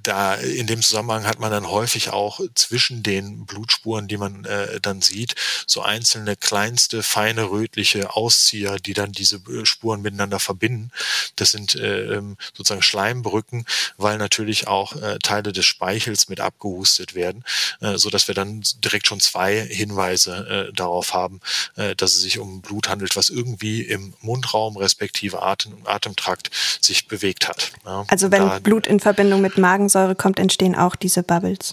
[0.05, 4.81] da in dem Zusammenhang hat man dann häufig auch zwischen den Blutspuren, die man äh,
[4.81, 5.35] dann sieht,
[5.67, 10.91] so einzelne kleinste, feine rötliche Auszieher, die dann diese äh, Spuren miteinander verbinden.
[11.37, 13.65] Das sind äh, ähm, sozusagen Schleimbrücken,
[13.97, 17.45] weil natürlich auch äh, Teile des Speichels mit abgehustet werden,
[17.81, 21.41] äh, so dass wir dann direkt schon zwei Hinweise äh, darauf haben,
[21.77, 26.51] äh, dass es sich um Blut handelt, was irgendwie im Mundraum respektive Atem, Atemtrakt
[26.81, 27.73] sich bewegt hat.
[27.85, 28.05] Ja.
[28.09, 31.73] Also wenn da, Blut in Verbindung mit Magen Magensäure kommt, entstehen auch diese Bubbles.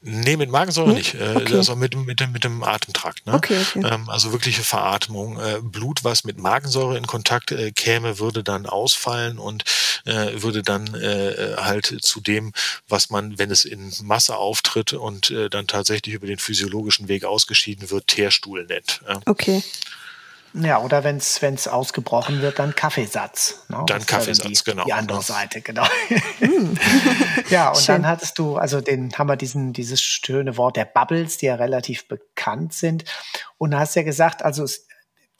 [0.00, 0.94] Nee, mit Magensäure nee?
[0.98, 1.14] nicht.
[1.14, 1.56] Äh, okay.
[1.56, 3.26] Also mit, mit, dem, mit dem Atemtrakt.
[3.26, 3.34] Ne?
[3.34, 3.82] Okay, okay.
[3.84, 5.40] Ähm, also wirkliche Veratmung.
[5.40, 9.64] Äh, Blut, was mit Magensäure in Kontakt äh, käme, würde dann ausfallen und
[10.04, 12.52] äh, würde dann äh, halt zu dem,
[12.88, 17.24] was man, wenn es in Masse auftritt und äh, dann tatsächlich über den physiologischen Weg
[17.24, 19.00] ausgeschieden wird, Teerstuhl nennt.
[19.26, 19.64] Okay.
[20.54, 23.64] Ja, oder wenn es ausgebrochen wird, dann Kaffeesatz.
[23.68, 23.82] Ne?
[23.86, 24.84] Dann Kaffeesatz, die, genau.
[24.84, 25.86] Die andere Seite, genau.
[26.38, 26.76] Hm.
[27.50, 27.96] ja, und Schön.
[27.96, 31.56] dann hattest du, also den haben wir diesen, dieses schöne Wort der Bubbles, die ja
[31.56, 33.04] relativ bekannt sind.
[33.58, 34.86] Und du hast ja gesagt, also es,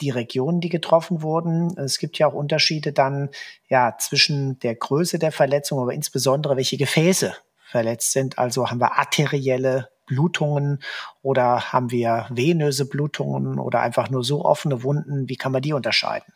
[0.01, 1.77] die Regionen, die getroffen wurden.
[1.77, 3.29] Es gibt ja auch Unterschiede dann
[3.67, 7.35] ja zwischen der Größe der Verletzung, aber insbesondere welche Gefäße
[7.69, 8.37] verletzt sind.
[8.37, 10.79] Also haben wir arterielle Blutungen
[11.21, 15.29] oder haben wir venöse Blutungen oder einfach nur so offene Wunden?
[15.29, 16.33] Wie kann man die unterscheiden?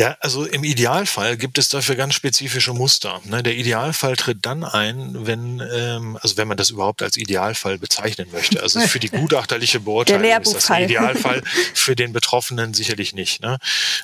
[0.00, 3.20] Ja, also im Idealfall gibt es dafür ganz spezifische Muster.
[3.24, 3.42] Ne?
[3.42, 8.26] Der Idealfall tritt dann ein, wenn, ähm, also wenn man das überhaupt als Idealfall bezeichnen
[8.32, 8.62] möchte.
[8.62, 11.42] Also für die gutachterliche Beurteilung ist das ein Idealfall,
[11.74, 13.42] für den Betroffenen sicherlich nicht.
[13.42, 13.58] Ne?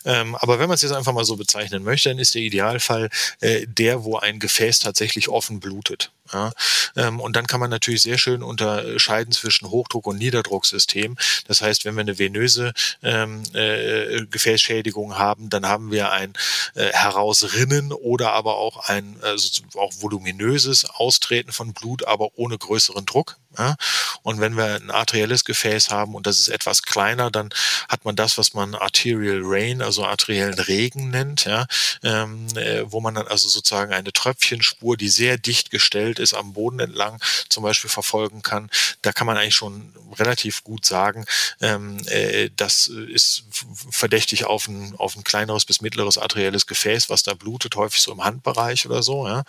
[0.04, 3.08] Ähm, aber wenn man es jetzt einfach mal so bezeichnen möchte, dann ist der Idealfall
[3.40, 6.10] äh, der, wo ein Gefäß tatsächlich offen blutet.
[6.32, 6.52] Ja,
[6.96, 11.16] ähm, und dann kann man natürlich sehr schön unterscheiden zwischen Hochdruck- und Niederdrucksystem.
[11.46, 16.32] Das heißt, wenn wir eine venöse ähm, äh, Gefäßschädigung haben, dann haben wir ein
[16.74, 23.06] äh, Herausrinnen oder aber auch ein also auch voluminöses Austreten von Blut, aber ohne größeren
[23.06, 23.38] Druck.
[23.58, 23.76] Ja?
[24.22, 27.50] Und wenn wir ein arterielles Gefäß haben und das ist etwas kleiner, dann
[27.88, 31.66] hat man das, was man Arterial Rain, also arteriellen Regen nennt, ja?
[32.02, 36.52] Ähm, äh, wo man dann also sozusagen eine Tröpfchenspur, die sehr dicht gestellt ist, am
[36.52, 38.70] Boden entlang zum Beispiel verfolgen kann.
[39.02, 41.24] Da kann man eigentlich schon relativ gut sagen,
[41.60, 43.44] ähm, äh, das ist
[43.90, 48.12] verdächtig auf ein, auf ein kleineres bis mittleres arterielles Gefäß, was da blutet, häufig so
[48.12, 49.44] im Handbereich oder so, ja,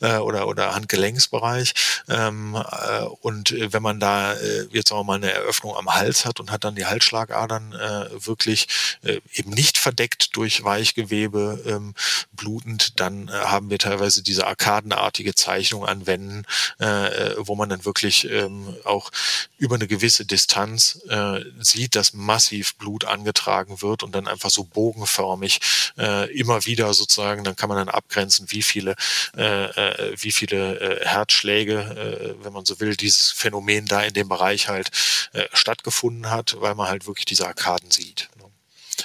[0.00, 1.74] äh, oder, oder Handgelenksbereich.
[2.08, 3.02] Ähm, äh,
[3.36, 6.64] und wenn man da äh, jetzt auch mal eine Eröffnung am Hals hat und hat
[6.64, 8.66] dann die Halsschlagadern äh, wirklich
[9.02, 11.94] äh, eben nicht verdeckt durch Weichgewebe ähm,
[12.32, 16.46] blutend, dann äh, haben wir teilweise diese arkadenartige Zeichnung an Wänden,
[16.78, 19.10] äh, wo man dann wirklich ähm, auch
[19.58, 24.64] über eine gewisse Distanz äh, sieht, dass massiv Blut angetragen wird und dann einfach so
[24.64, 25.60] bogenförmig
[25.98, 28.94] äh, immer wieder sozusagen, dann kann man dann abgrenzen, wie viele,
[29.36, 34.14] äh, äh, wie viele äh, Herzschläge, äh, wenn man so will, dieses Phänomen da in
[34.14, 34.90] dem Bereich halt
[35.32, 38.28] äh, stattgefunden hat, weil man halt wirklich diese Arkaden sieht.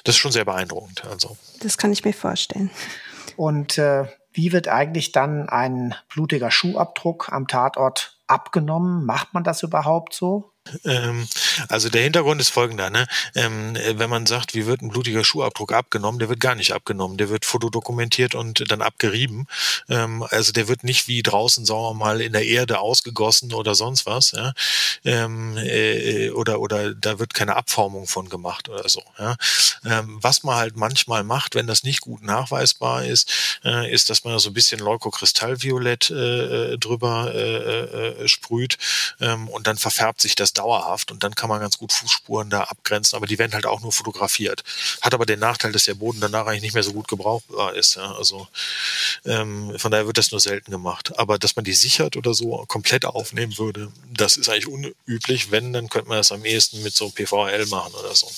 [0.04, 1.04] Das ist schon sehr beeindruckend.
[1.06, 1.38] Also.
[1.60, 2.72] Das kann ich mir vorstellen.
[3.36, 9.06] Und äh, wie wird eigentlich dann ein blutiger Schuhabdruck am Tatort abgenommen?
[9.06, 10.51] Macht man das überhaupt so?
[10.86, 11.28] Ähm,
[11.70, 13.08] also der Hintergrund ist folgender, ne?
[13.36, 17.18] Ähm, wenn man sagt, wie wird ein blutiger Schuhabdruck abgenommen, der wird gar nicht abgenommen,
[17.18, 19.48] der wird fotodokumentiert und dann abgerieben.
[19.90, 23.76] Ähm, also der wird nicht wie draußen, sagen wir mal, in der Erde ausgegossen oder
[23.76, 24.54] sonst was, ja?
[25.04, 29.04] äh, oder oder da wird keine Abformung von gemacht oder so.
[29.18, 29.36] Ja?
[29.84, 34.38] Was man halt manchmal macht, wenn das nicht gut nachweisbar ist, äh, ist, dass man
[34.40, 38.78] so ein bisschen Leukokristallviolett äh, äh drüber äh, äh, sprüht
[39.20, 42.64] und dann verfärbt sich das das dauerhaft und dann kann man ganz gut Fußspuren da
[42.64, 44.64] abgrenzen, aber die werden halt auch nur fotografiert.
[45.02, 47.96] Hat aber den Nachteil, dass der Boden danach eigentlich nicht mehr so gut gebrauchbar ist.
[47.96, 48.14] Ja?
[48.16, 48.48] Also
[49.26, 51.18] ähm, von daher wird das nur selten gemacht.
[51.18, 55.52] Aber dass man die sichert oder so komplett aufnehmen würde, das ist eigentlich unüblich.
[55.52, 58.30] Wenn, dann könnte man das am ehesten mit so PVL machen oder so.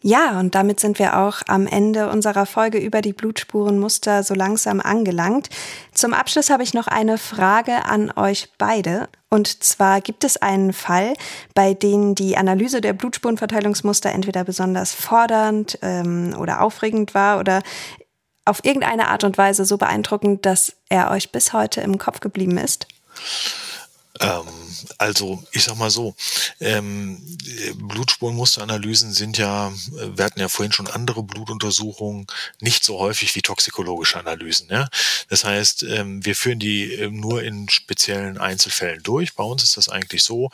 [0.00, 4.80] Ja, und damit sind wir auch am Ende unserer Folge über die Blutspurenmuster so langsam
[4.80, 5.48] angelangt.
[5.92, 9.08] Zum Abschluss habe ich noch eine Frage an euch beide.
[9.28, 11.14] Und zwar gibt es einen Fall,
[11.52, 17.62] bei dem die Analyse der Blutspurenverteilungsmuster entweder besonders fordernd ähm, oder aufregend war oder
[18.44, 22.56] auf irgendeine Art und Weise so beeindruckend, dass er euch bis heute im Kopf geblieben
[22.56, 22.86] ist?
[24.20, 24.46] Ähm,
[24.98, 26.14] also ich sag mal so,
[26.60, 27.20] ähm,
[27.76, 32.26] Blutspurenmusteranalysen sind ja, wir hatten ja vorhin schon andere Blutuntersuchungen,
[32.60, 34.68] nicht so häufig wie toxikologische Analysen.
[34.70, 34.88] Ja?
[35.28, 39.34] Das heißt, ähm, wir führen die ähm, nur in speziellen Einzelfällen durch.
[39.34, 40.50] Bei uns ist das eigentlich so,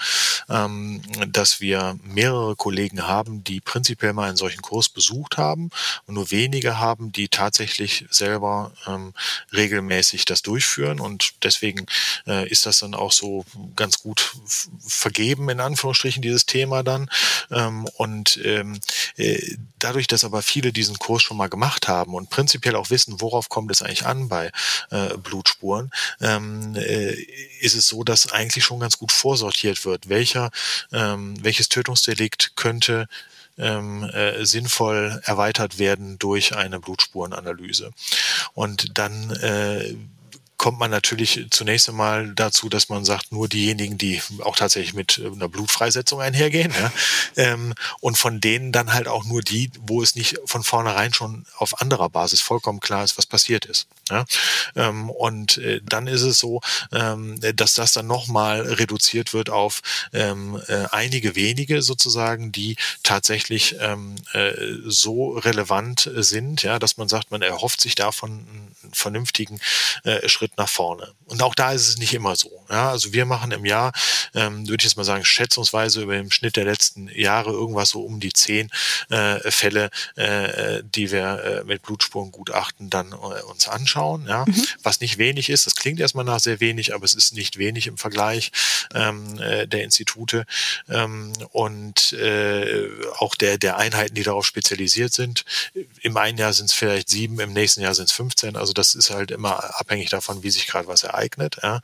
[0.49, 5.70] ähm, dass wir mehrere Kollegen haben, die prinzipiell mal einen solchen Kurs besucht haben
[6.07, 9.15] und nur wenige haben, die tatsächlich selber ähm,
[9.53, 11.01] regelmäßig das durchführen.
[11.01, 11.86] Und deswegen
[12.27, 13.45] äh, ist das dann auch so
[13.76, 14.35] ganz gut
[14.81, 17.09] vergeben, in Anführungsstrichen, dieses Thema dann.
[17.51, 18.81] Ähm, und ähm,
[19.16, 23.20] äh, dadurch, dass aber viele diesen Kurs schon mal gemacht haben und prinzipiell auch wissen,
[23.20, 24.51] worauf kommt es eigentlich an bei
[24.90, 25.90] äh, Blutspuren,
[26.20, 27.12] ähm, äh,
[27.60, 30.51] ist es so, dass eigentlich schon ganz gut vorsortiert wird, welcher,
[30.93, 33.09] ähm, welches Tötungsdelikt könnte
[33.59, 37.93] ähm, äh, sinnvoll erweitert werden durch eine Blutspurenanalyse.
[38.55, 39.94] Und dann äh,
[40.56, 45.18] kommt man natürlich zunächst einmal dazu, dass man sagt, nur diejenigen, die auch tatsächlich mit
[45.18, 46.93] äh, einer Blutfreisetzung einhergehen, ja,
[47.36, 51.44] ähm, und von denen dann halt auch nur die, wo es nicht von vornherein schon
[51.56, 53.86] auf anderer Basis vollkommen klar ist, was passiert ist.
[54.10, 54.24] Ja.
[54.76, 56.60] Ähm, und äh, dann ist es so,
[56.93, 59.82] ähm, dass das dann nochmal reduziert wird auf
[60.12, 64.52] ähm, äh, einige wenige sozusagen, die tatsächlich ähm, äh,
[64.85, 69.60] so relevant sind, ja, dass man sagt, man erhofft sich davon einen vernünftigen
[70.05, 71.15] äh, Schritt Schritt nach vorne.
[71.27, 72.51] Und auch da ist es nicht immer so.
[72.69, 73.93] Ja, also wir machen im Jahr,
[74.35, 78.03] ähm, würde ich jetzt mal sagen, schätzungsweise über dem Schnitt der letzten Jahre irgendwas so
[78.03, 78.71] um die zehn
[79.09, 84.27] äh, Fälle, äh, die wir äh, mit Blutspurengutachten dann äh, uns anschauen.
[84.29, 84.66] Ja, mhm.
[84.83, 85.66] was nicht wenig ist.
[85.66, 88.53] Das klingt erstmal nach sehr wenig, aber es ist nicht wenig im Vergleich
[88.95, 90.45] ähm, äh, der Institute
[90.91, 95.45] ähm, und äh, auch der der Einheiten, die darauf spezialisiert sind.
[96.03, 98.57] Im einen Jahr sind es vielleicht sieben, im nächsten Jahr sind es 15.
[98.57, 101.59] Also das ist halt immer abhängig davon, wie sich gerade was ereignet.
[101.62, 101.81] Ja.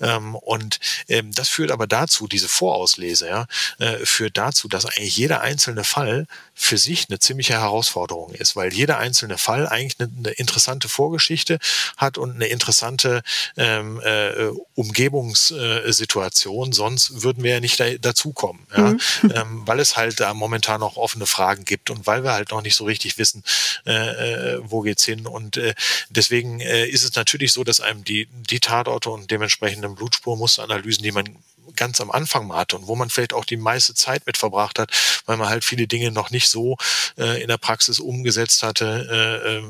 [0.00, 0.78] Ähm, und
[1.08, 3.46] ähm, das führt aber dazu, diese Vorauslese, ja,
[3.78, 8.72] äh, führt dazu, dass eigentlich jeder einzelne Fall für sich eine ziemliche Herausforderung ist, weil
[8.72, 11.58] jeder einzelne Fall eigentlich eine, eine interessante Vorgeschichte
[11.96, 13.22] hat und eine interessante
[13.56, 16.72] ähm, äh, Umgebungssituation.
[16.72, 18.90] Sonst würden wir ja nicht da, dazukommen, ja?
[18.90, 19.00] Mhm.
[19.34, 22.62] Ähm, weil es halt da momentan noch offene Fragen gibt und weil wir halt noch
[22.62, 23.42] nicht so richtig wissen,
[23.86, 25.26] äh, äh wo geht's hin.
[25.26, 25.74] Und äh,
[26.08, 31.12] deswegen äh, ist es natürlich so, dass einem die, die Tatorte und dementsprechenden Blutspurmusteranalysen, die
[31.12, 31.36] man
[31.76, 34.78] ganz am Anfang mal hatte und wo man vielleicht auch die meiste Zeit mit verbracht
[34.78, 34.90] hat,
[35.26, 36.76] weil man halt viele Dinge noch nicht so
[37.18, 39.06] äh, in der Praxis umgesetzt hatte,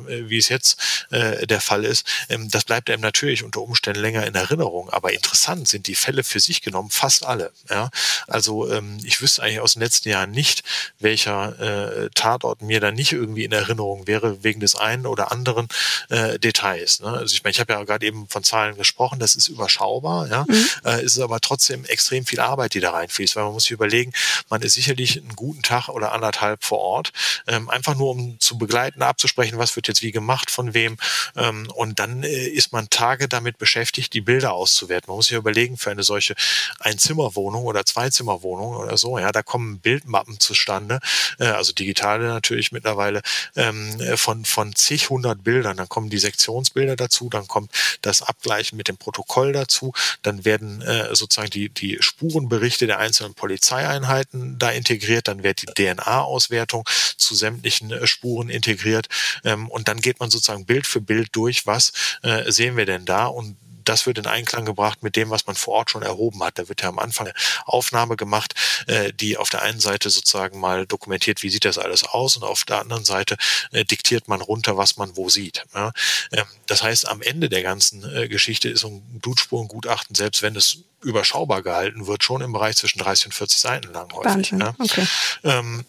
[0.08, 0.80] äh, äh, wie es jetzt
[1.10, 2.06] äh, der Fall ist.
[2.28, 4.90] Ähm, das bleibt einem natürlich unter Umständen länger in Erinnerung.
[4.90, 7.52] Aber interessant sind die Fälle für sich genommen fast alle.
[7.70, 7.90] Ja?
[8.26, 10.62] Also ähm, ich wüsste eigentlich aus den letzten Jahren nicht,
[11.00, 15.68] welcher äh, Tatort mir da nicht irgendwie in Erinnerung wäre wegen des einen oder anderen
[16.08, 17.00] äh, Details.
[17.00, 17.08] Ne?
[17.08, 20.44] Also ich meine, ich habe ja gerade eben von Zahlen gesprochen, das ist überschaubar, ja,
[20.46, 21.00] mhm.
[21.00, 24.12] ist aber trotzdem extrem viel Arbeit, die da reinfließt, weil man muss sich überlegen,
[24.50, 27.12] man ist sicherlich einen guten Tag oder anderthalb vor Ort,
[27.46, 30.98] ähm, einfach nur um zu begleiten, abzusprechen, was wird jetzt wie gemacht, von wem,
[31.36, 35.08] ähm, und dann äh, ist man Tage damit beschäftigt, die Bilder auszuwerten.
[35.08, 36.34] Man muss sich überlegen, für eine solche
[36.80, 41.00] Einzimmerwohnung oder Zweizimmerwohnung oder so, ja, da kommen Bildmappen zustande,
[41.38, 43.22] äh, also digitale natürlich mittlerweile,
[43.56, 45.78] ähm, von, von zig hundert Bildern.
[45.78, 47.70] Dann kommen die Sektionsbilder dazu, dann kommt
[48.02, 49.92] das Abgleichen mit dem Protokoll dazu,
[50.22, 55.66] dann werden äh, sozusagen die, die Spurenberichte der einzelnen Polizeieinheiten da integriert, dann wird die
[55.66, 59.08] DNA-Auswertung zu sämtlichen äh, Spuren integriert
[59.44, 61.92] ähm, und dann geht man sozusagen Bild für Bild durch, was
[62.22, 63.26] äh, sehen wir denn da?
[63.26, 63.56] Und
[63.88, 66.58] das wird in Einklang gebracht mit dem, was man vor Ort schon erhoben hat.
[66.58, 67.34] Da wird ja am Anfang eine
[67.64, 68.54] Aufnahme gemacht,
[68.86, 72.44] äh, die auf der einen Seite sozusagen mal dokumentiert, wie sieht das alles aus und
[72.44, 73.36] auf der anderen Seite
[73.72, 75.64] äh, diktiert man runter, was man wo sieht.
[75.74, 75.92] Ja?
[76.32, 80.56] Ähm, das heißt, am Ende der ganzen äh, Geschichte ist so ein Blutspurengutachten, selbst wenn
[80.56, 84.32] es überschaubar gehalten wird, schon im Bereich zwischen 30 und 40 Seiten lang häufig.
[84.32, 84.60] Wahnsinn.
[84.60, 84.74] Ja?
[84.78, 85.06] Okay.
[85.44, 85.84] Ähm,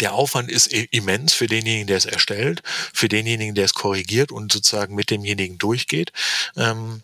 [0.00, 2.62] der Aufwand ist immens für denjenigen, der es erstellt,
[2.92, 6.12] für denjenigen, der es korrigiert und sozusagen mit demjenigen durchgeht.
[6.56, 7.02] Ähm,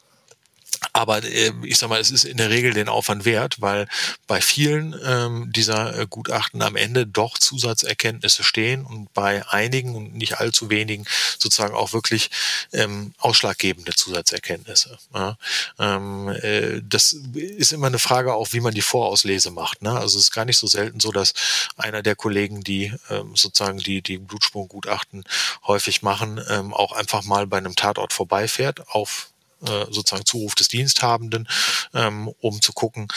[0.93, 3.87] aber äh, ich sag mal, es ist in der Regel den Aufwand wert, weil
[4.27, 10.15] bei vielen ähm, dieser äh, Gutachten am Ende doch Zusatzerkenntnisse stehen und bei einigen und
[10.15, 11.05] nicht allzu wenigen
[11.39, 12.31] sozusagen auch wirklich
[12.73, 14.99] ähm, ausschlaggebende Zusatzerkenntnisse.
[15.15, 15.37] Ja.
[15.79, 19.83] Ähm, äh, das ist immer eine Frage auch, wie man die Vorauslese macht.
[19.83, 19.91] Ne?
[19.91, 21.35] Also es ist gar nicht so selten so, dass
[21.77, 25.25] einer der Kollegen, die ähm, sozusagen die, die Blutspurgutachten
[25.67, 29.30] häufig machen, ähm, auch einfach mal bei einem Tatort vorbeifährt auf
[29.67, 31.49] äh, sozusagen Zuruf des Diensthabenden,
[31.95, 33.09] ähm, um zu gucken,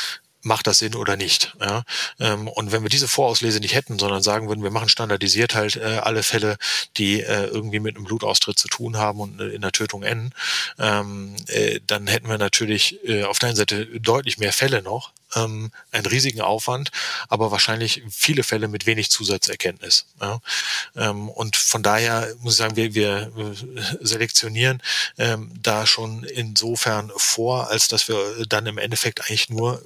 [0.44, 1.56] macht das Sinn oder nicht.
[1.60, 1.84] Ja?
[2.20, 5.78] Ähm, und wenn wir diese Vorauslese nicht hätten, sondern sagen würden, wir machen standardisiert halt
[5.78, 6.57] äh, alle Fälle,
[6.98, 10.32] die äh, irgendwie mit einem Blutaustritt zu tun haben und in der Tötung enden,
[10.80, 15.11] ähm, äh, dann hätten wir natürlich äh, auf der einen Seite deutlich mehr Fälle noch,
[15.35, 16.91] ähm, einen riesigen Aufwand,
[17.30, 20.05] aber wahrscheinlich viele Fälle mit wenig Zusatzerkenntnis.
[20.22, 20.39] Ja?
[20.95, 23.31] Ähm, und von daher muss ich sagen, wir, wir
[24.01, 24.81] selektionieren
[25.18, 29.81] ähm, da schon insofern vor, als dass wir dann im Endeffekt eigentlich nur äh,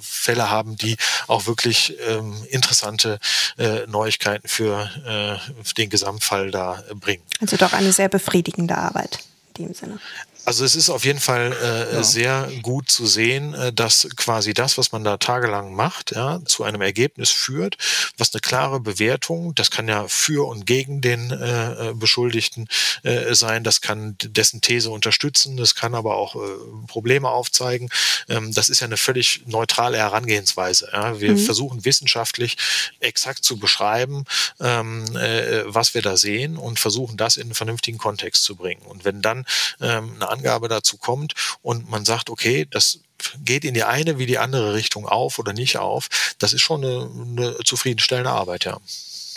[0.00, 0.96] Fälle haben, die
[1.26, 3.18] auch wirklich ähm, interessante
[3.58, 7.22] äh, Neuigkeiten für, äh, für den Gesamtfall da bringen.
[7.40, 9.18] Also doch eine sehr befriedigende Arbeit
[9.56, 9.98] in dem Sinne.
[10.44, 12.02] Also es ist auf jeden Fall äh, ja.
[12.02, 16.64] sehr gut zu sehen, äh, dass quasi das, was man da tagelang macht, ja, zu
[16.64, 17.76] einem Ergebnis führt,
[18.16, 22.68] was eine klare Bewertung, das kann ja für und gegen den äh, äh Beschuldigten
[23.02, 26.38] äh, sein, das kann dessen These unterstützen, das kann aber auch äh,
[26.86, 27.88] Probleme aufzeigen.
[28.28, 30.88] Ähm, das ist ja eine völlig neutrale Herangehensweise.
[30.92, 31.20] Ja.
[31.20, 31.38] Wir mhm.
[31.38, 32.56] versuchen wissenschaftlich
[33.00, 34.24] exakt zu beschreiben,
[34.60, 38.82] ähm, äh, was wir da sehen und versuchen das in einen vernünftigen Kontext zu bringen.
[38.82, 39.44] Und wenn dann
[39.80, 43.00] ähm, eine Angabe dazu kommt und man sagt, okay, das
[43.44, 46.08] geht in die eine wie die andere Richtung auf oder nicht auf,
[46.38, 48.78] das ist schon eine, eine zufriedenstellende Arbeit, ja.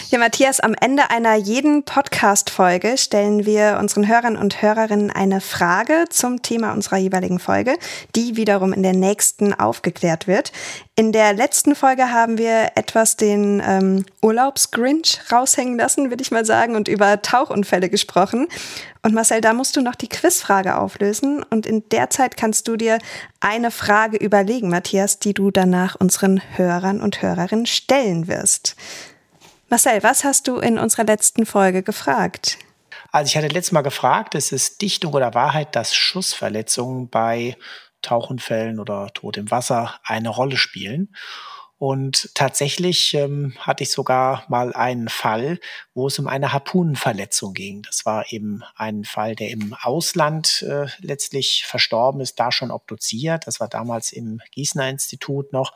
[0.09, 6.05] Ja, Matthias, am Ende einer jeden Podcast-Folge stellen wir unseren Hörern und Hörerinnen eine Frage
[6.09, 7.77] zum Thema unserer jeweiligen Folge,
[8.15, 10.51] die wiederum in der nächsten aufgeklärt wird.
[10.95, 16.45] In der letzten Folge haben wir etwas den ähm, Urlaubsgrinch raushängen lassen, würde ich mal
[16.45, 18.47] sagen, und über Tauchunfälle gesprochen.
[19.03, 21.43] Und Marcel, da musst du noch die Quizfrage auflösen.
[21.49, 22.97] Und in der Zeit kannst du dir
[23.41, 28.75] eine Frage überlegen, Matthias, die du danach unseren Hörern und Hörerinnen stellen wirst.
[29.73, 32.59] Marcel, was hast du in unserer letzten Folge gefragt?
[33.11, 37.57] Also ich hatte letztes Mal gefragt, ist es Dichtung oder Wahrheit, dass Schussverletzungen bei
[38.03, 41.15] Tauchunfällen oder Tod im Wasser eine Rolle spielen?
[41.79, 45.59] Und tatsächlich ähm, hatte ich sogar mal einen Fall,
[45.95, 47.81] wo es um eine Harpunenverletzung ging.
[47.81, 53.47] Das war eben ein Fall, der im Ausland äh, letztlich verstorben ist, da schon obduziert.
[53.47, 55.73] Das war damals im Gießener Institut noch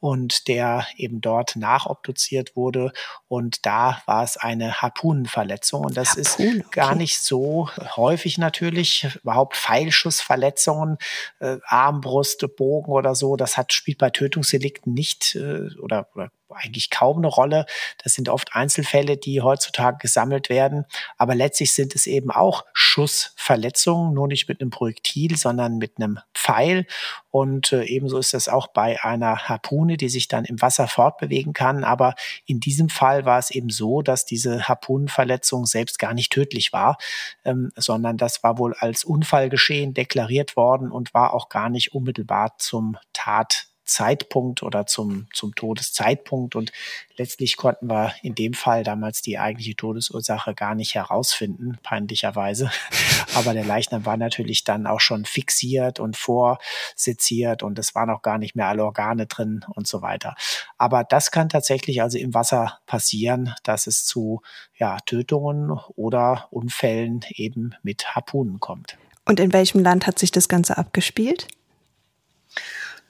[0.00, 2.92] und der eben dort nachobduziert wurde.
[3.28, 5.84] Und da war es eine Harpunenverletzung.
[5.84, 6.64] Und das Harpun, ist okay.
[6.72, 9.06] gar nicht so häufig natürlich.
[9.22, 10.96] Überhaupt Pfeilschussverletzungen,
[11.40, 16.90] äh, Armbrust, Bogen oder so, das hat, spielt bei Tötungsdelikten nicht äh, oder, oder eigentlich
[16.90, 17.66] kaum eine Rolle.
[18.02, 20.84] Das sind oft Einzelfälle, die heutzutage gesammelt werden.
[21.16, 26.18] Aber letztlich sind es eben auch Schussverletzungen, nur nicht mit einem Projektil, sondern mit einem
[26.34, 26.86] Pfeil.
[27.30, 31.52] Und äh, ebenso ist das auch bei einer Harpune, die sich dann im Wasser fortbewegen
[31.52, 31.84] kann.
[31.84, 32.14] Aber
[32.46, 36.98] in diesem Fall war es eben so, dass diese Harpunenverletzung selbst gar nicht tödlich war,
[37.44, 42.54] ähm, sondern das war wohl als Unfallgeschehen deklariert worden und war auch gar nicht unmittelbar
[42.58, 46.54] zum Tat Zeitpunkt oder zum, zum Todeszeitpunkt.
[46.54, 46.72] Und
[47.16, 52.70] letztlich konnten wir in dem Fall damals die eigentliche Todesursache gar nicht herausfinden, peinlicherweise.
[53.34, 58.22] Aber der Leichnam war natürlich dann auch schon fixiert und vorseziert und es waren auch
[58.22, 60.34] gar nicht mehr alle Organe drin und so weiter.
[60.78, 64.42] Aber das kann tatsächlich also im Wasser passieren, dass es zu
[64.76, 68.96] ja, Tötungen oder Unfällen eben mit Harpunen kommt.
[69.24, 71.46] Und in welchem Land hat sich das Ganze abgespielt?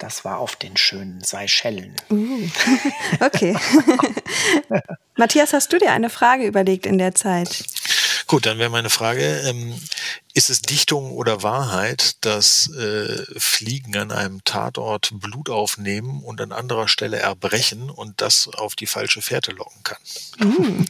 [0.01, 1.95] Das war auf den schönen Seychellen.
[2.11, 2.49] Uh,
[3.21, 3.55] okay.
[5.17, 7.65] Matthias, hast du dir eine Frage überlegt in der Zeit?
[8.31, 9.75] Gut, dann wäre meine Frage, ähm,
[10.35, 16.53] ist es Dichtung oder Wahrheit, dass äh, Fliegen an einem Tatort Blut aufnehmen und an
[16.53, 19.99] anderer Stelle erbrechen und das auf die falsche Fährte locken kann?
[20.39, 20.85] Mm.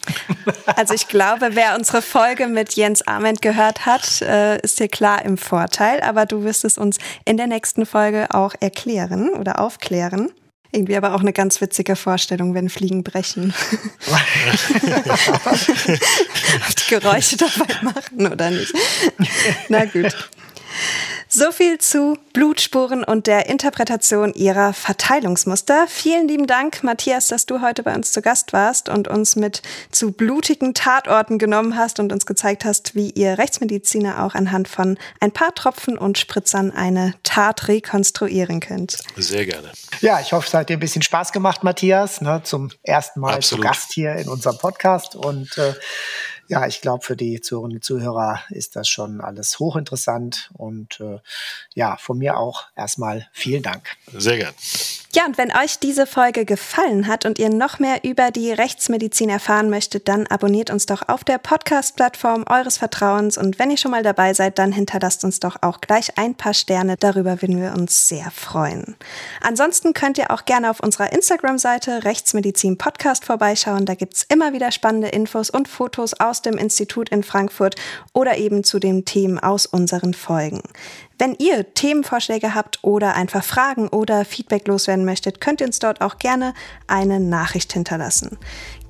[0.77, 5.25] Also ich glaube, wer unsere Folge mit Jens Arment gehört hat, äh, ist hier klar
[5.25, 10.31] im Vorteil, aber du wirst es uns in der nächsten Folge auch erklären oder aufklären.
[10.73, 13.53] Irgendwie aber auch eine ganz witzige Vorstellung, wenn Fliegen brechen.
[16.69, 18.73] Ob die Geräusche dabei machen oder nicht.
[19.69, 20.15] Na gut.
[21.33, 25.87] So viel zu Blutspuren und der Interpretation ihrer Verteilungsmuster.
[25.87, 29.63] Vielen lieben Dank, Matthias, dass du heute bei uns zu Gast warst und uns mit
[29.93, 34.99] zu blutigen Tatorten genommen hast und uns gezeigt hast, wie ihr Rechtsmediziner auch anhand von
[35.21, 38.99] ein paar Tropfen und Spritzern eine Tat rekonstruieren könnt.
[39.17, 39.71] Sehr gerne.
[40.01, 43.37] Ja, ich hoffe, es hat dir ein bisschen Spaß gemacht, Matthias, ne, zum ersten Mal
[43.37, 43.65] Absolut.
[43.65, 45.75] zu Gast hier in unserem Podcast und äh,
[46.51, 51.21] ja, ich glaube, für die Zuhörerinnen und Zuhörer ist das schon alles hochinteressant und äh,
[51.75, 53.97] ja, von mir auch erstmal vielen Dank.
[54.13, 54.55] Sehr gern.
[55.13, 59.29] Ja, und wenn euch diese Folge gefallen hat und ihr noch mehr über die Rechtsmedizin
[59.29, 63.91] erfahren möchtet, dann abonniert uns doch auf der Podcast-Plattform eures Vertrauens und wenn ihr schon
[63.91, 66.97] mal dabei seid, dann hinterlasst uns doch auch gleich ein paar Sterne.
[66.97, 68.97] Darüber würden wir uns sehr freuen.
[69.41, 73.87] Ansonsten könnt ihr auch gerne auf unserer Instagram-Seite Rechtsmedizin Podcast vorbeischauen.
[73.87, 77.77] Da gibt's immer wieder spannende Infos und Fotos aus dem Institut in Frankfurt
[78.15, 80.63] oder eben zu den Themen aus unseren Folgen.
[81.21, 86.01] Wenn ihr Themenvorschläge habt oder einfach Fragen oder Feedback loswerden möchtet, könnt ihr uns dort
[86.01, 86.55] auch gerne
[86.87, 88.39] eine Nachricht hinterlassen.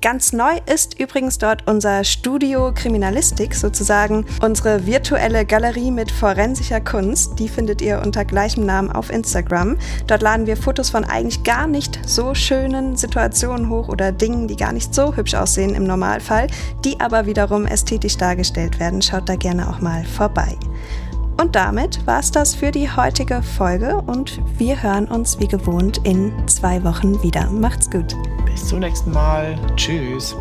[0.01, 7.37] Ganz neu ist übrigens dort unser Studio Kriminalistik, sozusagen unsere virtuelle Galerie mit forensischer Kunst.
[7.37, 9.77] Die findet ihr unter gleichem Namen auf Instagram.
[10.07, 14.55] Dort laden wir Fotos von eigentlich gar nicht so schönen Situationen hoch oder Dingen, die
[14.55, 16.47] gar nicht so hübsch aussehen im Normalfall,
[16.85, 19.01] die aber wiederum ästhetisch dargestellt werden.
[19.01, 20.57] Schaut da gerne auch mal vorbei.
[21.39, 25.99] Und damit war es das für die heutige Folge und wir hören uns wie gewohnt
[26.03, 27.49] in zwei Wochen wieder.
[27.49, 28.15] Macht's gut.
[28.45, 29.57] Bis zum nächsten Mal.
[29.75, 30.35] Tschüss.